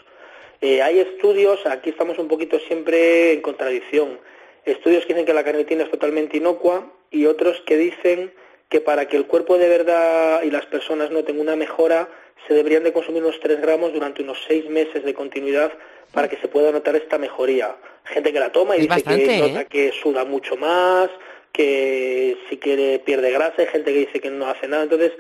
Eh, 0.61 0.81
hay 0.81 1.01
estudios, 1.01 1.67
aquí 1.67 1.91
estamos 1.91 2.19
un 2.19 2.29
poquito 2.29 2.61
siempre 2.61 3.33
en 3.33 3.41
contradicción, 3.41 4.21
estudios 4.65 5.05
que 5.07 5.15
dicen 5.15 5.27
que 5.27 5.35
la 5.35 5.43
carnitina 5.45 5.83
es 5.83 5.91
totalmente 5.91 6.37
inocua 6.37 6.93
y 7.11 7.27
otros 7.27 7.61
que 7.67 7.77
dicen 7.77 8.33
que 8.69 8.81
para 8.81 9.07
que 9.07 9.17
el 9.17 9.27
cuerpo 9.27 9.59
de 9.59 9.69
verdad 9.69 10.43
y 10.43 10.51
las 10.51 10.67
personas 10.67 11.11
noten 11.11 11.39
una 11.39 11.57
mejora, 11.57 12.09
se 12.47 12.55
deberían 12.55 12.85
de 12.85 12.93
consumir 12.93 13.23
unos 13.23 13.41
3 13.41 13.61
gramos 13.61 13.93
durante 13.93 14.23
unos 14.23 14.39
6 14.47 14.69
meses 14.71 15.05
de 15.05 15.15
continuidad 15.15 15.73
para 16.13 16.29
que 16.29 16.37
se 16.39 16.49
pueda 16.49 16.73
notar 16.73 16.97
esta 16.97 17.19
mejoría. 17.19 17.77
Gente 18.05 18.33
que 18.33 18.41
la 18.41 18.53
toma 18.53 18.77
y 18.77 18.87
dice 18.87 19.03
que 19.03 19.39
nota 19.39 19.61
¿eh? 19.63 19.67
que 19.69 19.93
suda 19.93 20.25
mucho 20.25 20.57
más, 20.57 21.11
que 21.53 22.37
si 22.49 22.59
quiere 22.59 22.99
pierde 22.99 23.31
grasa, 23.31 23.55
hay 23.59 23.67
gente 23.67 23.93
que 23.93 24.01
dice 24.01 24.21
que 24.21 24.31
no 24.31 24.47
hace 24.47 24.69
nada. 24.69 24.85
Entonces, 24.85 25.13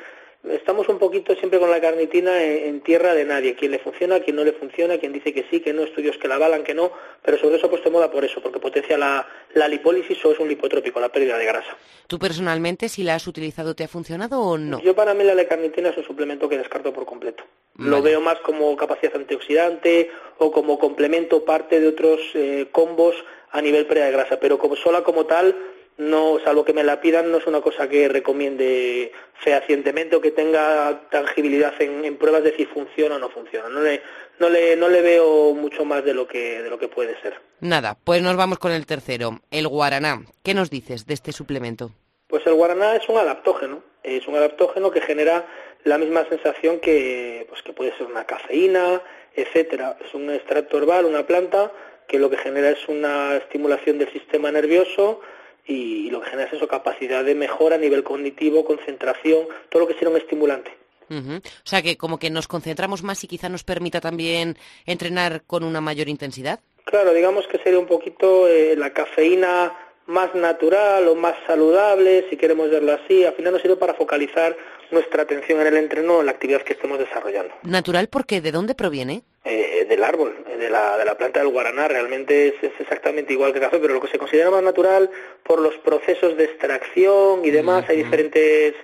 estamos 0.50 0.88
un 0.88 0.98
poquito 0.98 1.34
siempre 1.34 1.58
con 1.58 1.70
la 1.70 1.80
carnitina 1.80 2.42
en, 2.42 2.80
tierra 2.80 3.14
de 3.14 3.24
nadie, 3.24 3.54
quién 3.54 3.72
le 3.72 3.78
funciona, 3.78 4.20
quién 4.20 4.36
no 4.36 4.44
le 4.44 4.52
funciona, 4.52 4.98
quién 4.98 5.12
dice 5.12 5.32
que 5.32 5.46
sí, 5.50 5.60
que 5.60 5.72
no, 5.72 5.82
estudios 5.82 6.16
que 6.18 6.28
la 6.28 6.36
avalan, 6.36 6.64
que 6.64 6.74
no, 6.74 6.92
pero 7.22 7.38
sobre 7.38 7.56
eso 7.56 7.66
ha 7.66 7.70
puesto 7.70 7.90
moda 7.90 8.10
por 8.10 8.24
eso, 8.24 8.40
porque 8.40 8.58
potencia 8.58 8.96
la, 8.96 9.26
la 9.54 9.68
lipólisis 9.68 10.24
o 10.24 10.32
es 10.32 10.38
un 10.38 10.48
lipotrópico, 10.48 11.00
la 11.00 11.08
pérdida 11.08 11.36
de 11.38 11.46
grasa. 11.46 11.76
¿Tú 12.06 12.18
personalmente, 12.18 12.88
si 12.88 13.02
la 13.02 13.14
has 13.14 13.26
utilizado, 13.26 13.74
te 13.74 13.84
ha 13.84 13.88
funcionado 13.88 14.40
o 14.40 14.58
no? 14.58 14.80
Yo 14.80 14.94
para 14.94 15.14
mí 15.14 15.24
la 15.24 15.32
L-carnitina 15.32 15.90
es 15.90 15.96
un 15.98 16.04
suplemento 16.04 16.48
que 16.48 16.58
descarto 16.58 16.92
por 16.92 17.06
completo. 17.06 17.44
Lo 17.78 18.00
veo 18.00 18.22
más 18.22 18.38
como 18.38 18.74
capacidad 18.74 19.16
antioxidante 19.16 20.10
o 20.38 20.50
como 20.50 20.78
complemento 20.78 21.44
parte 21.44 21.78
de 21.78 21.88
otros 21.88 22.20
eh, 22.34 22.68
combos 22.72 23.14
a 23.50 23.60
nivel 23.60 23.86
pérdida 23.86 24.06
de 24.06 24.12
grasa, 24.12 24.40
pero 24.40 24.58
como 24.58 24.76
sola 24.76 25.02
como 25.02 25.26
tal 25.26 25.54
no, 25.98 26.38
salvo 26.44 26.64
que 26.64 26.74
me 26.74 26.84
la 26.84 27.00
pidan, 27.00 27.30
no 27.30 27.38
es 27.38 27.46
una 27.46 27.60
cosa 27.60 27.88
que 27.88 28.08
recomiende 28.08 29.12
fehacientemente 29.40 30.16
o 30.16 30.20
que 30.20 30.30
tenga 30.30 31.08
tangibilidad 31.10 31.74
en, 31.80 32.16
pruebas 32.16 32.44
de 32.44 32.54
si 32.56 32.66
funciona 32.66 33.16
o 33.16 33.18
no 33.18 33.30
funciona. 33.30 33.68
No 33.68 33.80
le, 33.80 34.02
no 34.38 34.48
le, 34.48 34.76
no 34.76 34.88
le 34.88 35.00
veo 35.00 35.54
mucho 35.54 35.84
más 35.84 36.04
de 36.04 36.14
lo 36.14 36.26
que, 36.28 36.62
de 36.62 36.68
lo 36.68 36.78
que 36.78 36.88
puede 36.88 37.20
ser. 37.22 37.40
Nada, 37.60 37.96
pues 38.04 38.22
nos 38.22 38.36
vamos 38.36 38.58
con 38.58 38.72
el 38.72 38.86
tercero, 38.86 39.40
el 39.50 39.68
guaraná. 39.68 40.22
¿Qué 40.42 40.52
nos 40.52 40.70
dices 40.70 41.06
de 41.06 41.14
este 41.14 41.32
suplemento? 41.32 41.90
Pues 42.28 42.46
el 42.46 42.54
guaraná 42.54 42.96
es 42.96 43.08
un 43.08 43.16
adaptógeno, 43.18 43.82
es 44.02 44.26
un 44.26 44.36
adaptógeno 44.36 44.90
que 44.90 45.00
genera 45.00 45.46
la 45.84 45.98
misma 45.98 46.26
sensación 46.28 46.80
que, 46.80 47.46
pues 47.48 47.62
que 47.62 47.72
puede 47.72 47.96
ser 47.96 48.06
una 48.06 48.24
cafeína, 48.24 49.00
etcétera. 49.34 49.96
Es 50.04 50.12
un 50.12 50.30
extracto 50.30 50.78
herbal, 50.78 51.04
una 51.04 51.26
planta 51.26 51.70
que 52.08 52.18
lo 52.18 52.28
que 52.28 52.36
genera 52.36 52.70
es 52.70 52.88
una 52.88 53.36
estimulación 53.36 53.98
del 53.98 54.12
sistema 54.12 54.50
nervioso, 54.50 55.20
y 55.66 56.10
lo 56.10 56.20
que 56.20 56.30
genera 56.30 56.48
es 56.48 56.54
eso, 56.54 56.68
capacidad 56.68 57.24
de 57.24 57.34
mejora 57.34 57.76
a 57.76 57.78
nivel 57.78 58.04
cognitivo, 58.04 58.64
concentración, 58.64 59.46
todo 59.68 59.82
lo 59.82 59.88
que 59.88 59.98
sea 59.98 60.08
un 60.08 60.16
estimulante. 60.16 60.70
O 61.08 61.40
sea 61.62 61.82
que 61.82 61.96
como 61.96 62.18
que 62.18 62.30
nos 62.30 62.48
concentramos 62.48 63.02
más 63.02 63.22
y 63.22 63.28
quizá 63.28 63.48
nos 63.48 63.62
permita 63.62 64.00
también 64.00 64.56
entrenar 64.86 65.42
con 65.46 65.62
una 65.62 65.80
mayor 65.80 66.08
intensidad. 66.08 66.60
Claro, 66.84 67.12
digamos 67.12 67.46
que 67.46 67.58
sería 67.58 67.78
un 67.78 67.86
poquito 67.86 68.48
eh, 68.48 68.74
la 68.76 68.92
cafeína 68.92 69.72
más 70.06 70.34
natural 70.34 71.08
o 71.08 71.14
más 71.14 71.34
saludable, 71.46 72.26
si 72.30 72.36
queremos 72.36 72.70
verlo 72.70 72.92
así. 72.92 73.24
Al 73.24 73.34
final 73.34 73.52
nos 73.52 73.62
sirve 73.62 73.76
para 73.76 73.94
focalizar 73.94 74.56
nuestra 74.90 75.22
atención 75.22 75.60
en 75.60 75.66
el 75.66 75.76
entreno, 75.76 76.20
en 76.20 76.26
la 76.26 76.32
actividad 76.32 76.62
que 76.62 76.74
estemos 76.74 76.98
desarrollando. 76.98 77.54
¿Natural 77.62 78.08
porque 78.08 78.40
¿De 78.40 78.52
dónde 78.52 78.74
proviene? 78.74 79.22
Eh, 79.44 79.86
del 79.88 80.02
árbol, 80.04 80.44
de 80.56 80.70
la, 80.70 80.96
de 80.96 81.04
la 81.04 81.16
planta 81.16 81.40
del 81.40 81.48
guaraná. 81.48 81.88
Realmente 81.88 82.48
es, 82.48 82.54
exactamente 82.78 83.32
igual 83.32 83.52
que 83.52 83.58
el 83.58 83.64
café, 83.64 83.78
pero 83.78 83.94
lo 83.94 84.00
que 84.00 84.08
se 84.08 84.18
considera 84.18 84.50
más 84.50 84.62
natural 84.62 85.10
por 85.42 85.60
los 85.60 85.74
procesos 85.78 86.36
de 86.36 86.44
extracción 86.44 87.44
y 87.44 87.50
demás. 87.50 87.84
Hay 87.88 87.98
diferentes 87.98 88.74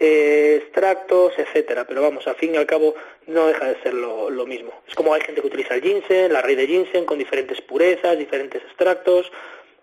eh, 0.00 0.60
extractos, 0.62 1.32
etcétera. 1.38 1.84
Pero 1.86 2.02
vamos, 2.02 2.26
al 2.26 2.36
fin 2.36 2.54
y 2.54 2.58
al 2.58 2.66
cabo 2.66 2.94
no 3.26 3.46
deja 3.46 3.66
de 3.66 3.82
ser 3.82 3.94
lo, 3.94 4.30
lo, 4.30 4.46
mismo. 4.46 4.72
Es 4.86 4.94
como 4.94 5.14
hay 5.14 5.20
gente 5.22 5.40
que 5.40 5.46
utiliza 5.46 5.74
el 5.74 5.82
ginseng, 5.82 6.32
la 6.32 6.42
raíz 6.42 6.56
de 6.56 6.66
ginseng, 6.66 7.04
con 7.04 7.18
diferentes 7.18 7.60
purezas, 7.60 8.18
diferentes 8.18 8.62
extractos. 8.62 9.30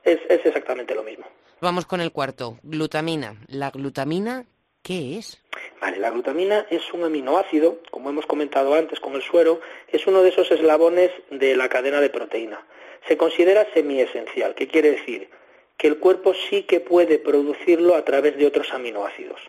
Es, 0.04 0.20
es 0.30 0.46
exactamente 0.46 0.96
lo 0.96 1.04
mismo. 1.04 1.26
Vamos 1.62 1.86
con 1.86 2.00
el 2.00 2.12
cuarto, 2.12 2.58
glutamina. 2.64 3.36
¿La 3.48 3.70
glutamina 3.70 4.46
qué 4.82 5.18
es? 5.18 5.42
Vale, 5.82 5.98
la 5.98 6.10
glutamina 6.10 6.66
es 6.70 6.94
un 6.94 7.04
aminoácido, 7.04 7.80
como 7.92 8.10
hemos 8.10 8.26
comentado 8.26 8.74
antes 8.74 9.00
con 9.00 9.14
el 9.16 9.22
suero, 9.22 9.62
es 9.88 10.06
uno 10.08 10.22
de 10.22 10.30
esos 10.30 10.52
eslabones 10.52 11.12
de 11.32 11.56
la 11.56 11.70
cadena 11.70 12.02
de 12.02 12.10
proteína. 12.10 12.62
se 13.08 13.16
considera 13.16 13.66
semiesencial. 13.74 14.56
¿Qué 14.56 14.68
quiere 14.68 14.92
decir? 14.92 15.30
Que 15.78 15.88
el 15.88 16.00
cuerpo 16.00 16.34
sí 16.34 16.64
que 16.64 16.82
puede 16.82 17.18
producirlo 17.18 17.96
a 17.96 18.04
través 18.04 18.38
de 18.38 18.46
otros 18.46 18.74
aminoácidos. 18.74 19.40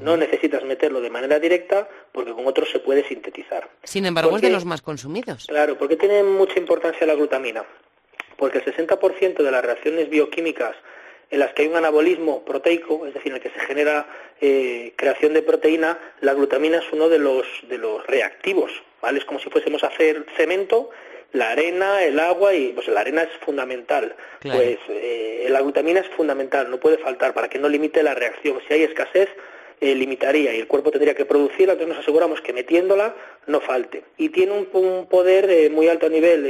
No 0.00 0.16
necesitas 0.16 0.62
meterlo 0.62 1.00
de 1.00 1.10
manera 1.10 1.40
directa 1.40 1.88
porque 2.12 2.32
con 2.32 2.46
otros 2.46 2.70
se 2.70 2.78
puede 2.78 3.02
sintetizar. 3.08 3.68
Sin 3.82 4.06
embargo, 4.06 4.36
es 4.36 4.42
de 4.42 4.50
los 4.50 4.64
más 4.64 4.82
consumidos. 4.82 5.46
Claro, 5.46 5.76
porque 5.76 5.96
tiene 5.96 6.22
mucha 6.22 6.58
importancia 6.58 7.06
la 7.06 7.14
glutamina. 7.14 7.64
Porque 8.36 8.58
el 8.58 8.64
60% 8.64 9.42
de 9.42 9.50
las 9.50 9.64
reacciones 9.64 10.08
bioquímicas 10.08 10.76
en 11.30 11.38
las 11.38 11.52
que 11.54 11.62
hay 11.62 11.68
un 11.68 11.76
anabolismo 11.76 12.44
proteico, 12.44 13.06
es 13.06 13.14
decir, 13.14 13.30
en 13.30 13.36
el 13.36 13.42
que 13.42 13.50
se 13.50 13.60
genera 13.60 14.06
eh, 14.40 14.92
creación 14.96 15.32
de 15.32 15.42
proteína, 15.42 15.98
la 16.20 16.34
glutamina 16.34 16.78
es 16.78 16.92
uno 16.92 17.08
de 17.08 17.18
los, 17.18 17.46
de 17.68 17.78
los 17.78 18.04
reactivos, 18.06 18.72
¿vale? 19.00 19.20
Es 19.20 19.24
como 19.24 19.38
si 19.38 19.48
fuésemos 19.48 19.84
a 19.84 19.88
hacer 19.88 20.26
cemento, 20.36 20.90
la 21.32 21.50
arena, 21.50 22.02
el 22.02 22.18
agua 22.18 22.54
y 22.54 22.72
pues 22.72 22.88
la 22.88 23.02
arena 23.02 23.22
es 23.22 23.30
fundamental. 23.44 24.16
Pues 24.42 24.78
eh, 24.88 25.46
la 25.48 25.60
glutamina 25.60 26.00
es 26.00 26.08
fundamental, 26.08 26.68
no 26.68 26.80
puede 26.80 26.98
faltar 26.98 27.32
para 27.32 27.48
que 27.48 27.60
no 27.60 27.68
limite 27.68 28.02
la 28.02 28.14
reacción. 28.14 28.60
Si 28.66 28.74
hay 28.74 28.82
escasez, 28.82 29.28
eh, 29.80 29.94
limitaría 29.94 30.52
y 30.52 30.58
el 30.58 30.66
cuerpo 30.66 30.90
tendría 30.90 31.14
que 31.14 31.24
producirla, 31.24 31.74
entonces 31.74 31.94
nos 31.94 32.02
aseguramos 32.02 32.40
que 32.40 32.52
metiéndola 32.52 33.14
no 33.46 33.60
falte. 33.60 34.02
Y 34.16 34.30
tiene 34.30 34.52
un, 34.52 34.68
un 34.72 35.06
poder 35.06 35.70
muy 35.70 35.86
alto 35.86 36.06
a 36.06 36.10
nivel 36.10 36.42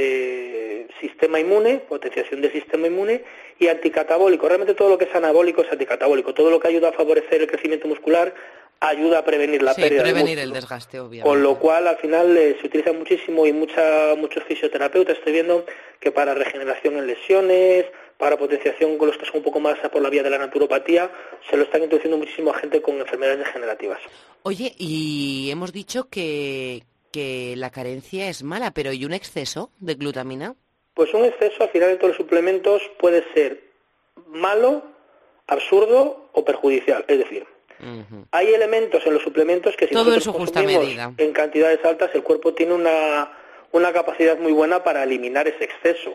sistema 1.01 1.39
inmune, 1.39 1.79
potenciación 1.79 2.41
del 2.41 2.53
sistema 2.53 2.87
inmune 2.87 3.25
y 3.59 3.69
anticatabólico. 3.69 4.49
Realmente 4.49 4.75
todo 4.75 4.91
lo 4.91 4.99
que 4.99 5.05
es 5.05 5.15
anabólico 5.15 5.63
es 5.63 5.71
anticatabólico. 5.71 6.35
Todo 6.35 6.51
lo 6.51 6.59
que 6.59 6.69
ayuda 6.69 6.89
a 6.89 6.93
favorecer 6.93 7.41
el 7.41 7.47
crecimiento 7.47 7.89
muscular 7.89 8.35
ayuda 8.81 9.19
a 9.19 9.25
prevenir 9.25 9.63
la 9.63 9.75
pérdida 9.75 10.03
prevenir 10.03 10.39
el 10.39 10.53
desgaste, 10.53 10.99
obviamente. 10.99 11.29
Con 11.29 11.43
lo 11.43 11.59
cual, 11.59 11.87
al 11.87 11.99
final, 11.99 12.37
eh, 12.37 12.57
se 12.61 12.67
utiliza 12.67 12.93
muchísimo 12.93 13.47
y 13.47 13.53
mucha, 13.53 14.15
muchos 14.17 14.43
fisioterapeutas 14.45 15.19
estoy 15.19 15.35
viendo 15.35 15.67
que 16.01 16.11
para 16.11 16.35
regeneración 16.35 16.97
en 16.97 17.07
lesiones, 17.07 17.85
para 18.17 18.39
potenciación 18.39 18.97
con 18.97 19.09
los 19.09 19.19
que 19.19 19.27
son 19.27 19.37
un 19.37 19.43
poco 19.43 19.61
más 19.61 19.79
por 19.91 20.01
la 20.03 20.11
vía 20.11 20.23
de 20.23 20.31
la 20.31 20.39
naturopatía, 20.39 21.11
se 21.49 21.57
lo 21.57 21.65
están 21.65 21.83
introduciendo 21.83 22.17
muchísimo 22.17 22.51
a 22.53 22.59
gente 22.59 22.81
con 22.81 22.99
enfermedades 22.99 23.41
degenerativas. 23.41 23.99
Oye, 24.43 24.75
y 24.79 25.51
hemos 25.51 25.73
dicho 25.73 26.09
que, 26.09 26.85
que 27.13 27.55
la 27.57 27.71
carencia 27.71 28.29
es 28.29 28.43
mala, 28.43 28.73
pero 28.73 28.93
¿y 28.93 29.05
un 29.05 29.13
exceso 29.13 29.71
de 29.79 29.95
glutamina? 29.95 30.55
Pues 31.01 31.15
un 31.15 31.25
exceso 31.25 31.63
al 31.63 31.71
final 31.71 31.89
de 31.89 31.97
todos 31.97 32.09
los 32.11 32.17
suplementos 32.19 32.83
puede 32.99 33.25
ser 33.33 33.59
malo, 34.27 34.83
absurdo 35.47 36.29
o 36.33 36.45
perjudicial. 36.45 37.07
Es 37.09 37.17
decir, 37.17 37.47
hay 38.33 38.49
elementos 38.53 39.07
en 39.07 39.15
los 39.15 39.23
suplementos 39.23 39.75
que 39.79 39.87
si 39.87 39.95
Todo 39.95 40.15
nosotros 40.15 40.55
en 40.57 41.15
en 41.17 41.33
cantidades 41.33 41.83
altas, 41.87 42.11
el 42.13 42.23
cuerpo 42.23 42.53
tiene 42.53 42.75
una, 42.75 43.33
una 43.73 43.95
capacidad 43.95 44.37
muy 44.39 44.53
buena 44.53 44.85
para 44.85 45.03
eliminar 45.05 45.49
ese 45.49 45.65
exceso. 45.65 46.13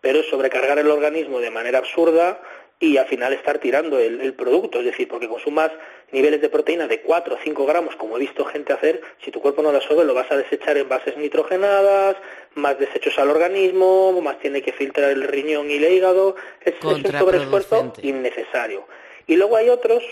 Pero 0.00 0.22
sobrecargar 0.22 0.78
el 0.78 0.88
organismo 0.88 1.40
de 1.40 1.50
manera 1.50 1.78
absurda 1.78 2.40
y 2.78 2.96
al 2.96 3.06
final 3.06 3.32
estar 3.32 3.58
tirando 3.58 3.98
el, 3.98 4.34
producto, 4.34 4.78
es 4.78 4.84
decir, 4.84 5.08
porque 5.08 5.26
consumas 5.26 5.72
niveles 6.12 6.40
de 6.40 6.48
proteína 6.48 6.86
de 6.86 7.00
4 7.00 7.34
o 7.34 7.38
5 7.42 7.66
gramos, 7.66 7.96
como 7.96 8.16
he 8.16 8.20
visto 8.20 8.44
gente 8.44 8.72
hacer, 8.72 9.00
si 9.24 9.30
tu 9.30 9.40
cuerpo 9.40 9.62
no 9.62 9.72
lo 9.72 9.78
absorbe, 9.78 10.04
lo 10.04 10.14
vas 10.14 10.30
a 10.30 10.36
desechar 10.36 10.76
en 10.76 10.88
bases 10.88 11.16
nitrogenadas, 11.16 12.16
más 12.54 12.78
desechos 12.78 13.18
al 13.18 13.30
organismo, 13.30 14.20
más 14.20 14.38
tiene 14.38 14.62
que 14.62 14.72
filtrar 14.72 15.10
el 15.10 15.22
riñón 15.22 15.70
y 15.70 15.74
el 15.74 15.92
hígado, 15.92 16.36
es, 16.64 16.74
es 16.74 16.84
un 16.84 17.12
sobreesfuerzo 17.12 17.92
innecesario. 18.02 18.86
Y 19.26 19.36
luego 19.36 19.56
hay 19.56 19.68
otros 19.68 20.02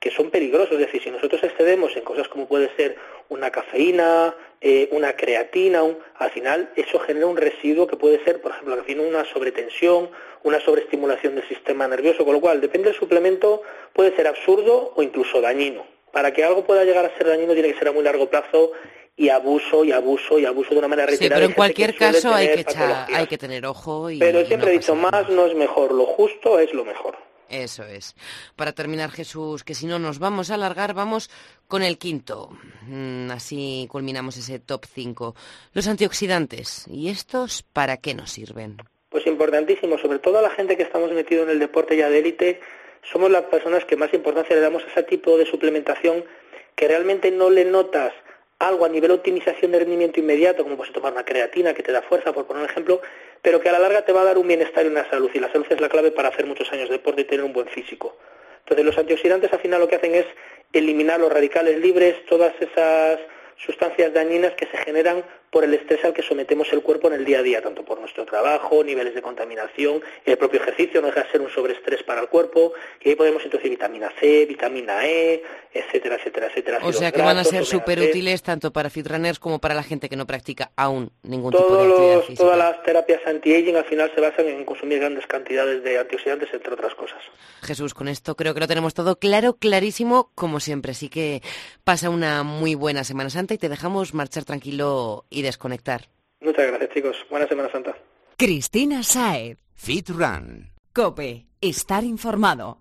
que 0.00 0.10
son 0.10 0.30
peligrosos. 0.30 0.72
Es 0.72 0.78
decir, 0.78 1.02
si 1.02 1.10
nosotros 1.10 1.42
excedemos 1.44 1.94
en 1.94 2.02
cosas 2.02 2.26
como 2.28 2.48
puede 2.48 2.74
ser 2.74 2.96
una 3.28 3.50
cafeína, 3.50 4.34
eh, 4.60 4.88
una 4.90 5.14
creatina, 5.14 5.82
al 6.16 6.30
final 6.30 6.70
eso 6.74 6.98
genera 7.00 7.26
un 7.26 7.36
residuo 7.36 7.86
que 7.86 7.96
puede 7.96 8.24
ser, 8.24 8.40
por 8.40 8.52
ejemplo, 8.52 8.82
una 9.06 9.24
sobretensión, 9.26 10.10
una 10.42 10.58
sobreestimulación 10.60 11.34
del 11.34 11.46
sistema 11.46 11.86
nervioso, 11.86 12.24
con 12.24 12.34
lo 12.34 12.40
cual, 12.40 12.60
depende 12.60 12.88
del 12.88 12.98
suplemento, 12.98 13.62
puede 13.92 14.16
ser 14.16 14.26
absurdo 14.26 14.92
o 14.96 15.02
incluso 15.02 15.40
dañino. 15.40 15.84
Para 16.12 16.32
que 16.32 16.42
algo 16.42 16.64
pueda 16.64 16.84
llegar 16.84 17.04
a 17.04 17.16
ser 17.16 17.28
dañino 17.28 17.52
tiene 17.52 17.72
que 17.72 17.78
ser 17.78 17.88
a 17.88 17.92
muy 17.92 18.02
largo 18.02 18.28
plazo 18.28 18.72
y 19.16 19.28
abuso 19.28 19.84
y 19.84 19.92
abuso 19.92 20.38
y 20.38 20.46
abuso 20.46 20.70
de 20.70 20.78
una 20.78 20.88
manera 20.88 21.06
reiterada. 21.06 21.36
Sí, 21.36 21.40
pero 21.40 21.50
en 21.50 21.54
cualquier 21.54 21.94
caso 21.94 22.34
hay 22.34 22.48
que, 22.48 22.64
hay 23.14 23.26
que 23.26 23.38
tener 23.38 23.66
ojo. 23.66 24.10
Y, 24.10 24.18
pero 24.18 24.44
siempre 24.46 24.70
he 24.70 24.72
dicho, 24.72 24.94
más 24.94 25.28
no 25.28 25.46
es 25.46 25.54
mejor, 25.54 25.92
lo 25.92 26.06
justo 26.06 26.58
es 26.58 26.72
lo 26.72 26.86
mejor. 26.86 27.16
Eso 27.50 27.84
es. 27.84 28.14
Para 28.54 28.72
terminar, 28.72 29.10
Jesús, 29.10 29.64
que 29.64 29.74
si 29.74 29.86
no 29.86 29.98
nos 29.98 30.20
vamos 30.20 30.50
a 30.50 30.54
alargar, 30.54 30.94
vamos 30.94 31.30
con 31.66 31.82
el 31.82 31.98
quinto. 31.98 32.50
Mm, 32.82 33.30
así 33.32 33.88
culminamos 33.90 34.36
ese 34.36 34.60
top 34.60 34.86
5. 34.86 35.34
Los 35.74 35.88
antioxidantes. 35.88 36.86
¿Y 36.88 37.08
estos 37.08 37.64
para 37.64 37.96
qué 37.96 38.14
nos 38.14 38.30
sirven? 38.30 38.76
Pues 39.08 39.26
importantísimo, 39.26 39.98
sobre 39.98 40.20
todo 40.20 40.38
a 40.38 40.42
la 40.42 40.50
gente 40.50 40.76
que 40.76 40.84
estamos 40.84 41.10
metido 41.10 41.42
en 41.42 41.50
el 41.50 41.58
deporte 41.58 41.96
ya 41.96 42.08
de 42.08 42.20
élite, 42.20 42.60
somos 43.02 43.30
las 43.30 43.42
personas 43.44 43.84
que 43.84 43.96
más 43.96 44.14
importancia 44.14 44.54
le 44.54 44.62
damos 44.62 44.84
a 44.84 44.86
ese 44.86 45.02
tipo 45.02 45.36
de 45.36 45.46
suplementación 45.46 46.24
que 46.76 46.86
realmente 46.86 47.32
no 47.32 47.50
le 47.50 47.64
notas 47.64 48.12
algo 48.60 48.84
a 48.84 48.88
nivel 48.88 49.10
optimización 49.10 49.72
de 49.72 49.80
rendimiento 49.80 50.20
inmediato, 50.20 50.62
como 50.62 50.76
puedes 50.76 50.92
tomar 50.92 51.12
una 51.12 51.24
creatina 51.24 51.74
que 51.74 51.82
te 51.82 51.92
da 51.92 52.02
fuerza, 52.02 52.32
por 52.32 52.46
poner 52.46 52.62
un 52.62 52.70
ejemplo, 52.70 53.00
pero 53.42 53.60
que 53.60 53.68
a 53.68 53.72
la 53.72 53.78
larga 53.78 54.04
te 54.04 54.12
va 54.12 54.22
a 54.22 54.24
dar 54.24 54.38
un 54.38 54.46
bienestar 54.46 54.84
y 54.84 54.88
una 54.88 55.08
salud. 55.08 55.30
Y 55.32 55.40
la 55.40 55.50
salud 55.50 55.66
es 55.70 55.80
la 55.80 55.88
clave 55.88 56.10
para 56.10 56.28
hacer 56.28 56.46
muchos 56.46 56.70
años 56.72 56.88
de 56.88 56.96
deporte 56.96 57.22
y 57.22 57.24
tener 57.24 57.44
un 57.44 57.52
buen 57.52 57.68
físico. 57.68 58.16
Entonces 58.60 58.84
los 58.84 58.98
antioxidantes 58.98 59.52
al 59.52 59.60
final 59.60 59.80
lo 59.80 59.88
que 59.88 59.96
hacen 59.96 60.14
es 60.14 60.26
eliminar 60.72 61.18
los 61.20 61.32
radicales 61.32 61.78
libres, 61.80 62.24
todas 62.26 62.54
esas 62.60 63.18
sustancias 63.56 64.12
dañinas 64.12 64.54
que 64.54 64.66
se 64.66 64.76
generan 64.78 65.24
por 65.50 65.64
el 65.64 65.74
estrés 65.74 66.04
al 66.04 66.12
que 66.12 66.22
sometemos 66.22 66.72
el 66.72 66.82
cuerpo 66.82 67.08
en 67.08 67.14
el 67.14 67.24
día 67.24 67.40
a 67.40 67.42
día, 67.42 67.60
tanto 67.60 67.84
por 67.84 68.00
nuestro 68.00 68.24
trabajo, 68.24 68.84
niveles 68.84 69.14
de 69.14 69.22
contaminación, 69.22 70.00
el 70.24 70.38
propio 70.38 70.60
ejercicio 70.60 71.00
no 71.00 71.08
deja 71.08 71.24
de 71.24 71.30
ser 71.30 71.40
un 71.40 71.50
sobreestrés 71.50 72.02
para 72.04 72.20
el 72.20 72.28
cuerpo, 72.28 72.72
y 73.00 73.10
ahí 73.10 73.14
podemos 73.16 73.42
introducir 73.44 73.70
vitamina 73.70 74.12
C, 74.20 74.46
vitamina 74.46 75.04
E, 75.06 75.42
etcétera, 75.72 76.16
etcétera, 76.16 76.46
etcétera. 76.46 76.78
O 76.82 76.92
sea 76.92 77.10
que 77.10 77.20
van 77.20 77.38
a 77.38 77.44
ser 77.44 77.64
súper 77.64 78.00
útiles 78.00 78.42
tanto 78.42 78.72
para 78.72 78.90
fitrunners 78.90 79.38
como 79.38 79.58
para 79.58 79.74
la 79.74 79.82
gente 79.82 80.08
que 80.08 80.16
no 80.16 80.26
practica 80.26 80.70
aún 80.76 81.10
ningún 81.22 81.52
tipo 81.52 81.76
de 81.76 81.92
actividad 81.92 82.20
física. 82.20 82.44
Todas 82.44 82.58
las 82.58 82.82
terapias 82.82 83.20
anti-aging 83.26 83.76
al 83.76 83.84
final 83.84 84.10
se 84.14 84.20
basan 84.20 84.46
en 84.46 84.64
consumir 84.64 85.00
grandes 85.00 85.26
cantidades 85.26 85.82
de 85.82 85.98
antioxidantes, 85.98 86.48
entre 86.52 86.74
otras 86.74 86.94
cosas. 86.94 87.18
Jesús, 87.62 87.94
con 87.94 88.08
esto 88.08 88.36
creo 88.36 88.54
que 88.54 88.60
lo 88.60 88.68
tenemos 88.68 88.94
todo 88.94 89.16
claro, 89.16 89.54
clarísimo, 89.54 90.30
como 90.34 90.60
siempre. 90.60 90.92
Así 90.92 91.08
que 91.08 91.42
pasa 91.84 92.10
una 92.10 92.42
muy 92.42 92.74
buena 92.74 93.04
Semana 93.04 93.30
Santa 93.30 93.54
y 93.54 93.58
te 93.58 93.68
dejamos 93.68 94.14
marchar 94.14 94.44
tranquilo 94.44 95.24
y 95.30 95.39
desconectar. 95.42 96.08
Muchas 96.40 96.66
gracias, 96.66 96.90
chicos. 96.94 97.16
Buena 97.28 97.46
Semana 97.46 97.70
Santa. 97.70 97.96
Cristina 98.36 99.02
Saed. 99.02 99.58
Fit 99.74 100.08
Run. 100.08 100.72
Cope. 100.92 101.46
Estar 101.60 102.04
informado. 102.04 102.78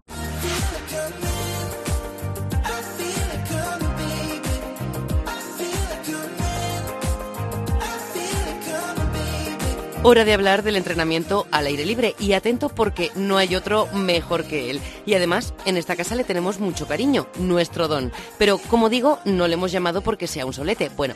Hora 10.01 10.23
de 10.23 10.33
hablar 10.33 10.63
del 10.63 10.77
entrenamiento 10.77 11.45
al 11.51 11.67
aire 11.67 11.85
libre 11.85 12.15
y 12.19 12.31
atento 12.31 12.69
porque 12.69 13.11
no 13.15 13.37
hay 13.37 13.53
otro 13.55 13.85
mejor 13.87 14.45
que 14.45 14.71
él. 14.71 14.79
Y 15.05 15.13
además, 15.13 15.53
en 15.65 15.75
esta 15.75 15.97
casa 15.97 16.15
le 16.15 16.23
tenemos 16.23 16.61
mucho 16.61 16.87
cariño, 16.87 17.27
nuestro 17.37 17.89
don. 17.89 18.13
Pero 18.37 18.59
como 18.69 18.87
digo, 18.87 19.19
no 19.25 19.45
le 19.49 19.55
hemos 19.55 19.73
llamado 19.73 20.01
porque 20.01 20.27
sea 20.27 20.45
un 20.45 20.53
solete. 20.53 20.89
Bueno, 20.95 21.15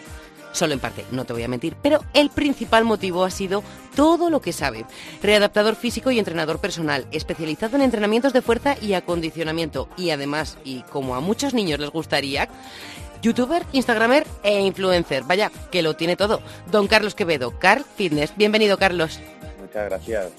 solo 0.53 0.73
en 0.73 0.79
parte, 0.79 1.05
no 1.11 1.25
te 1.25 1.33
voy 1.33 1.43
a 1.43 1.49
mentir, 1.49 1.75
pero 1.81 1.99
el 2.13 2.29
principal 2.29 2.85
motivo 2.85 3.25
ha 3.25 3.31
sido 3.31 3.63
todo 3.95 4.29
lo 4.29 4.41
que 4.41 4.53
sabe. 4.53 4.85
Readaptador 5.21 5.75
físico 5.75 6.11
y 6.11 6.19
entrenador 6.19 6.59
personal, 6.59 7.05
especializado 7.11 7.75
en 7.75 7.81
entrenamientos 7.81 8.31
de 8.31 8.41
fuerza 8.41 8.77
y 8.81 8.93
acondicionamiento. 8.93 9.89
Y 9.97 10.11
además, 10.11 10.57
y 10.63 10.81
como 10.83 11.15
a 11.15 11.19
muchos 11.19 11.53
niños 11.53 11.79
les 11.79 11.89
gustaría, 11.89 12.47
youtuber, 13.21 13.63
instagramer 13.71 14.25
e 14.43 14.61
influencer. 14.61 15.23
Vaya, 15.23 15.51
que 15.71 15.81
lo 15.81 15.95
tiene 15.95 16.15
todo. 16.15 16.41
Don 16.71 16.87
Carlos 16.87 17.15
Quevedo, 17.15 17.57
Carl 17.59 17.83
Fitness. 17.95 18.35
Bienvenido, 18.37 18.77
Carlos. 18.77 19.19
Muchas 19.59 19.89
gracias. 19.89 20.31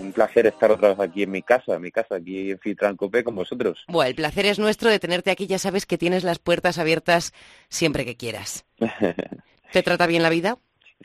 un 0.00 0.12
placer 0.12 0.46
estar 0.46 0.72
otra 0.72 0.88
vez 0.88 0.98
aquí 0.98 1.22
en 1.22 1.30
mi 1.30 1.42
casa, 1.42 1.74
en 1.74 1.82
mi 1.82 1.92
casa, 1.92 2.16
aquí 2.16 2.50
en 2.50 2.58
Fitran 2.58 2.96
Copé 2.96 3.22
con 3.22 3.36
vosotros. 3.36 3.84
Bueno, 3.86 4.08
el 4.08 4.16
placer 4.16 4.46
es 4.46 4.58
nuestro 4.58 4.90
de 4.90 4.98
tenerte 4.98 5.30
aquí. 5.30 5.46
Ya 5.46 5.58
sabes 5.58 5.86
que 5.86 5.98
tienes 5.98 6.24
las 6.24 6.38
puertas 6.40 6.78
abiertas 6.78 7.32
siempre 7.68 8.04
que 8.04 8.16
quieras. 8.16 8.64
¿Te 9.72 9.82
trata 9.82 10.06
bien 10.06 10.22
la 10.22 10.30
vida? 10.30 10.58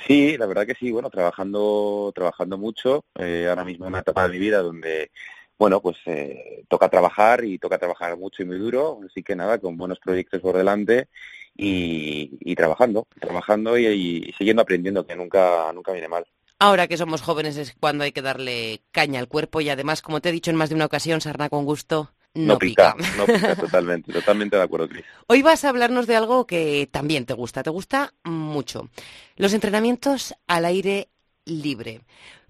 Sí, 0.05 0.37
la 0.37 0.45
verdad 0.45 0.67
que 0.67 0.75
sí. 0.75 0.91
Bueno, 0.91 1.09
trabajando, 1.09 2.11
trabajando 2.13 2.57
mucho. 2.57 3.05
Eh, 3.17 3.47
ahora 3.49 3.63
mismo 3.63 3.85
en 3.85 3.93
una 3.93 4.01
etapa 4.01 4.23
de 4.23 4.29
mi 4.29 4.39
vida 4.39 4.59
donde 4.59 5.09
bueno, 5.57 5.81
pues 5.81 5.97
eh, 6.05 6.63
toca 6.67 6.87
trabajar 6.87 7.43
y 7.43 7.57
toca 7.57 7.79
trabajar 7.79 8.15
mucho 8.15 8.43
y 8.43 8.45
muy 8.45 8.59
duro, 8.59 8.99
así 9.09 9.23
que 9.23 9.35
nada, 9.35 9.57
con 9.57 9.75
buenos 9.75 9.99
proyectos 9.99 10.39
por 10.39 10.55
delante 10.55 11.07
y, 11.55 12.55
trabajando, 12.55 13.07
trabajando 13.19 13.77
y, 13.77 14.33
siguiendo 14.37 14.61
aprendiendo, 14.61 15.07
que 15.07 15.15
nunca, 15.15 15.71
nunca 15.73 15.93
viene 15.93 16.07
mal. 16.07 16.25
Ahora 16.59 16.87
que 16.87 16.97
somos 16.97 17.21
jóvenes 17.21 17.57
es 17.57 17.75
cuando 17.79 18.03
hay 18.03 18.11
que 18.11 18.21
darle 18.21 18.81
caña 18.91 19.19
al 19.19 19.27
cuerpo 19.27 19.61
y 19.61 19.69
además, 19.69 20.03
como 20.03 20.21
te 20.21 20.29
he 20.29 20.31
dicho 20.31 20.51
en 20.51 20.57
más 20.57 20.69
de 20.69 20.75
una 20.75 20.85
ocasión, 20.85 21.21
sarna 21.21 21.49
con 21.49 21.65
gusto, 21.65 22.11
no, 22.45 22.57
pica. 22.57 22.95
No 23.17 23.25
pica, 23.25 23.55
totalmente, 23.55 24.11
totalmente 24.11 24.55
de 24.55 24.63
acuerdo, 24.63 24.87
Cris. 24.87 25.05
Hoy 25.27 25.41
vas 25.41 25.65
a 25.65 25.69
hablarnos 25.69 26.07
de 26.07 26.15
algo 26.15 26.45
que 26.45 26.87
también 26.91 27.25
te 27.25 27.33
gusta, 27.33 27.63
te 27.63 27.69
gusta 27.69 28.13
mucho. 28.23 28.89
Los 29.35 29.53
entrenamientos 29.53 30.35
al 30.47 30.65
aire 30.65 31.09
libre. 31.45 32.01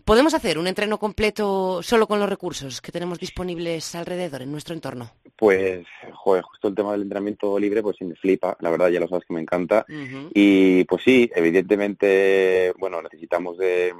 ¿Podemos 0.07 0.33
hacer 0.33 0.57
un 0.57 0.67
entreno 0.67 0.99
completo 0.99 1.83
solo 1.83 2.07
con 2.07 2.19
los 2.19 2.29
recursos 2.29 2.79
que 2.79 2.93
tenemos 2.93 3.19
disponibles 3.19 3.93
alrededor 3.93 4.41
en 4.41 4.51
nuestro 4.53 4.73
entorno? 4.73 5.11
Pues, 5.35 5.85
joder, 6.13 6.43
justo 6.43 6.69
el 6.69 6.75
tema 6.75 6.93
del 6.93 7.01
entrenamiento 7.01 7.59
libre, 7.59 7.83
pues 7.83 7.97
sí 7.99 8.05
me 8.05 8.15
flipa, 8.15 8.55
la 8.61 8.69
verdad 8.69 8.87
ya 8.87 9.01
lo 9.01 9.09
sabes 9.09 9.25
que 9.27 9.33
me 9.33 9.41
encanta. 9.41 9.85
Y 10.33 10.85
pues 10.85 11.03
sí, 11.03 11.29
evidentemente, 11.35 12.73
bueno, 12.79 13.01
necesitamos 13.01 13.57
de, 13.57 13.93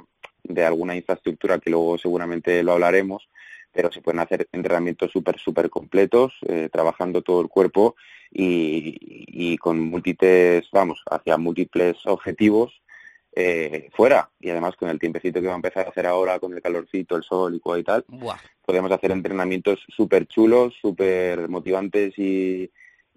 de 0.44 0.64
alguna 0.64 0.96
infraestructura 0.96 1.58
que 1.58 1.68
luego 1.68 1.98
seguramente 1.98 2.62
lo 2.62 2.72
hablaremos, 2.72 3.28
pero 3.78 3.92
se 3.92 4.00
pueden 4.00 4.18
hacer 4.18 4.48
entrenamientos 4.50 5.12
súper, 5.12 5.38
súper 5.38 5.70
completos, 5.70 6.32
eh, 6.48 6.68
trabajando 6.68 7.22
todo 7.22 7.40
el 7.40 7.46
cuerpo 7.46 7.94
y, 8.28 8.98
y, 9.28 9.56
con 9.56 9.78
múltiples, 9.78 10.68
vamos, 10.72 11.00
hacia 11.08 11.36
múltiples 11.36 11.96
objetivos 12.06 12.82
eh, 13.36 13.88
fuera. 13.94 14.30
Y 14.40 14.50
además 14.50 14.74
con 14.74 14.88
el 14.88 14.98
tiempecito 14.98 15.40
que 15.40 15.46
va 15.46 15.52
a 15.52 15.62
empezar 15.62 15.86
a 15.86 15.90
hacer 15.90 16.06
ahora, 16.06 16.40
con 16.40 16.54
el 16.54 16.60
calorcito, 16.60 17.14
el 17.14 17.22
sol 17.22 17.54
y, 17.54 17.78
y 17.78 17.84
tal, 17.84 18.04
podemos 18.66 18.90
hacer 18.90 19.12
entrenamientos 19.12 19.78
súper 19.96 20.26
chulos, 20.26 20.74
súper 20.82 21.48
motivantes 21.48 22.18
y, 22.18 22.68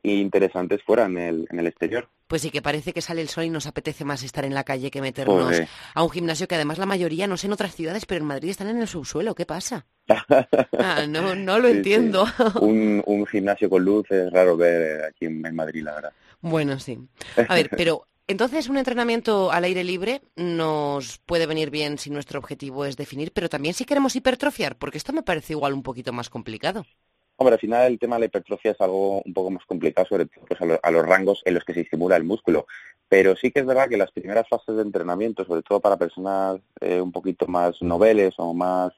interesantes 0.04 0.84
fuera 0.84 1.06
en 1.06 1.18
el, 1.18 1.48
en 1.50 1.58
el 1.58 1.66
exterior. 1.66 2.08
Pues 2.32 2.44
sí, 2.44 2.50
que 2.50 2.62
parece 2.62 2.94
que 2.94 3.02
sale 3.02 3.20
el 3.20 3.28
sol 3.28 3.44
y 3.44 3.50
nos 3.50 3.68
apetece 3.68 4.06
más 4.06 4.24
estar 4.24 4.46
en 4.46 4.54
la 4.54 4.64
calle 4.64 4.90
que 4.90 5.02
meternos 5.02 5.54
a 5.94 6.02
un 6.02 6.10
gimnasio 6.10 6.48
que 6.48 6.56
además 6.56 6.78
la 6.78 6.86
mayoría, 6.86 7.28
no 7.28 7.36
sé 7.36 7.48
en 7.48 7.52
otras 7.52 7.76
ciudades, 7.76 8.06
pero 8.06 8.22
en 8.22 8.26
Madrid 8.26 8.52
están 8.52 8.70
en 8.70 8.80
el 8.80 8.88
subsuelo. 8.88 9.36
¿Qué 9.36 9.46
pasa? 9.46 9.86
Ah, 10.80 11.06
no, 11.10 11.36
no 11.36 11.60
lo 11.60 11.68
entiendo. 11.68 12.26
Un, 12.62 13.04
un, 13.06 13.28
gimnasio 13.28 13.70
con 13.70 13.84
luz 13.84 14.10
es 14.12 14.32
raro 14.32 14.56
ver 14.56 15.04
aquí 15.04 15.26
en, 15.26 15.46
en 15.46 15.54
Madrid, 15.54 15.84
la 15.84 15.96
verdad. 15.96 16.14
Bueno, 16.40 16.80
sí. 16.80 16.98
A 17.50 17.54
ver, 17.54 17.70
pero 17.70 18.08
entonces, 18.28 18.70
un 18.70 18.78
entrenamiento 18.78 19.52
al 19.52 19.66
aire 19.66 19.84
libre 19.84 20.22
nos 20.38 21.18
puede 21.18 21.48
venir 21.48 21.70
bien 21.70 21.98
si 21.98 22.10
nuestro 22.12 22.40
objetivo 22.40 22.86
es 22.86 22.96
definir, 22.96 23.34
pero 23.34 23.50
también 23.50 23.74
si 23.74 23.84
queremos 23.84 24.16
hipertrofiar, 24.16 24.78
porque 24.78 24.98
esto 24.98 25.12
me 25.12 25.22
parece 25.22 25.52
igual 25.52 25.74
un 25.74 25.84
poquito 25.84 26.14
más 26.14 26.30
complicado. 26.30 26.86
Hombre, 27.42 27.56
al 27.56 27.60
final 27.60 27.92
el 27.92 27.98
tema 27.98 28.18
de 28.18 28.20
la 28.20 28.26
hipertrofia 28.28 28.70
es 28.70 28.82
algo 28.82 29.24
un 29.24 29.34
poco 29.34 29.50
más 29.50 29.66
complicado, 29.66 30.08
sobre 30.08 30.28
todo 30.28 30.46
pues, 30.46 30.62
a, 30.62 30.92
los 30.92 31.04
rangos 31.08 31.42
en 31.44 31.56
los 31.56 31.64
que 31.64 31.74
se 31.74 31.82
estimula 31.82 32.16
el 32.16 32.24
músculo. 32.24 32.68
Pero 33.10 33.36
sí 33.36 33.50
que 33.50 33.62
es 33.62 33.66
verdad 33.66 33.90
que 33.90 33.98
las 33.98 34.12
primeras 34.12 34.48
fases 34.48 34.76
de 34.76 34.84
entrenamiento, 34.84 35.44
sobre 35.44 35.64
todo 35.64 35.80
para 35.80 35.98
personas 35.98 36.60
eh, 36.82 37.02
un 37.02 37.12
poquito 37.12 37.48
más 37.48 37.82
noveles 37.82 38.36
o 38.38 38.54
más 38.54 38.94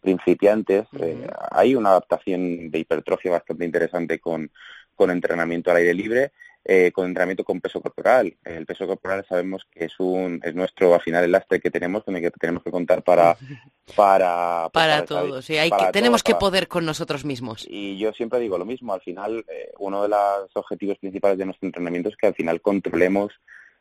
principiantes, 0.00 0.86
eh, 1.00 1.26
hay 1.50 1.74
una 1.74 1.88
adaptación 1.88 2.70
de 2.70 2.78
hipertrofia 2.78 3.32
bastante 3.32 3.64
interesante 3.64 4.20
con, 4.20 4.48
con 4.94 5.10
entrenamiento 5.10 5.72
al 5.72 5.78
aire 5.78 5.94
libre 5.94 6.32
eh, 6.70 6.92
con 6.92 7.06
entrenamiento 7.06 7.44
con 7.44 7.62
peso 7.62 7.80
corporal. 7.80 8.36
El 8.44 8.66
peso 8.66 8.86
corporal 8.86 9.24
sabemos 9.26 9.66
que 9.70 9.86
es 9.86 9.94
un 9.98 10.38
es 10.44 10.54
nuestro 10.54 10.94
al 10.94 11.00
final 11.00 11.24
el 11.24 11.32
lastre 11.32 11.60
que 11.60 11.70
tenemos 11.70 12.04
con 12.04 12.14
el 12.14 12.20
que 12.20 12.30
tenemos 12.30 12.62
que 12.62 12.70
contar 12.70 13.02
para 13.02 13.38
para 13.96 14.68
pues, 14.70 14.84
para, 14.84 15.04
todos. 15.06 15.46
Sí, 15.46 15.56
hay 15.56 15.70
que, 15.70 15.86
tenemos 15.92 16.22
que 16.22 16.34
poder 16.34 16.68
con 16.68 16.84
nosotros 16.84 17.24
mismos. 17.24 17.64
Y 17.66 17.96
yo 17.96 18.12
siempre 18.12 18.38
digo 18.38 18.58
lo 18.58 18.66
mismo. 18.66 18.92
Al 18.92 19.00
final 19.00 19.46
eh, 19.48 19.72
uno 19.78 20.02
de 20.02 20.10
los 20.10 20.54
objetivos 20.54 20.98
principales 20.98 21.38
de 21.38 21.46
nuestro 21.46 21.66
entrenamiento 21.66 22.10
es 22.10 22.16
que 22.18 22.26
al 22.26 22.34
final 22.34 22.60
controlemos 22.60 23.32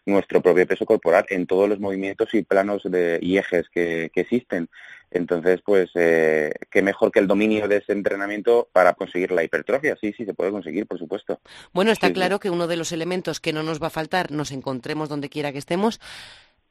nuestro 0.08 0.42
propio 0.42 0.66
peso 0.66 0.86
corporal 0.86 1.26
en 1.30 1.46
todos 1.46 1.70
los 1.70 1.80
movimientos 1.80 2.34
y 2.34 2.44
planos 2.44 2.82
de, 2.84 3.20
y 3.22 3.38
ejes 3.38 3.70
que, 3.70 4.10
existen. 4.16 4.70
Entonces, 5.12 5.62
pues, 5.64 5.90
eh, 5.96 6.54
qué 6.72 6.82
mejor 6.82 7.12
que 7.12 7.20
el 7.20 7.28
dominio 7.28 7.68
de 7.68 7.78
ese 7.78 7.94
entrenamiento 7.94 8.68
para 8.72 8.94
conseguir 8.94 9.32
la 9.32 9.44
hipertrofia. 9.44 9.96
Sí, 10.00 10.14
sí, 10.16 10.26
se 10.26 10.34
puede 10.34 10.52
conseguir, 10.52 10.88
por 10.88 10.98
supuesto. 10.98 11.40
Bueno, 11.74 11.92
está 11.92 12.12
claro 12.12 12.40
que 12.40 12.50
uno 12.50 12.68
de 12.68 12.78
los 12.78 12.92
elementos 12.92 13.40
que 13.40 13.54
no 13.54 13.64
nos 13.64 13.82
va 13.82 13.88
a 13.88 13.92
faltar, 13.92 14.32
nos 14.32 14.52
encontremos 14.52 15.10
donde 15.10 15.30
quiera 15.30 15.52
que 15.52 15.60
estemos, 15.60 16.00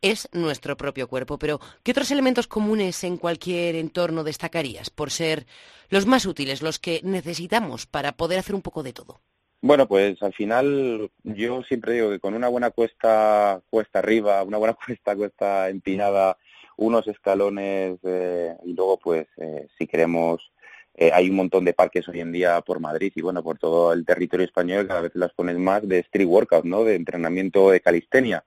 es 0.02 0.28
nuestro 0.32 0.76
propio 0.76 1.08
cuerpo. 1.08 1.38
Pero, 1.38 1.60
¿qué 1.82 1.92
otros 1.92 2.10
elementos 2.10 2.46
comunes 2.46 3.04
en 3.04 3.16
cualquier 3.16 3.76
entorno 3.76 4.24
destacarías 4.24 4.90
por 4.90 5.10
ser 5.10 5.46
los 5.88 6.06
más 6.06 6.26
útiles, 6.26 6.62
los 6.62 6.78
que 6.78 7.00
necesitamos 7.04 7.86
para 7.86 8.12
poder 8.16 8.38
hacer 8.38 8.54
un 8.54 8.62
poco 8.62 8.82
de 8.82 8.92
todo? 8.92 9.20
Bueno, 9.62 9.88
pues 9.88 10.22
al 10.22 10.34
final 10.34 11.10
yo 11.24 11.62
siempre 11.62 11.94
digo 11.94 12.10
que 12.10 12.20
con 12.20 12.34
una 12.34 12.48
buena 12.48 12.70
cuesta 12.70 13.60
cuesta 13.70 13.98
arriba, 13.98 14.42
una 14.42 14.58
buena 14.58 14.74
cuesta 14.86 15.16
cuesta 15.16 15.68
empinada, 15.68 16.36
unos 16.76 17.06
escalones 17.08 17.98
eh, 18.04 18.54
y 18.64 18.74
luego 18.74 18.98
pues 18.98 19.26
eh, 19.38 19.66
si 19.78 19.86
queremos 19.86 20.52
eh, 20.94 21.10
hay 21.12 21.28
un 21.28 21.36
montón 21.36 21.64
de 21.64 21.74
parques 21.74 22.08
hoy 22.08 22.20
en 22.20 22.32
día 22.32 22.60
por 22.62 22.80
Madrid 22.80 23.12
y 23.14 23.20
bueno 23.20 23.42
por 23.42 23.58
todo 23.58 23.92
el 23.92 24.04
territorio 24.06 24.46
español 24.46 24.86
cada 24.86 25.02
vez 25.02 25.12
las 25.14 25.32
pones 25.32 25.58
más 25.58 25.86
de 25.86 25.98
street 26.00 26.26
workout, 26.26 26.64
¿no? 26.64 26.84
De 26.84 26.94
entrenamiento 26.94 27.70
de 27.70 27.80
calistenia. 27.80 28.44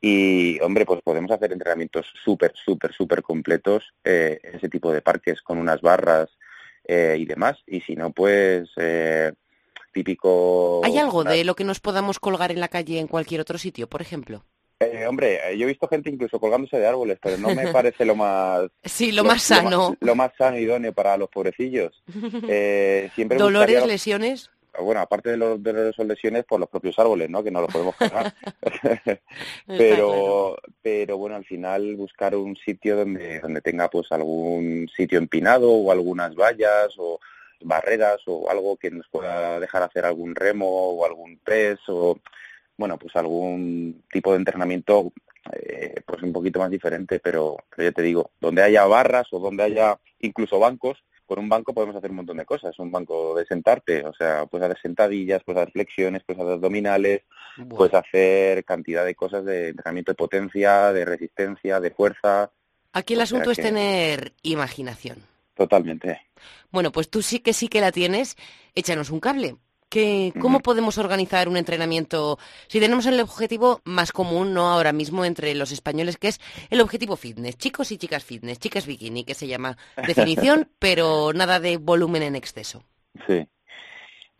Y 0.00 0.60
hombre 0.60 0.84
pues 0.84 1.00
podemos 1.02 1.30
hacer 1.30 1.52
entrenamientos 1.52 2.06
súper 2.22 2.52
súper 2.54 2.92
súper 2.92 3.22
completos 3.22 3.94
en 4.04 4.56
ese 4.56 4.68
tipo 4.68 4.92
de 4.92 5.00
parques 5.00 5.40
con 5.40 5.56
unas 5.56 5.80
barras 5.80 6.28
y 6.86 7.24
demás. 7.24 7.62
Y 7.66 7.80
si 7.80 7.96
no 7.96 8.10
pues 8.10 8.68
típico... 9.92 10.80
¿Hay 10.84 10.98
algo 10.98 11.24
de 11.24 11.44
lo 11.44 11.54
que 11.54 11.64
nos 11.64 11.80
podamos 11.80 12.18
colgar 12.18 12.50
en 12.50 12.60
la 12.60 12.68
calle 12.68 12.98
en 12.98 13.08
cualquier 13.08 13.40
otro 13.40 13.58
sitio, 13.58 13.88
por 13.88 14.02
ejemplo? 14.02 14.44
Eh, 14.80 15.06
hombre, 15.06 15.38
eh, 15.44 15.58
yo 15.58 15.64
he 15.64 15.68
visto 15.68 15.86
gente 15.88 16.08
incluso 16.08 16.40
colgándose 16.40 16.78
de 16.78 16.86
árboles, 16.86 17.18
pero 17.22 17.36
no 17.36 17.54
me 17.54 17.66
parece 17.72 18.06
lo 18.06 18.16
más... 18.16 18.70
Sí, 18.82 19.12
lo, 19.12 19.24
más 19.24 19.42
sano. 19.42 19.94
Lo 20.00 20.14
más, 20.14 20.32
sano 20.38 20.58
y 20.58 20.62
idóneo 20.62 20.92
para 20.92 21.16
los 21.16 21.28
pobrecillos. 21.28 22.02
Eh, 22.48 23.10
siempre 23.14 23.38
¿Dolores, 23.38 23.86
lesiones? 23.86 24.50
Bueno, 24.78 25.00
aparte 25.00 25.30
de 25.30 25.36
los 25.36 25.62
dolores 25.62 25.98
o 25.98 26.04
lesiones, 26.04 26.44
por 26.44 26.60
los 26.60 26.68
propios 26.68 26.98
árboles, 26.98 27.28
¿no? 27.28 27.42
Que 27.42 27.50
no 27.50 27.60
los 27.60 27.72
podemos 27.72 27.94
cargar. 27.96 28.32
pero, 29.66 30.56
pero 30.80 31.18
bueno, 31.18 31.36
al 31.36 31.44
final 31.44 31.96
buscar 31.96 32.34
un 32.34 32.56
sitio 32.56 32.96
donde, 32.96 33.40
donde 33.40 33.60
tenga 33.60 33.88
pues 33.88 34.10
algún 34.10 34.88
sitio 34.96 35.18
empinado 35.18 35.70
o 35.70 35.92
algunas 35.92 36.34
vallas 36.34 36.94
o 36.98 37.20
barreras 37.62 38.20
o 38.26 38.50
algo 38.50 38.76
que 38.76 38.90
nos 38.90 39.08
pueda 39.08 39.60
dejar 39.60 39.82
hacer 39.82 40.04
algún 40.04 40.34
remo 40.34 40.66
o 40.66 41.04
algún 41.04 41.38
pes 41.38 41.78
o 41.88 42.18
bueno 42.76 42.98
pues 42.98 43.14
algún 43.16 44.04
tipo 44.10 44.32
de 44.32 44.38
entrenamiento 44.38 45.12
eh, 45.52 45.94
pues 46.06 46.22
un 46.22 46.32
poquito 46.32 46.58
más 46.58 46.70
diferente 46.70 47.20
pero, 47.20 47.56
pero 47.68 47.88
ya 47.88 47.92
te 47.92 48.02
digo 48.02 48.30
donde 48.40 48.62
haya 48.62 48.84
barras 48.86 49.26
o 49.32 49.38
donde 49.38 49.64
haya 49.64 49.98
incluso 50.20 50.58
bancos 50.58 51.02
con 51.30 51.38
un 51.38 51.48
banco 51.48 51.72
podemos 51.72 51.94
hacer 51.94 52.10
un 52.10 52.16
montón 52.16 52.38
de 52.38 52.44
cosas. 52.44 52.76
Un 52.80 52.90
banco 52.90 53.36
de 53.36 53.46
sentarte 53.46 54.04
o 54.04 54.12
sea 54.12 54.46
puedes 54.46 54.64
hacer 54.64 54.82
sentadillas 54.82 55.44
puedes 55.44 55.62
hacer 55.62 55.72
flexiones 55.72 56.24
puedes 56.24 56.42
hacer 56.42 56.54
abdominales 56.54 57.22
puedes 57.68 57.94
hacer 57.94 58.64
cantidad 58.64 59.04
de 59.04 59.14
cosas 59.14 59.44
de 59.44 59.68
entrenamiento 59.68 60.10
de 60.10 60.16
potencia 60.16 60.92
de 60.92 61.04
resistencia 61.04 61.78
de 61.78 61.92
fuerza. 61.92 62.50
Aquí 62.92 63.14
el 63.14 63.20
asunto 63.20 63.52
es 63.52 63.58
tener 63.58 64.32
imaginación 64.42 65.29
Totalmente. 65.60 66.22
Bueno, 66.70 66.90
pues 66.90 67.10
tú 67.10 67.20
sí 67.20 67.40
que 67.40 67.52
sí 67.52 67.68
que 67.68 67.82
la 67.82 67.92
tienes. 67.92 68.36
Échanos 68.74 69.10
un 69.10 69.20
cable. 69.20 69.56
¿Qué, 69.90 70.32
¿Cómo 70.40 70.60
podemos 70.60 70.96
organizar 70.96 71.50
un 71.50 71.58
entrenamiento 71.58 72.38
si 72.66 72.80
tenemos 72.80 73.04
el 73.04 73.20
objetivo 73.20 73.82
más 73.84 74.10
común, 74.10 74.54
no 74.54 74.70
ahora 74.70 74.94
mismo, 74.94 75.22
entre 75.26 75.54
los 75.54 75.70
españoles, 75.70 76.16
que 76.16 76.28
es 76.28 76.40
el 76.70 76.80
objetivo 76.80 77.14
fitness? 77.16 77.58
Chicos 77.58 77.92
y 77.92 77.98
chicas 77.98 78.24
fitness, 78.24 78.58
chicas 78.58 78.86
bikini, 78.86 79.24
que 79.24 79.34
se 79.34 79.48
llama 79.48 79.76
definición, 80.06 80.70
pero 80.78 81.34
nada 81.34 81.60
de 81.60 81.76
volumen 81.76 82.22
en 82.22 82.36
exceso. 82.36 82.82
Sí. 83.26 83.46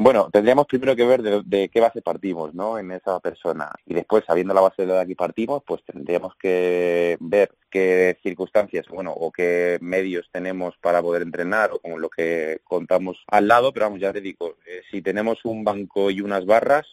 Bueno, 0.02 0.30
tendríamos 0.32 0.66
primero 0.66 0.96
que 0.96 1.04
ver 1.04 1.20
de, 1.22 1.68
qué 1.68 1.78
base 1.78 2.00
partimos, 2.00 2.54
¿no? 2.54 2.78
En 2.78 2.90
esa 2.90 3.20
persona. 3.20 3.70
Y 3.84 3.92
después, 3.92 4.24
sabiendo 4.26 4.54
la 4.54 4.62
base 4.62 4.86
de 4.86 4.94
la 4.94 5.04
que 5.04 5.14
partimos, 5.14 5.62
pues 5.66 5.84
tendríamos 5.84 6.34
que 6.36 7.18
ver 7.20 7.50
qué 7.70 8.16
circunstancias, 8.22 8.86
bueno, 8.88 9.12
o 9.12 9.30
qué 9.30 9.76
medios 9.82 10.26
tenemos 10.32 10.74
para 10.78 11.02
poder 11.02 11.20
entrenar 11.20 11.72
o 11.74 11.80
con 11.80 12.00
lo 12.00 12.08
que 12.08 12.62
contamos 12.64 13.18
al 13.26 13.46
lado. 13.46 13.74
Pero 13.74 13.84
vamos, 13.86 14.00
ya 14.00 14.10
te 14.10 14.22
digo, 14.22 14.56
eh, 14.66 14.80
si 14.90 15.02
tenemos 15.02 15.44
un 15.44 15.64
banco 15.64 16.10
y 16.10 16.22
unas 16.22 16.46
barras, 16.46 16.86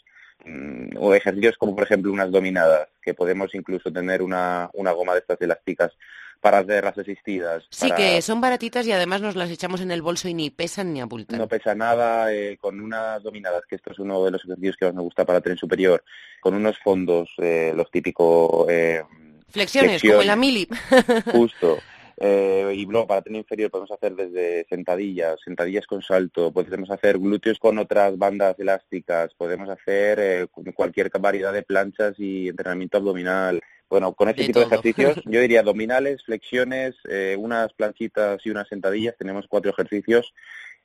mm, 0.44 0.98
o 1.00 1.14
ejercicios 1.14 1.56
como 1.58 1.76
por 1.76 1.86
ejemplo 1.86 2.12
unas 2.12 2.30
dominadas, 2.30 2.90
que 3.02 3.14
podemos 3.14 3.56
incluso 3.56 3.90
tener 3.90 4.22
una, 4.22 4.70
una 4.74 4.92
goma 4.92 5.14
de 5.14 5.20
estas 5.20 5.40
elásticas 5.42 5.94
para 6.42 6.60
hacer 6.60 6.84
las 6.84 6.98
asistidas. 6.98 7.66
Sí, 7.70 7.92
que 7.92 8.22
son 8.22 8.42
baratitas 8.42 8.86
y 8.88 8.92
además 8.92 9.22
nos 9.22 9.36
las 9.36 9.50
echamos 9.50 9.82
en 9.82 9.92
el 9.92 10.02
bolso 10.02 10.28
y 10.28 10.34
ni 10.34 10.50
pesan 10.50 10.94
ni 10.94 11.02
abultan. 11.02 11.38
No 11.38 11.48
pesa 11.48 11.76
nada, 11.76 12.34
eh, 12.34 12.58
con 12.60 12.80
unas 12.80 13.22
dominadas, 13.24 13.64
que 13.68 13.76
esto 13.76 13.92
es 13.92 14.00
uno 14.00 14.24
de 14.24 14.32
los 14.32 14.44
ejercicios 14.44 14.78
que 14.78 14.86
más 14.86 14.96
me 14.96 15.02
gusta 15.02 15.26
para 15.26 15.42
tren 15.42 15.58
superior, 15.58 16.04
con 16.40 16.54
unos 16.54 16.78
fondos, 16.80 17.30
eh, 17.38 17.74
los 17.76 17.90
típicos... 17.92 18.68
Eh, 18.70 19.04
flexiones, 19.50 20.02
como 20.02 20.22
en 20.22 20.28
la 20.28 20.36
mili. 20.36 20.68
Justo. 21.32 21.78
Eh, 22.20 22.74
y 22.76 22.86
luego 22.88 23.06
para 23.06 23.22
tren 23.22 23.36
inferior 23.36 23.70
podemos 23.70 23.92
hacer 23.92 24.16
desde 24.16 24.66
sentadillas, 24.68 25.40
sentadillas 25.44 25.86
con 25.86 26.02
salto, 26.02 26.52
podemos 26.52 26.90
hacer 26.90 27.20
glúteos 27.20 27.60
con 27.60 27.78
otras 27.78 28.18
bandas 28.18 28.58
elásticas, 28.58 29.36
podemos 29.36 29.70
hacer 29.70 30.20
eh, 30.20 30.48
cualquier 30.74 31.12
variedad 31.20 31.54
de 31.54 31.62
planchas 31.62 32.16
y 32.18 32.50
entrenamiento 32.50 32.98
abdominal. 32.98 33.62
Bueno, 33.90 34.14
con 34.14 34.30
este 34.30 34.46
tipo 34.46 34.60
de 34.60 34.66
ejercicios, 34.66 35.16
yo 35.26 35.42
diría 35.42 35.62
abdominales, 35.62 36.24
flexiones, 36.24 36.96
eh, 37.10 37.36
unas 37.38 37.74
planchitas 37.74 38.46
y 38.46 38.50
unas 38.50 38.68
sentadillas. 38.68 39.16
Tenemos 39.18 39.46
cuatro 39.48 39.72
ejercicios 39.72 40.34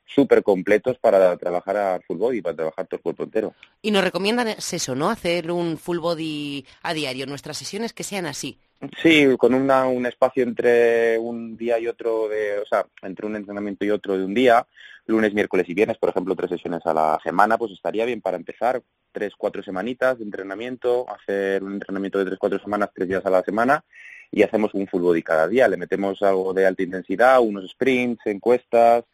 súper 0.05 0.43
completos 0.43 0.97
para 0.99 1.35
trabajar 1.37 1.77
a 1.77 1.99
full 2.05 2.17
body, 2.17 2.41
para 2.41 2.55
trabajar 2.55 2.87
todo 2.87 2.97
el 2.97 3.03
cuerpo 3.03 3.23
entero. 3.23 3.53
Y 3.81 3.91
nos 3.91 4.03
recomiendan 4.03 4.49
eso, 4.49 4.95
¿no? 4.95 5.09
Hacer 5.09 5.51
un 5.51 5.77
full 5.77 5.99
body 5.99 6.65
a 6.81 6.93
diario. 6.93 7.25
Nuestras 7.25 7.57
sesiones 7.57 7.93
que 7.93 8.03
sean 8.03 8.25
así, 8.25 8.57
Sí, 9.01 9.27
con 9.37 9.53
una, 9.53 9.87
un 9.87 10.05
espacio 10.05 10.43
entre 10.43 11.17
un 11.17 11.55
día 11.55 11.79
y 11.79 11.87
otro, 11.87 12.27
de, 12.27 12.59
o 12.59 12.65
sea, 12.65 12.85
entre 13.01 13.25
un 13.25 13.35
entrenamiento 13.35 13.85
y 13.85 13.91
otro 13.91 14.17
de 14.17 14.25
un 14.25 14.33
día, 14.33 14.67
lunes, 15.05 15.33
miércoles 15.33 15.67
y 15.69 15.73
viernes, 15.73 15.97
por 15.97 16.09
ejemplo, 16.09 16.35
tres 16.35 16.49
sesiones 16.49 16.85
a 16.85 16.93
la 16.93 17.19
semana, 17.23 17.57
pues 17.57 17.71
estaría 17.71 18.05
bien 18.05 18.21
para 18.21 18.37
empezar, 18.37 18.81
tres, 19.13 19.33
cuatro 19.37 19.63
semanitas 19.63 20.17
de 20.17 20.25
entrenamiento, 20.25 21.05
hacer 21.09 21.63
un 21.63 21.73
entrenamiento 21.73 22.19
de 22.19 22.25
tres, 22.25 22.39
cuatro 22.39 22.59
semanas, 22.59 22.89
tres 22.93 23.07
días 23.07 23.25
a 23.25 23.29
la 23.29 23.43
semana, 23.43 23.85
y 24.31 24.43
hacemos 24.43 24.73
un 24.73 24.87
full 24.87 25.01
body 25.01 25.23
cada 25.23 25.47
día. 25.47 25.67
Le 25.69 25.77
metemos 25.77 26.21
algo 26.21 26.53
de 26.53 26.65
alta 26.65 26.83
intensidad, 26.83 27.39
unos 27.39 27.69
sprints, 27.71 28.25
encuestas, 28.25 29.05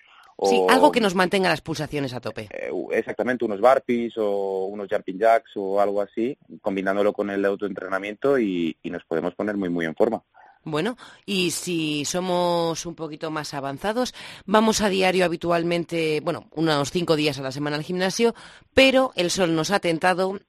Sí, 0.41 0.65
algo 0.69 0.91
que 0.91 1.01
nos 1.01 1.15
mantenga 1.15 1.49
las 1.49 1.59
pulsaciones 1.59 2.13
a 2.13 2.21
tope. 2.21 2.47
Eh, 2.51 2.71
exactamente, 2.91 3.43
unos 3.43 3.59
burpees 3.59 4.13
o 4.17 4.67
unos 4.67 4.87
jumping 4.89 5.19
jacks 5.19 5.51
o 5.55 5.81
algo 5.81 6.01
así, 6.01 6.37
combinándolo 6.61 7.11
con 7.11 7.29
el 7.29 7.43
autoentrenamiento 7.43 8.39
y, 8.39 8.77
y 8.81 8.89
nos 8.89 9.03
podemos 9.03 9.35
poner 9.35 9.57
muy, 9.57 9.67
muy 9.67 9.85
en 9.85 9.95
forma. 9.95 10.23
Bueno, 10.69 10.97
y 11.25 11.51
si 11.51 12.05
somos 12.05 12.85
un 12.85 12.95
poquito 12.95 13.31
más 13.31 13.53
avanzados, 13.53 14.13
vamos 14.45 14.81
a 14.81 14.89
diario 14.89 15.25
habitualmente, 15.25 16.21
bueno, 16.21 16.47
unos 16.51 16.91
cinco 16.91 17.15
días 17.15 17.39
a 17.39 17.43
la 17.43 17.51
semana 17.51 17.75
al 17.75 17.83
gimnasio, 17.83 18.33
pero 18.73 19.11
el 19.15 19.31
sol 19.31 19.55
nos 19.55 19.71
ha 19.71 19.79
tentado 19.79 20.39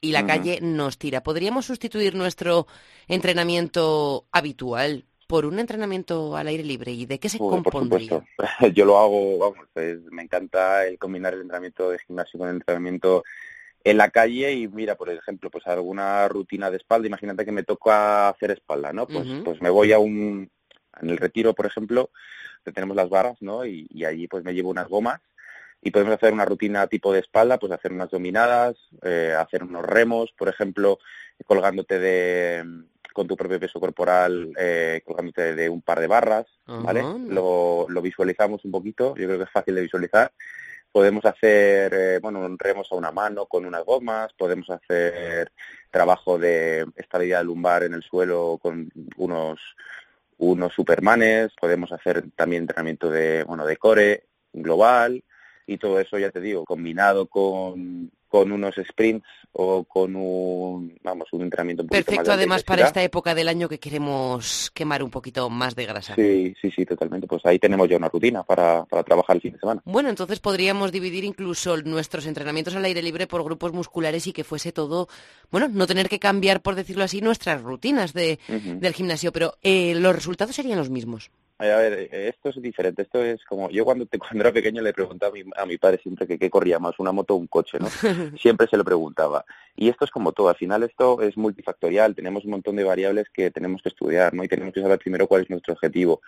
y 0.00 0.12
la 0.12 0.26
calle 0.26 0.60
nos 0.60 0.98
tira. 0.98 1.22
¿Podríamos 1.22 1.66
sustituir 1.66 2.14
nuestro 2.14 2.66
entrenamiento 3.08 4.26
habitual 4.30 5.06
por 5.26 5.44
un 5.44 5.58
entrenamiento 5.58 6.36
al 6.36 6.46
aire 6.46 6.64
libre 6.64 6.92
y 6.92 7.04
de 7.04 7.18
qué 7.18 7.28
se 7.28 7.38
compondría? 7.38 8.24
Yo 8.74 8.84
lo 8.84 8.98
hago, 8.98 9.38
vamos, 9.38 9.66
pues, 9.72 10.00
me 10.10 10.22
encanta 10.22 10.86
el 10.86 10.98
combinar 10.98 11.34
el 11.34 11.42
entrenamiento 11.42 11.90
de 11.90 11.98
gimnasio 11.98 12.38
con 12.38 12.48
el 12.48 12.56
entrenamiento 12.56 13.24
en 13.90 13.98
la 13.98 14.10
calle 14.10 14.52
y 14.52 14.68
mira, 14.68 14.96
por 14.96 15.10
ejemplo, 15.10 15.50
pues 15.50 15.66
alguna 15.66 16.28
rutina 16.28 16.70
de 16.70 16.76
espalda, 16.76 17.06
imagínate 17.06 17.44
que 17.44 17.52
me 17.52 17.62
toca 17.62 18.28
hacer 18.28 18.50
espalda, 18.50 18.92
¿no? 18.92 19.06
Pues, 19.06 19.26
pues 19.44 19.60
me 19.62 19.70
voy 19.70 19.92
a 19.92 19.98
un, 19.98 20.50
en 21.00 21.10
el 21.10 21.16
retiro, 21.16 21.54
por 21.54 21.66
ejemplo, 21.66 22.10
tenemos 22.74 22.96
las 22.96 23.08
barras, 23.08 23.36
¿no? 23.40 23.64
Y, 23.64 23.86
y, 23.90 24.04
allí 24.04 24.28
pues 24.28 24.44
me 24.44 24.52
llevo 24.52 24.70
unas 24.70 24.88
gomas 24.88 25.20
y 25.80 25.90
podemos 25.90 26.14
hacer 26.14 26.32
una 26.32 26.44
rutina 26.44 26.86
tipo 26.86 27.12
de 27.12 27.20
espalda, 27.20 27.58
pues 27.58 27.72
hacer 27.72 27.92
unas 27.92 28.10
dominadas, 28.10 28.76
eh, 29.02 29.34
hacer 29.38 29.62
unos 29.62 29.84
remos, 29.84 30.32
por 30.36 30.48
ejemplo, 30.48 30.98
colgándote 31.46 31.98
de, 31.98 32.64
con 33.12 33.26
tu 33.26 33.36
propio 33.36 33.60
peso 33.60 33.80
corporal 33.80 34.52
eh, 34.58 35.02
colgándote 35.04 35.54
de 35.54 35.68
un 35.68 35.82
par 35.82 36.00
de 36.00 36.08
barras, 36.08 36.46
¿vale? 36.66 37.02
Lo, 37.28 37.86
lo, 37.88 38.02
visualizamos 38.02 38.64
un 38.64 38.72
poquito, 38.72 39.14
yo 39.16 39.26
creo 39.26 39.38
que 39.38 39.44
es 39.44 39.50
fácil 39.50 39.76
de 39.76 39.82
visualizar. 39.82 40.32
Podemos 40.92 41.24
hacer, 41.24 41.92
eh, 41.94 42.18
bueno, 42.20 42.48
remos 42.58 42.90
a 42.90 42.96
una 42.96 43.12
mano 43.12 43.46
con 43.46 43.66
unas 43.66 43.84
gomas, 43.84 44.32
podemos 44.32 44.70
hacer 44.70 45.52
trabajo 45.90 46.38
de 46.38 46.86
estabilidad 46.96 47.44
lumbar 47.44 47.84
en 47.84 47.94
el 47.94 48.02
suelo 48.02 48.58
con 48.60 48.90
unos 49.16 49.60
unos 50.38 50.72
supermanes, 50.72 51.52
podemos 51.60 51.90
hacer 51.92 52.30
también 52.36 52.62
entrenamiento 52.62 53.10
de, 53.10 53.42
bueno, 53.44 53.66
de 53.66 53.76
core 53.76 54.24
global 54.52 55.24
y 55.66 55.78
todo 55.78 56.00
eso, 56.00 56.16
ya 56.16 56.30
te 56.30 56.40
digo, 56.40 56.64
combinado 56.64 57.26
con, 57.26 58.10
con 58.28 58.52
unos 58.52 58.74
sprints 58.76 59.26
o 59.52 59.84
con 59.84 60.14
un, 60.14 60.98
vamos, 61.02 61.28
un 61.32 61.42
entrenamiento 61.42 61.82
un 61.82 61.88
Perfecto, 61.88 62.20
más 62.20 62.28
además 62.28 62.62
para 62.62 62.86
esta 62.86 63.02
época 63.02 63.34
del 63.34 63.48
año 63.48 63.68
que 63.68 63.80
queremos 63.80 64.70
quemar 64.72 65.02
un 65.02 65.10
poquito 65.10 65.48
más 65.50 65.74
de 65.74 65.86
grasa. 65.86 66.14
Sí, 66.14 66.54
sí, 66.60 66.70
sí, 66.70 66.84
totalmente. 66.84 67.26
Pues 67.26 67.44
ahí 67.46 67.58
tenemos 67.58 67.88
ya 67.88 67.96
una 67.96 68.08
rutina 68.08 68.42
para, 68.42 68.84
para 68.84 69.02
trabajar 69.02 69.36
el 69.36 69.42
fin 69.42 69.52
de 69.54 69.58
semana. 69.58 69.82
Bueno, 69.84 70.10
entonces 70.10 70.38
podríamos 70.40 70.92
dividir 70.92 71.24
incluso 71.24 71.76
nuestros 71.78 72.26
entrenamientos 72.26 72.76
al 72.76 72.84
aire 72.84 73.02
libre 73.02 73.26
por 73.26 73.42
grupos 73.42 73.72
musculares 73.72 74.26
y 74.26 74.32
que 74.32 74.44
fuese 74.44 74.70
todo, 74.72 75.08
bueno, 75.50 75.68
no 75.68 75.86
tener 75.86 76.08
que 76.08 76.18
cambiar, 76.18 76.60
por 76.60 76.74
decirlo 76.74 77.04
así, 77.04 77.20
nuestras 77.20 77.62
rutinas 77.62 78.12
de, 78.12 78.38
del 78.48 78.92
gimnasio, 78.92 79.32
pero 79.32 79.54
eh, 79.62 79.94
los 79.94 80.14
resultados 80.14 80.54
serían 80.54 80.78
los 80.78 80.90
mismos. 80.90 81.30
A 81.60 81.64
ver, 81.64 82.08
eh, 82.12 82.28
esto 82.28 82.50
es 82.50 82.62
diferente. 82.62 83.02
Esto 83.02 83.22
es 83.22 83.44
como 83.44 83.68
yo 83.70 83.84
cuando, 83.84 84.06
te, 84.06 84.18
cuando 84.18 84.40
era 84.40 84.52
pequeño 84.52 84.80
le 84.80 84.92
preguntaba 84.92 85.30
a 85.30 85.34
mi, 85.34 85.50
a 85.56 85.66
mi 85.66 85.76
padre 85.76 85.98
siempre 86.00 86.26
que 86.26 86.38
qué 86.38 86.48
corría 86.48 86.78
más, 86.78 86.98
una 86.98 87.10
moto 87.10 87.34
o 87.34 87.36
un 87.36 87.48
coche, 87.48 87.78
¿no? 87.80 87.88
siempre 88.38 88.68
se 88.68 88.76
lo 88.76 88.84
preguntaba. 88.84 89.44
Y 89.76 89.88
esto 89.88 90.04
es 90.04 90.10
como 90.10 90.32
todo. 90.32 90.48
Al 90.48 90.56
final 90.56 90.84
esto 90.84 91.20
es 91.20 91.36
multifactorial. 91.36 92.14
Tenemos 92.14 92.44
un 92.44 92.52
montón 92.52 92.76
de 92.76 92.84
variables 92.84 93.28
que 93.30 93.50
tenemos 93.50 93.82
que 93.82 93.88
estudiar, 93.88 94.34
¿no? 94.34 94.44
Y 94.44 94.48
tenemos 94.48 94.72
que 94.72 94.80
saber 94.80 94.98
primero 94.98 95.26
cuál 95.26 95.42
es 95.42 95.50
nuestro 95.50 95.74
objetivo. 95.74 96.20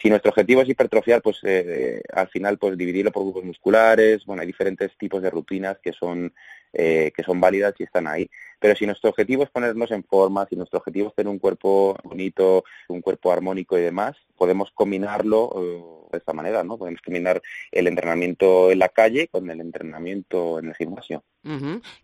Si 0.00 0.08
nuestro 0.08 0.30
objetivo 0.30 0.62
es 0.62 0.68
hipertrofiar, 0.68 1.20
pues 1.20 1.38
eh, 1.42 2.02
al 2.12 2.28
final 2.28 2.58
pues 2.58 2.78
dividirlo 2.78 3.10
por 3.10 3.24
grupos 3.24 3.44
musculares. 3.44 4.24
Bueno, 4.24 4.42
hay 4.42 4.46
diferentes 4.46 4.96
tipos 4.96 5.20
de 5.20 5.30
rutinas 5.30 5.78
que 5.78 5.92
son 5.92 6.32
eh, 6.72 7.12
que 7.14 7.22
son 7.22 7.40
válidas 7.40 7.74
y 7.78 7.84
están 7.84 8.06
ahí. 8.06 8.28
Pero 8.58 8.74
si 8.74 8.86
nuestro 8.86 9.10
objetivo 9.10 9.42
es 9.42 9.50
ponernos 9.50 9.90
en 9.90 10.04
forma, 10.04 10.46
si 10.48 10.56
nuestro 10.56 10.78
objetivo 10.78 11.08
es 11.08 11.14
tener 11.14 11.30
un 11.30 11.38
cuerpo 11.38 11.96
bonito, 12.04 12.64
un 12.88 13.02
cuerpo 13.02 13.32
armónico 13.32 13.78
y 13.78 13.82
demás, 13.82 14.16
podemos 14.36 14.70
combinarlo 14.72 15.52
eh, 15.56 16.10
de 16.12 16.18
esta 16.18 16.32
manera, 16.32 16.64
¿no? 16.64 16.78
Podemos 16.78 17.00
combinar 17.02 17.42
el 17.70 17.86
entrenamiento 17.86 18.70
en 18.70 18.78
la 18.78 18.88
calle 18.88 19.28
con 19.28 19.50
el 19.50 19.60
entrenamiento 19.60 20.58
en 20.58 20.68
el 20.68 20.74
gimnasio. 20.74 21.22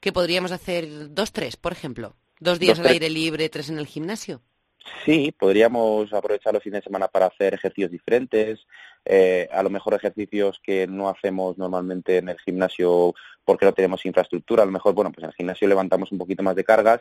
¿Qué 0.00 0.12
podríamos 0.12 0.52
hacer 0.52 1.12
dos, 1.12 1.32
tres, 1.32 1.56
por 1.56 1.72
ejemplo? 1.72 2.14
Dos 2.38 2.58
días 2.58 2.78
al 2.78 2.86
aire 2.86 3.08
libre, 3.08 3.48
tres 3.48 3.70
en 3.70 3.78
el 3.78 3.86
gimnasio. 3.86 4.42
Sí, 5.04 5.34
podríamos 5.36 6.12
aprovechar 6.12 6.54
los 6.54 6.62
fines 6.62 6.80
de 6.80 6.84
semana 6.84 7.08
para 7.08 7.26
hacer 7.26 7.54
ejercicios 7.54 7.90
diferentes, 7.90 8.66
eh, 9.04 9.48
a 9.52 9.62
lo 9.62 9.70
mejor 9.70 9.94
ejercicios 9.94 10.60
que 10.62 10.86
no 10.86 11.08
hacemos 11.08 11.58
normalmente 11.58 12.18
en 12.18 12.28
el 12.28 12.38
gimnasio 12.40 13.14
porque 13.44 13.66
no 13.66 13.72
tenemos 13.72 14.04
infraestructura, 14.06 14.62
a 14.62 14.66
lo 14.66 14.72
mejor, 14.72 14.94
bueno, 14.94 15.10
pues 15.10 15.24
en 15.24 15.30
el 15.30 15.34
gimnasio 15.34 15.68
levantamos 15.68 16.12
un 16.12 16.18
poquito 16.18 16.42
más 16.42 16.54
de 16.54 16.64
cargas, 16.64 17.00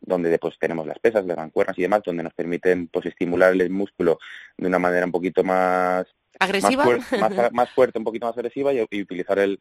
donde 0.00 0.38
pues 0.38 0.58
tenemos 0.58 0.86
las 0.86 0.98
pesas, 0.98 1.24
las 1.24 1.36
mancuernas 1.36 1.78
y 1.78 1.82
demás, 1.82 2.02
donde 2.04 2.22
nos 2.22 2.34
permiten 2.34 2.88
pues 2.88 3.06
estimular 3.06 3.52
el 3.52 3.70
músculo 3.70 4.18
de 4.56 4.66
una 4.66 4.78
manera 4.78 5.06
un 5.06 5.12
poquito 5.12 5.42
más 5.44 6.06
agresiva, 6.38 6.84
más, 7.52 7.70
fuerte, 7.70 7.98
un 7.98 8.04
poquito 8.04 8.26
más 8.26 8.36
agresiva 8.36 8.72
y, 8.72 8.84
y 8.90 9.02
utilizar 9.02 9.38
el, 9.38 9.60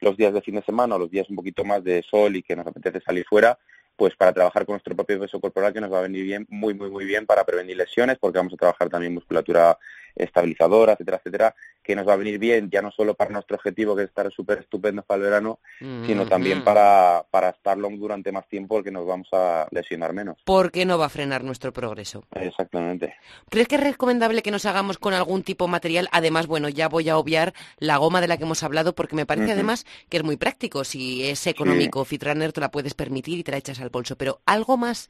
los 0.00 0.16
días 0.16 0.32
de 0.32 0.42
fin 0.42 0.56
de 0.56 0.62
semana 0.62 0.96
o 0.96 0.98
los 0.98 1.10
días 1.10 1.28
un 1.30 1.36
poquito 1.36 1.64
más 1.64 1.82
de 1.82 2.02
sol 2.02 2.36
y 2.36 2.42
que 2.42 2.56
nos 2.56 2.66
apetece 2.66 3.00
salir 3.00 3.24
fuera, 3.28 3.58
pues 3.98 4.14
para 4.14 4.32
trabajar 4.32 4.64
con 4.64 4.74
nuestro 4.74 4.94
propio 4.94 5.18
peso 5.18 5.40
corporal 5.40 5.72
que 5.72 5.80
nos 5.80 5.92
va 5.92 5.98
a 5.98 6.02
venir 6.02 6.22
bien, 6.22 6.46
muy, 6.48 6.72
muy, 6.72 6.88
muy 6.88 7.04
bien 7.04 7.26
para 7.26 7.44
prevenir 7.44 7.76
lesiones, 7.76 8.16
porque 8.16 8.38
vamos 8.38 8.54
a 8.54 8.56
trabajar 8.56 8.88
también 8.88 9.12
musculatura 9.12 9.76
estabilizadora, 10.18 10.92
etcétera, 10.92 11.18
etcétera, 11.18 11.54
que 11.82 11.96
nos 11.96 12.06
va 12.06 12.12
a 12.12 12.16
venir 12.16 12.38
bien 12.38 12.68
ya 12.70 12.82
no 12.82 12.90
solo 12.90 13.14
para 13.14 13.30
nuestro 13.30 13.56
objetivo, 13.56 13.96
que 13.96 14.02
es 14.02 14.08
estar 14.08 14.30
súper 14.32 14.58
estupendo 14.58 15.02
para 15.02 15.18
el 15.18 15.24
verano, 15.24 15.58
sino 15.78 16.26
también 16.26 16.64
para, 16.64 17.24
para 17.30 17.50
estarlo 17.50 17.88
durante 17.90 18.32
más 18.32 18.46
tiempo, 18.48 18.76
porque 18.76 18.90
nos 18.90 19.06
vamos 19.06 19.28
a 19.32 19.66
lesionar 19.70 20.12
menos. 20.12 20.36
Porque 20.44 20.84
no 20.84 20.98
va 20.98 21.06
a 21.06 21.08
frenar 21.08 21.44
nuestro 21.44 21.72
progreso. 21.72 22.24
Exactamente. 22.34 23.14
¿Crees 23.48 23.68
que 23.68 23.76
es 23.76 23.82
recomendable 23.82 24.42
que 24.42 24.50
nos 24.50 24.66
hagamos 24.66 24.98
con 24.98 25.14
algún 25.14 25.42
tipo 25.42 25.64
de 25.64 25.70
material? 25.70 26.08
Además, 26.12 26.46
bueno, 26.46 26.68
ya 26.68 26.88
voy 26.88 27.08
a 27.08 27.16
obviar 27.16 27.54
la 27.78 27.96
goma 27.96 28.20
de 28.20 28.28
la 28.28 28.36
que 28.36 28.44
hemos 28.44 28.62
hablado, 28.62 28.94
porque 28.94 29.16
me 29.16 29.26
parece 29.26 29.52
además 29.52 29.86
que 30.08 30.18
es 30.18 30.24
muy 30.24 30.36
práctico. 30.36 30.84
Si 30.84 31.28
es 31.28 31.46
económico, 31.46 32.04
Fitrunner 32.04 32.52
te 32.52 32.60
la 32.60 32.70
puedes 32.70 32.94
permitir 32.94 33.38
y 33.38 33.44
te 33.44 33.52
la 33.52 33.58
echas 33.58 33.80
al 33.80 33.90
bolso. 33.90 34.16
Pero 34.16 34.40
algo 34.46 34.76
más 34.76 35.08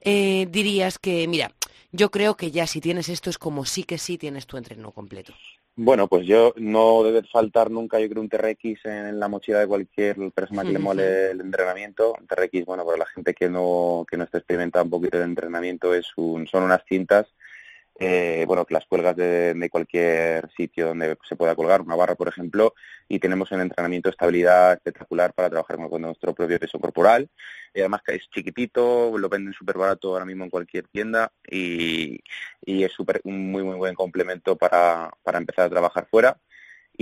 eh, 0.00 0.46
dirías 0.50 0.98
que, 0.98 1.26
mira, 1.28 1.52
yo 1.92 2.10
creo 2.10 2.36
que 2.36 2.50
ya 2.50 2.66
si 2.66 2.80
tienes 2.80 3.08
esto 3.08 3.30
es 3.30 3.38
como 3.38 3.64
sí 3.64 3.84
que 3.84 3.98
sí 3.98 4.18
tienes 4.18 4.46
tu 4.46 4.56
entreno 4.56 4.92
completo. 4.92 5.32
Bueno, 5.76 6.08
pues 6.08 6.26
yo 6.26 6.52
no 6.56 7.02
debe 7.02 7.22
faltar 7.22 7.70
nunca, 7.70 7.98
yo 8.00 8.08
creo, 8.08 8.20
un 8.20 8.28
TRX 8.28 8.84
en 8.84 9.18
la 9.18 9.28
mochila 9.28 9.60
de 9.60 9.66
cualquier 9.66 10.16
persona 10.32 10.62
que 10.62 10.72
le 10.72 10.78
mole 10.78 11.30
el 11.30 11.40
entrenamiento. 11.40 12.14
Un 12.20 12.26
TRX, 12.26 12.66
bueno, 12.66 12.84
para 12.84 12.98
la 12.98 13.06
gente 13.06 13.32
que 13.32 13.48
no, 13.48 14.04
que 14.08 14.16
no 14.16 14.24
está 14.24 14.38
experimentando 14.38 14.84
un 14.84 14.90
poquito 14.90 15.18
de 15.18 15.24
entrenamiento, 15.24 15.94
es 15.94 16.08
un, 16.16 16.46
son 16.46 16.64
unas 16.64 16.82
cintas 16.86 17.28
eh, 18.02 18.44
bueno, 18.46 18.64
que 18.64 18.72
las 18.72 18.86
cuelgas 18.86 19.14
de, 19.14 19.68
cualquier 19.70 20.50
sitio 20.56 20.86
donde 20.88 21.18
se 21.28 21.36
pueda 21.36 21.54
colgar, 21.54 21.82
una 21.82 21.96
barra, 21.96 22.14
por 22.14 22.28
ejemplo, 22.28 22.74
y 23.06 23.18
tenemos 23.18 23.52
un 23.52 23.60
entrenamiento 23.60 24.08
de 24.08 24.12
estabilidad 24.12 24.72
espectacular 24.72 25.34
para 25.34 25.50
trabajar 25.50 25.76
con, 25.76 26.00
nuestro 26.00 26.34
propio 26.34 26.58
peso 26.58 26.78
corporal. 26.78 27.28
Además 27.74 28.00
que 28.04 28.14
es 28.14 28.30
chiquitito, 28.30 29.16
lo 29.18 29.28
venden 29.28 29.52
súper 29.52 29.76
barato 29.76 30.12
ahora 30.12 30.24
mismo 30.24 30.44
en 30.44 30.50
cualquier 30.50 30.88
tienda 30.88 31.30
y, 31.46 32.18
y 32.64 32.84
es 32.84 32.92
super, 32.92 33.20
un 33.24 33.52
muy, 33.52 33.62
muy 33.62 33.76
buen 33.76 33.94
complemento 33.94 34.56
para, 34.56 35.10
para 35.22 35.38
empezar 35.38 35.66
a 35.66 35.70
trabajar 35.70 36.08
fuera. 36.10 36.38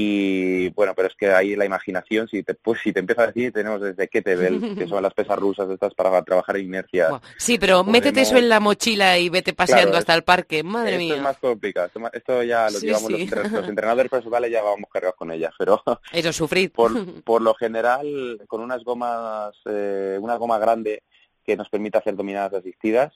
Y 0.01 0.68
bueno, 0.74 0.94
pero 0.94 1.09
es 1.09 1.16
que 1.16 1.32
ahí 1.32 1.57
la 1.57 1.64
imaginación, 1.64 2.28
si 2.28 2.44
te, 2.44 2.55
pues, 2.55 2.80
si 2.84 2.92
te 2.92 3.01
empieza 3.01 3.24
a 3.24 3.26
decir, 3.26 3.53
tenemos 3.53 3.80
desde 3.80 4.07
Kettlebell, 4.07 4.61
que 4.78 4.86
son 4.86 5.03
las 5.03 5.12
pesas 5.12 5.36
rusas 5.36 5.68
estas 5.68 5.92
para 5.92 6.22
trabajar 6.22 6.57
en 6.57 6.66
inercia. 6.66 7.20
Sí, 7.36 7.59
pero 7.59 7.82
métete 7.82 8.20
eso 8.20 8.36
en 8.36 8.49
la 8.49 8.61
mochila 8.61 9.18
y 9.18 9.28
vete 9.28 9.55
paseando 9.55 9.96
hasta 9.96 10.14
el 10.14 10.22
parque, 10.22 10.62
madre 10.62 10.92
esto 10.92 10.99
mía. 11.03 11.16
es 11.16 11.22
más 11.22 11.38
complicado, 11.38 11.90
esto, 12.12 12.44
ya 12.44 12.70
lo 12.70 12.78
llevamos 12.78 13.11
Los, 13.11 13.20
entrenadores 13.68 14.09
personales 14.09 14.53
ya 14.53 14.62
vamos 14.62 14.88
cargados 14.88 15.16
con 15.16 15.32
ellas, 15.32 15.53
pero... 15.59 15.82
Eso, 16.12 16.32
sufrir. 16.32 16.70
Por, 16.70 17.24
por 17.24 17.42
lo 17.42 17.55
general, 17.55 18.40
con 18.46 18.61
unas 18.61 18.84
gomas, 18.84 19.57
eh, 19.64 20.16
una 20.20 20.36
goma 20.36 20.61
grande 20.61 21.03
que 21.44 21.57
nos 21.57 21.68
permita 21.68 21.99
hacer 21.99 22.14
dominadas 22.14 22.55
asistidas, 22.55 23.12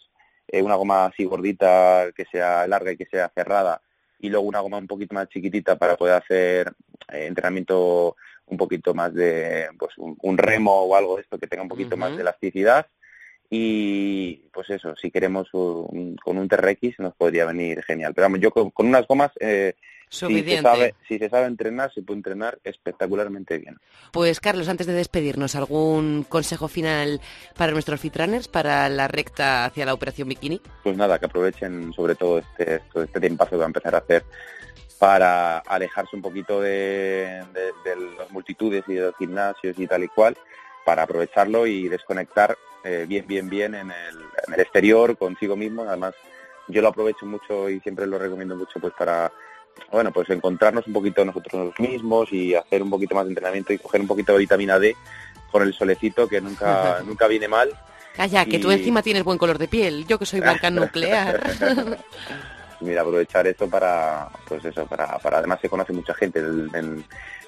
eh, 0.48 0.60
una 0.60 0.74
goma 0.74 1.04
así 1.04 1.24
gordita, 1.26 2.06
que 2.16 2.24
sea 2.24 2.66
larga 2.66 2.90
y 2.90 2.96
que 2.96 3.06
sea 3.06 3.30
cerrada, 3.32 3.80
y 4.22 4.30
luego 4.30 4.46
una 4.46 4.60
goma 4.60 4.78
un 4.78 4.86
poquito 4.86 5.14
más 5.14 5.28
chiquitita 5.28 5.76
para 5.76 5.96
poder 5.96 6.14
hacer 6.14 6.72
eh, 7.12 7.26
entrenamiento 7.26 8.16
un 8.46 8.56
poquito 8.56 8.94
más 8.94 9.12
de 9.12 9.68
pues 9.78 9.92
un, 9.98 10.38
remo 10.38 10.82
o 10.82 10.94
algo 10.96 11.16
de 11.16 11.22
esto 11.22 11.38
que 11.38 11.46
tenga 11.46 11.62
un 11.62 11.68
poquito 11.68 11.96
más 11.96 12.14
de 12.14 12.22
elasticidad 12.22 12.86
y 13.54 14.48
pues 14.50 14.70
eso, 14.70 14.96
si 14.96 15.10
queremos 15.10 15.50
con 15.50 16.38
un 16.38 16.48
TRX 16.48 17.00
nos 17.00 17.14
podría 17.14 17.44
venir 17.44 17.82
genial. 17.82 18.14
Pero 18.14 18.24
vamos, 18.24 18.40
yo 18.40 18.50
con, 18.50 18.72
unas 18.78 19.06
gomas, 19.06 19.30
eh, 19.40 19.74
si, 20.08 20.42
se 20.42 20.62
sabe, 20.62 20.94
si 21.06 21.18
se 21.18 21.28
sabe 21.28 21.48
entrenar, 21.48 21.92
se 21.92 22.00
puede 22.00 22.16
entrenar 22.16 22.58
espectacularmente 22.64 23.58
bien. 23.58 23.76
Pues 24.10 24.40
Carlos, 24.40 24.70
antes 24.70 24.86
de 24.86 24.94
despedirnos, 24.94 25.54
¿algún 25.54 26.24
consejo 26.26 26.66
final 26.66 27.20
para 27.54 27.72
nuestros 27.72 28.00
fitrunners 28.00 28.48
para 28.48 28.88
la 28.88 29.06
recta 29.06 29.66
hacia 29.66 29.84
la 29.84 29.92
operación 29.92 30.30
bikini? 30.30 30.62
Pues 30.82 30.96
nada, 30.96 31.18
que 31.18 31.26
aprovechen 31.26 31.92
sobre 31.92 32.14
todo 32.14 32.38
este, 32.38 32.80
este 32.94 33.20
tiempazo 33.20 33.50
que 33.50 33.56
va 33.58 33.64
a 33.64 33.66
empezar 33.66 33.94
a 33.94 33.98
hacer 33.98 34.24
para 34.98 35.58
alejarse 35.58 36.16
un 36.16 36.22
poquito 36.22 36.58
de, 36.62 37.42
de 37.84 37.96
las 38.16 38.30
multitudes 38.30 38.82
y 38.88 38.94
de 38.94 39.02
los 39.02 39.16
gimnasios 39.18 39.78
y 39.78 39.86
tal 39.86 40.04
y 40.04 40.08
cual, 40.08 40.38
para 40.86 41.02
aprovecharlo 41.02 41.66
y 41.66 41.90
desconectar 41.90 42.56
eh, 42.84 43.06
bien, 43.08 43.26
bien, 43.26 43.48
bien 43.48 43.74
en 43.74 43.90
el, 43.90 44.60
exterior, 44.60 45.16
consigo 45.16 45.56
mismo. 45.56 45.82
Además, 45.82 46.14
yo 46.68 46.82
lo 46.82 46.88
aprovecho 46.88 47.26
mucho 47.26 47.68
y 47.68 47.80
siempre 47.80 48.06
lo 48.06 48.18
recomiendo 48.18 48.56
mucho 48.56 48.80
pues 48.80 48.92
para, 48.98 49.32
bueno, 49.90 50.12
pues 50.12 50.28
encontrarnos 50.30 50.86
un 50.86 50.92
poquito 50.92 51.24
nosotros 51.24 51.74
mismos 51.78 52.32
y 52.32 52.54
hacer 52.54 52.82
un 52.82 52.90
poquito 52.90 53.14
más 53.14 53.24
de 53.24 53.30
entrenamiento 53.30 53.72
y 53.72 53.78
coger 53.78 54.00
un 54.00 54.06
poquito 54.06 54.32
de 54.32 54.38
vitamina 54.38 54.78
D 54.78 54.96
con 55.50 55.62
el 55.62 55.74
solecito 55.74 56.28
que 56.28 56.40
nunca, 56.40 57.00
nunca 57.06 57.26
viene 57.28 57.48
mal. 57.48 57.70
Calla, 58.14 58.44
que 58.44 58.58
tú 58.58 58.70
encima 58.70 59.02
tienes 59.02 59.24
buen 59.24 59.38
color 59.38 59.58
de 59.58 59.68
piel, 59.68 60.06
yo 60.06 60.18
que 60.18 60.26
soy 60.26 60.40
blanca 60.40 60.70
nuclear. 60.70 61.98
Mira, 62.82 63.02
aprovechar 63.02 63.46
eso 63.46 63.68
para, 63.68 64.28
pues 64.46 64.64
eso, 64.64 64.86
para, 64.86 65.18
para 65.18 65.38
además 65.38 65.60
se 65.60 65.68
conoce 65.68 65.92
mucha 65.92 66.14
gente 66.14 66.40
en, 66.40 67.04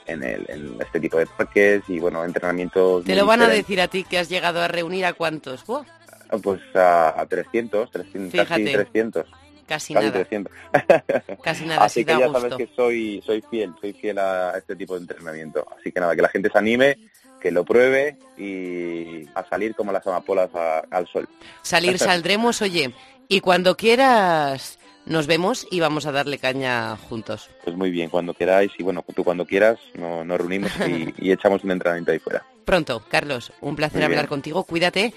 en, 0.06 0.22
el, 0.22 0.46
en 0.48 0.76
este 0.80 1.00
tipo 1.00 1.18
de 1.18 1.26
parques 1.26 1.82
y 1.88 1.98
bueno, 1.98 2.24
entrenamientos. 2.24 3.04
Te 3.04 3.14
lo 3.14 3.26
van 3.26 3.42
a 3.42 3.48
decir 3.48 3.80
a 3.80 3.88
ti 3.88 4.04
que 4.04 4.18
has 4.18 4.28
llegado 4.28 4.60
a 4.62 4.68
reunir 4.68 5.04
a 5.04 5.12
cuántos. 5.12 5.64
Pues 5.64 6.60
a, 6.74 7.26
300, 7.28 7.90
300 7.90 8.48
casi 8.48 8.64
300. 8.64 9.26
Casi, 9.66 9.94
nada. 9.94 10.12
300. 10.12 10.52
Casi 11.42 11.64
nada. 11.64 11.84
Así 11.84 12.04
que 12.04 12.12
ya 12.18 12.30
sabes 12.30 12.54
que 12.54 12.68
soy, 12.76 13.22
soy 13.24 13.42
fiel, 13.50 13.72
soy 13.80 13.94
fiel 13.94 14.18
a 14.18 14.52
este 14.58 14.76
tipo 14.76 14.94
de 14.94 15.00
entrenamiento. 15.00 15.66
Así 15.78 15.90
que 15.90 16.00
nada, 16.00 16.14
que 16.14 16.20
la 16.20 16.28
gente 16.28 16.50
se 16.50 16.58
anime, 16.58 16.98
que 17.40 17.50
lo 17.50 17.64
pruebe 17.64 18.18
y 18.36 19.26
a 19.34 19.42
salir 19.48 19.74
como 19.74 19.90
las 19.90 20.06
amapolas 20.06 20.50
al 20.90 21.06
sol. 21.08 21.28
Salir 21.62 21.98
saldremos, 21.98 22.60
oye, 22.60 22.92
y 23.28 23.40
cuando 23.40 23.76
quieras 23.76 24.78
nos 25.06 25.26
vemos 25.26 25.66
y 25.70 25.80
vamos 25.80 26.06
a 26.06 26.12
darle 26.12 26.38
caña 26.38 26.96
juntos. 26.96 27.50
Pues 27.62 27.76
muy 27.76 27.90
bien, 27.90 28.10
cuando 28.10 28.34
queráis 28.34 28.72
y 28.78 28.82
bueno, 28.82 29.04
tú 29.14 29.24
cuando 29.24 29.46
quieras 29.46 29.78
nos 29.94 30.38
reunimos 30.38 30.72
y, 31.18 31.30
echamos 31.30 31.64
un 31.64 31.72
entrenamiento 31.72 32.12
ahí 32.12 32.18
fuera. 32.18 32.44
Pronto, 32.64 33.02
Carlos, 33.08 33.52
un 33.60 33.76
placer 33.76 34.02
hablar 34.04 34.28
contigo, 34.28 34.64
cuídate. 34.64 35.12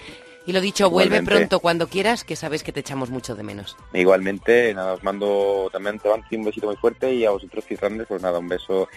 Y 0.46 0.52
lo 0.52 0.62
dicho, 0.62 0.88
vuelve 0.88 1.22
pronto 1.22 1.60
cuando 1.60 1.88
quieras, 1.88 2.24
que 2.24 2.34
sabes 2.34 2.62
que 2.62 2.72
te 2.72 2.80
echamos 2.80 3.10
mucho 3.10 3.34
de 3.34 3.42
menos. 3.42 3.76
Igualmente, 3.92 4.72
nada, 4.72 4.94
os 4.94 5.04
mando 5.04 5.68
también 5.70 5.98
te 5.98 6.08
un 6.08 6.44
besito 6.44 6.66
muy 6.66 6.76
fuerte 6.76 7.12
y 7.12 7.26
a 7.26 7.30
vosotros, 7.30 7.66
grandes, 7.68 8.06
pues 8.06 8.22
nada, 8.22 8.38
un 8.38 8.48
beso 8.48 8.88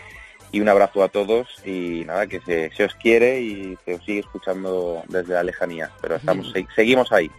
y 0.54 0.62
un 0.62 0.70
abrazo 0.70 1.04
a 1.04 1.10
todos 1.10 1.48
y 1.66 2.04
nada, 2.06 2.28
que 2.28 2.40
se, 2.42 2.72
se 2.72 2.86
os 2.86 2.96
quiere 2.96 3.42
y 3.42 3.78
se 3.84 3.96
os 3.96 4.06
sigue 4.06 4.20
escuchando 4.20 5.04
desde 5.10 5.34
la 5.34 5.44
lejanía. 5.44 5.92
Pero 6.02 6.16
estamos, 6.16 6.54
seguimos 6.74 7.12
ahí. 7.12 7.30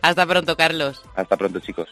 Hasta 0.00 0.26
pronto, 0.26 0.56
Carlos. 0.56 1.02
Hasta 1.14 1.36
pronto, 1.36 1.60
chicos. 1.60 1.88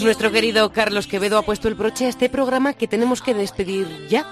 Nuestro 0.00 0.32
querido 0.32 0.72
Carlos 0.72 1.06
Quevedo 1.06 1.38
ha 1.38 1.42
puesto 1.42 1.68
el 1.68 1.74
broche 1.74 2.06
a 2.06 2.08
este 2.08 2.28
programa 2.28 2.72
que 2.72 2.88
tenemos 2.88 3.22
que 3.22 3.34
despedir 3.34 4.08
ya. 4.08 4.26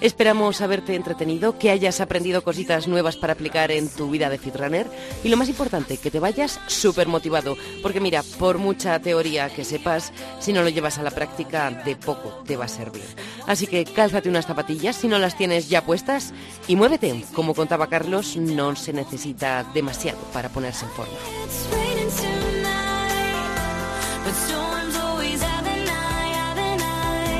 Esperamos 0.00 0.60
haberte 0.60 0.94
entretenido, 0.94 1.58
que 1.58 1.70
hayas 1.70 2.00
aprendido 2.00 2.42
cositas 2.42 2.86
nuevas 2.86 3.16
para 3.16 3.32
aplicar 3.32 3.70
en 3.70 3.88
tu 3.88 4.10
vida 4.10 4.28
de 4.28 4.36
fitrunner 4.38 4.86
y 5.24 5.30
lo 5.30 5.38
más 5.38 5.48
importante, 5.48 5.96
que 5.96 6.10
te 6.10 6.20
vayas 6.20 6.60
súper 6.66 7.06
motivado, 7.06 7.56
porque 7.82 8.00
mira, 8.00 8.22
por 8.38 8.58
mucha 8.58 8.98
teoría 9.00 9.48
que 9.48 9.64
sepas, 9.64 10.12
si 10.38 10.52
no 10.52 10.62
lo 10.62 10.68
llevas 10.68 10.98
a 10.98 11.02
la 11.02 11.10
práctica, 11.10 11.70
de 11.70 11.96
poco 11.96 12.42
te 12.46 12.56
va 12.56 12.66
a 12.66 12.68
servir. 12.68 13.04
Así 13.46 13.66
que 13.66 13.84
cálzate 13.84 14.28
unas 14.28 14.46
zapatillas 14.46 14.96
si 14.96 15.08
no 15.08 15.18
las 15.18 15.36
tienes 15.36 15.68
ya 15.68 15.84
puestas 15.84 16.32
y 16.66 16.76
muévete. 16.76 17.24
Como 17.32 17.54
contaba 17.54 17.88
Carlos, 17.88 18.36
no 18.36 18.76
se 18.76 18.92
necesita 18.92 19.64
demasiado 19.74 20.18
para 20.32 20.48
ponerse 20.48 20.84
en 20.84 20.90
forma. 20.92 21.14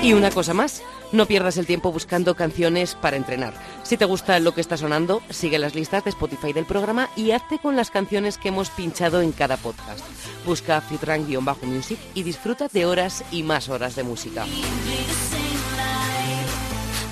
Y 0.03 0.13
una 0.13 0.31
cosa 0.31 0.55
más, 0.55 0.83
no 1.11 1.27
pierdas 1.27 1.57
el 1.57 1.67
tiempo 1.67 1.91
buscando 1.91 2.37
canciones 2.37 2.95
para 2.95 3.17
entrenar. 3.17 3.55
Si 3.83 3.97
te 3.97 4.05
gusta 4.05 4.39
lo 4.39 4.55
que 4.55 4.61
está 4.61 4.77
sonando, 4.77 5.21
sigue 5.31 5.59
las 5.59 5.75
listas 5.75 6.05
de 6.05 6.11
Spotify 6.11 6.53
del 6.53 6.65
programa 6.65 7.11
y 7.17 7.33
hazte 7.33 7.59
con 7.59 7.75
las 7.75 7.91
canciones 7.91 8.39
que 8.39 8.49
hemos 8.49 8.71
pinchado 8.71 9.21
en 9.21 9.33
cada 9.33 9.57
podcast. 9.57 10.05
Busca 10.45 10.81
Fitran-Music 10.81 11.99
y 12.15 12.23
disfruta 12.23 12.69
de 12.69 12.87
horas 12.87 13.25
y 13.33 13.43
más 13.43 13.69
horas 13.69 13.97
de 13.97 14.05
música. 14.05 14.47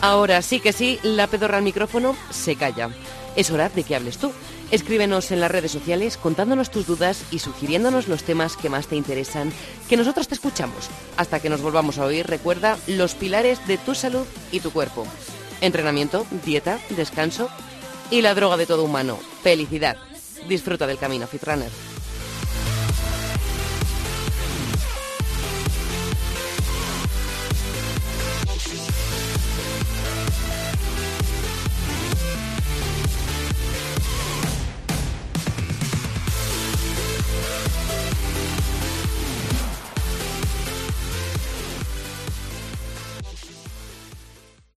Ahora 0.05 0.43
sí 0.43 0.61
que 0.61 0.75
sí, 0.75 1.01
la 1.03 1.29
pedorra 1.29 1.57
al 1.57 1.63
micrófono 1.63 2.15
se 2.29 2.57
calla. 2.57 2.91
Es 3.37 3.51
hora 3.51 3.71
de 3.71 3.85
que 3.85 3.97
hables 3.97 4.19
tú. 4.19 4.33
Escríbenos 4.71 5.31
en 5.31 5.41
las 5.41 5.51
redes 5.51 5.71
sociales 5.71 6.19
contándonos 6.19 6.71
tus 6.71 6.87
dudas 6.87 7.25
y 7.31 7.39
sugiriéndonos 7.39 8.07
los 8.07 8.23
temas 8.23 8.59
que 8.59 8.69
más 8.69 8.87
te 8.87 8.97
interesan, 8.97 9.51
que 9.89 9.97
nosotros 9.97 10.29
te 10.29 10.35
escuchamos. 10.35 10.91
Hasta 11.17 11.41
que 11.41 11.49
nos 11.49 11.63
volvamos 11.63 11.97
a 11.97 12.05
oír, 12.05 12.27
recuerda 12.27 12.77
los 12.87 13.15
pilares 13.15 13.67
de 13.67 13.79
tu 13.79 13.95
salud 13.95 14.27
y 14.53 14.61
tu 14.61 14.73
cuerpo. 14.73 15.07
Entrenamiento, 15.63 16.27
dieta, 16.45 16.81
descanso 16.91 17.49
y 18.11 18.21
la 18.21 18.35
droga 18.35 18.59
de 18.59 18.67
todo 18.67 18.85
humano, 18.85 19.19
felicidad. 19.43 19.97
Disfruta 20.47 20.87
del 20.87 20.99
camino, 20.99 21.27
Fitrunner. 21.27 21.71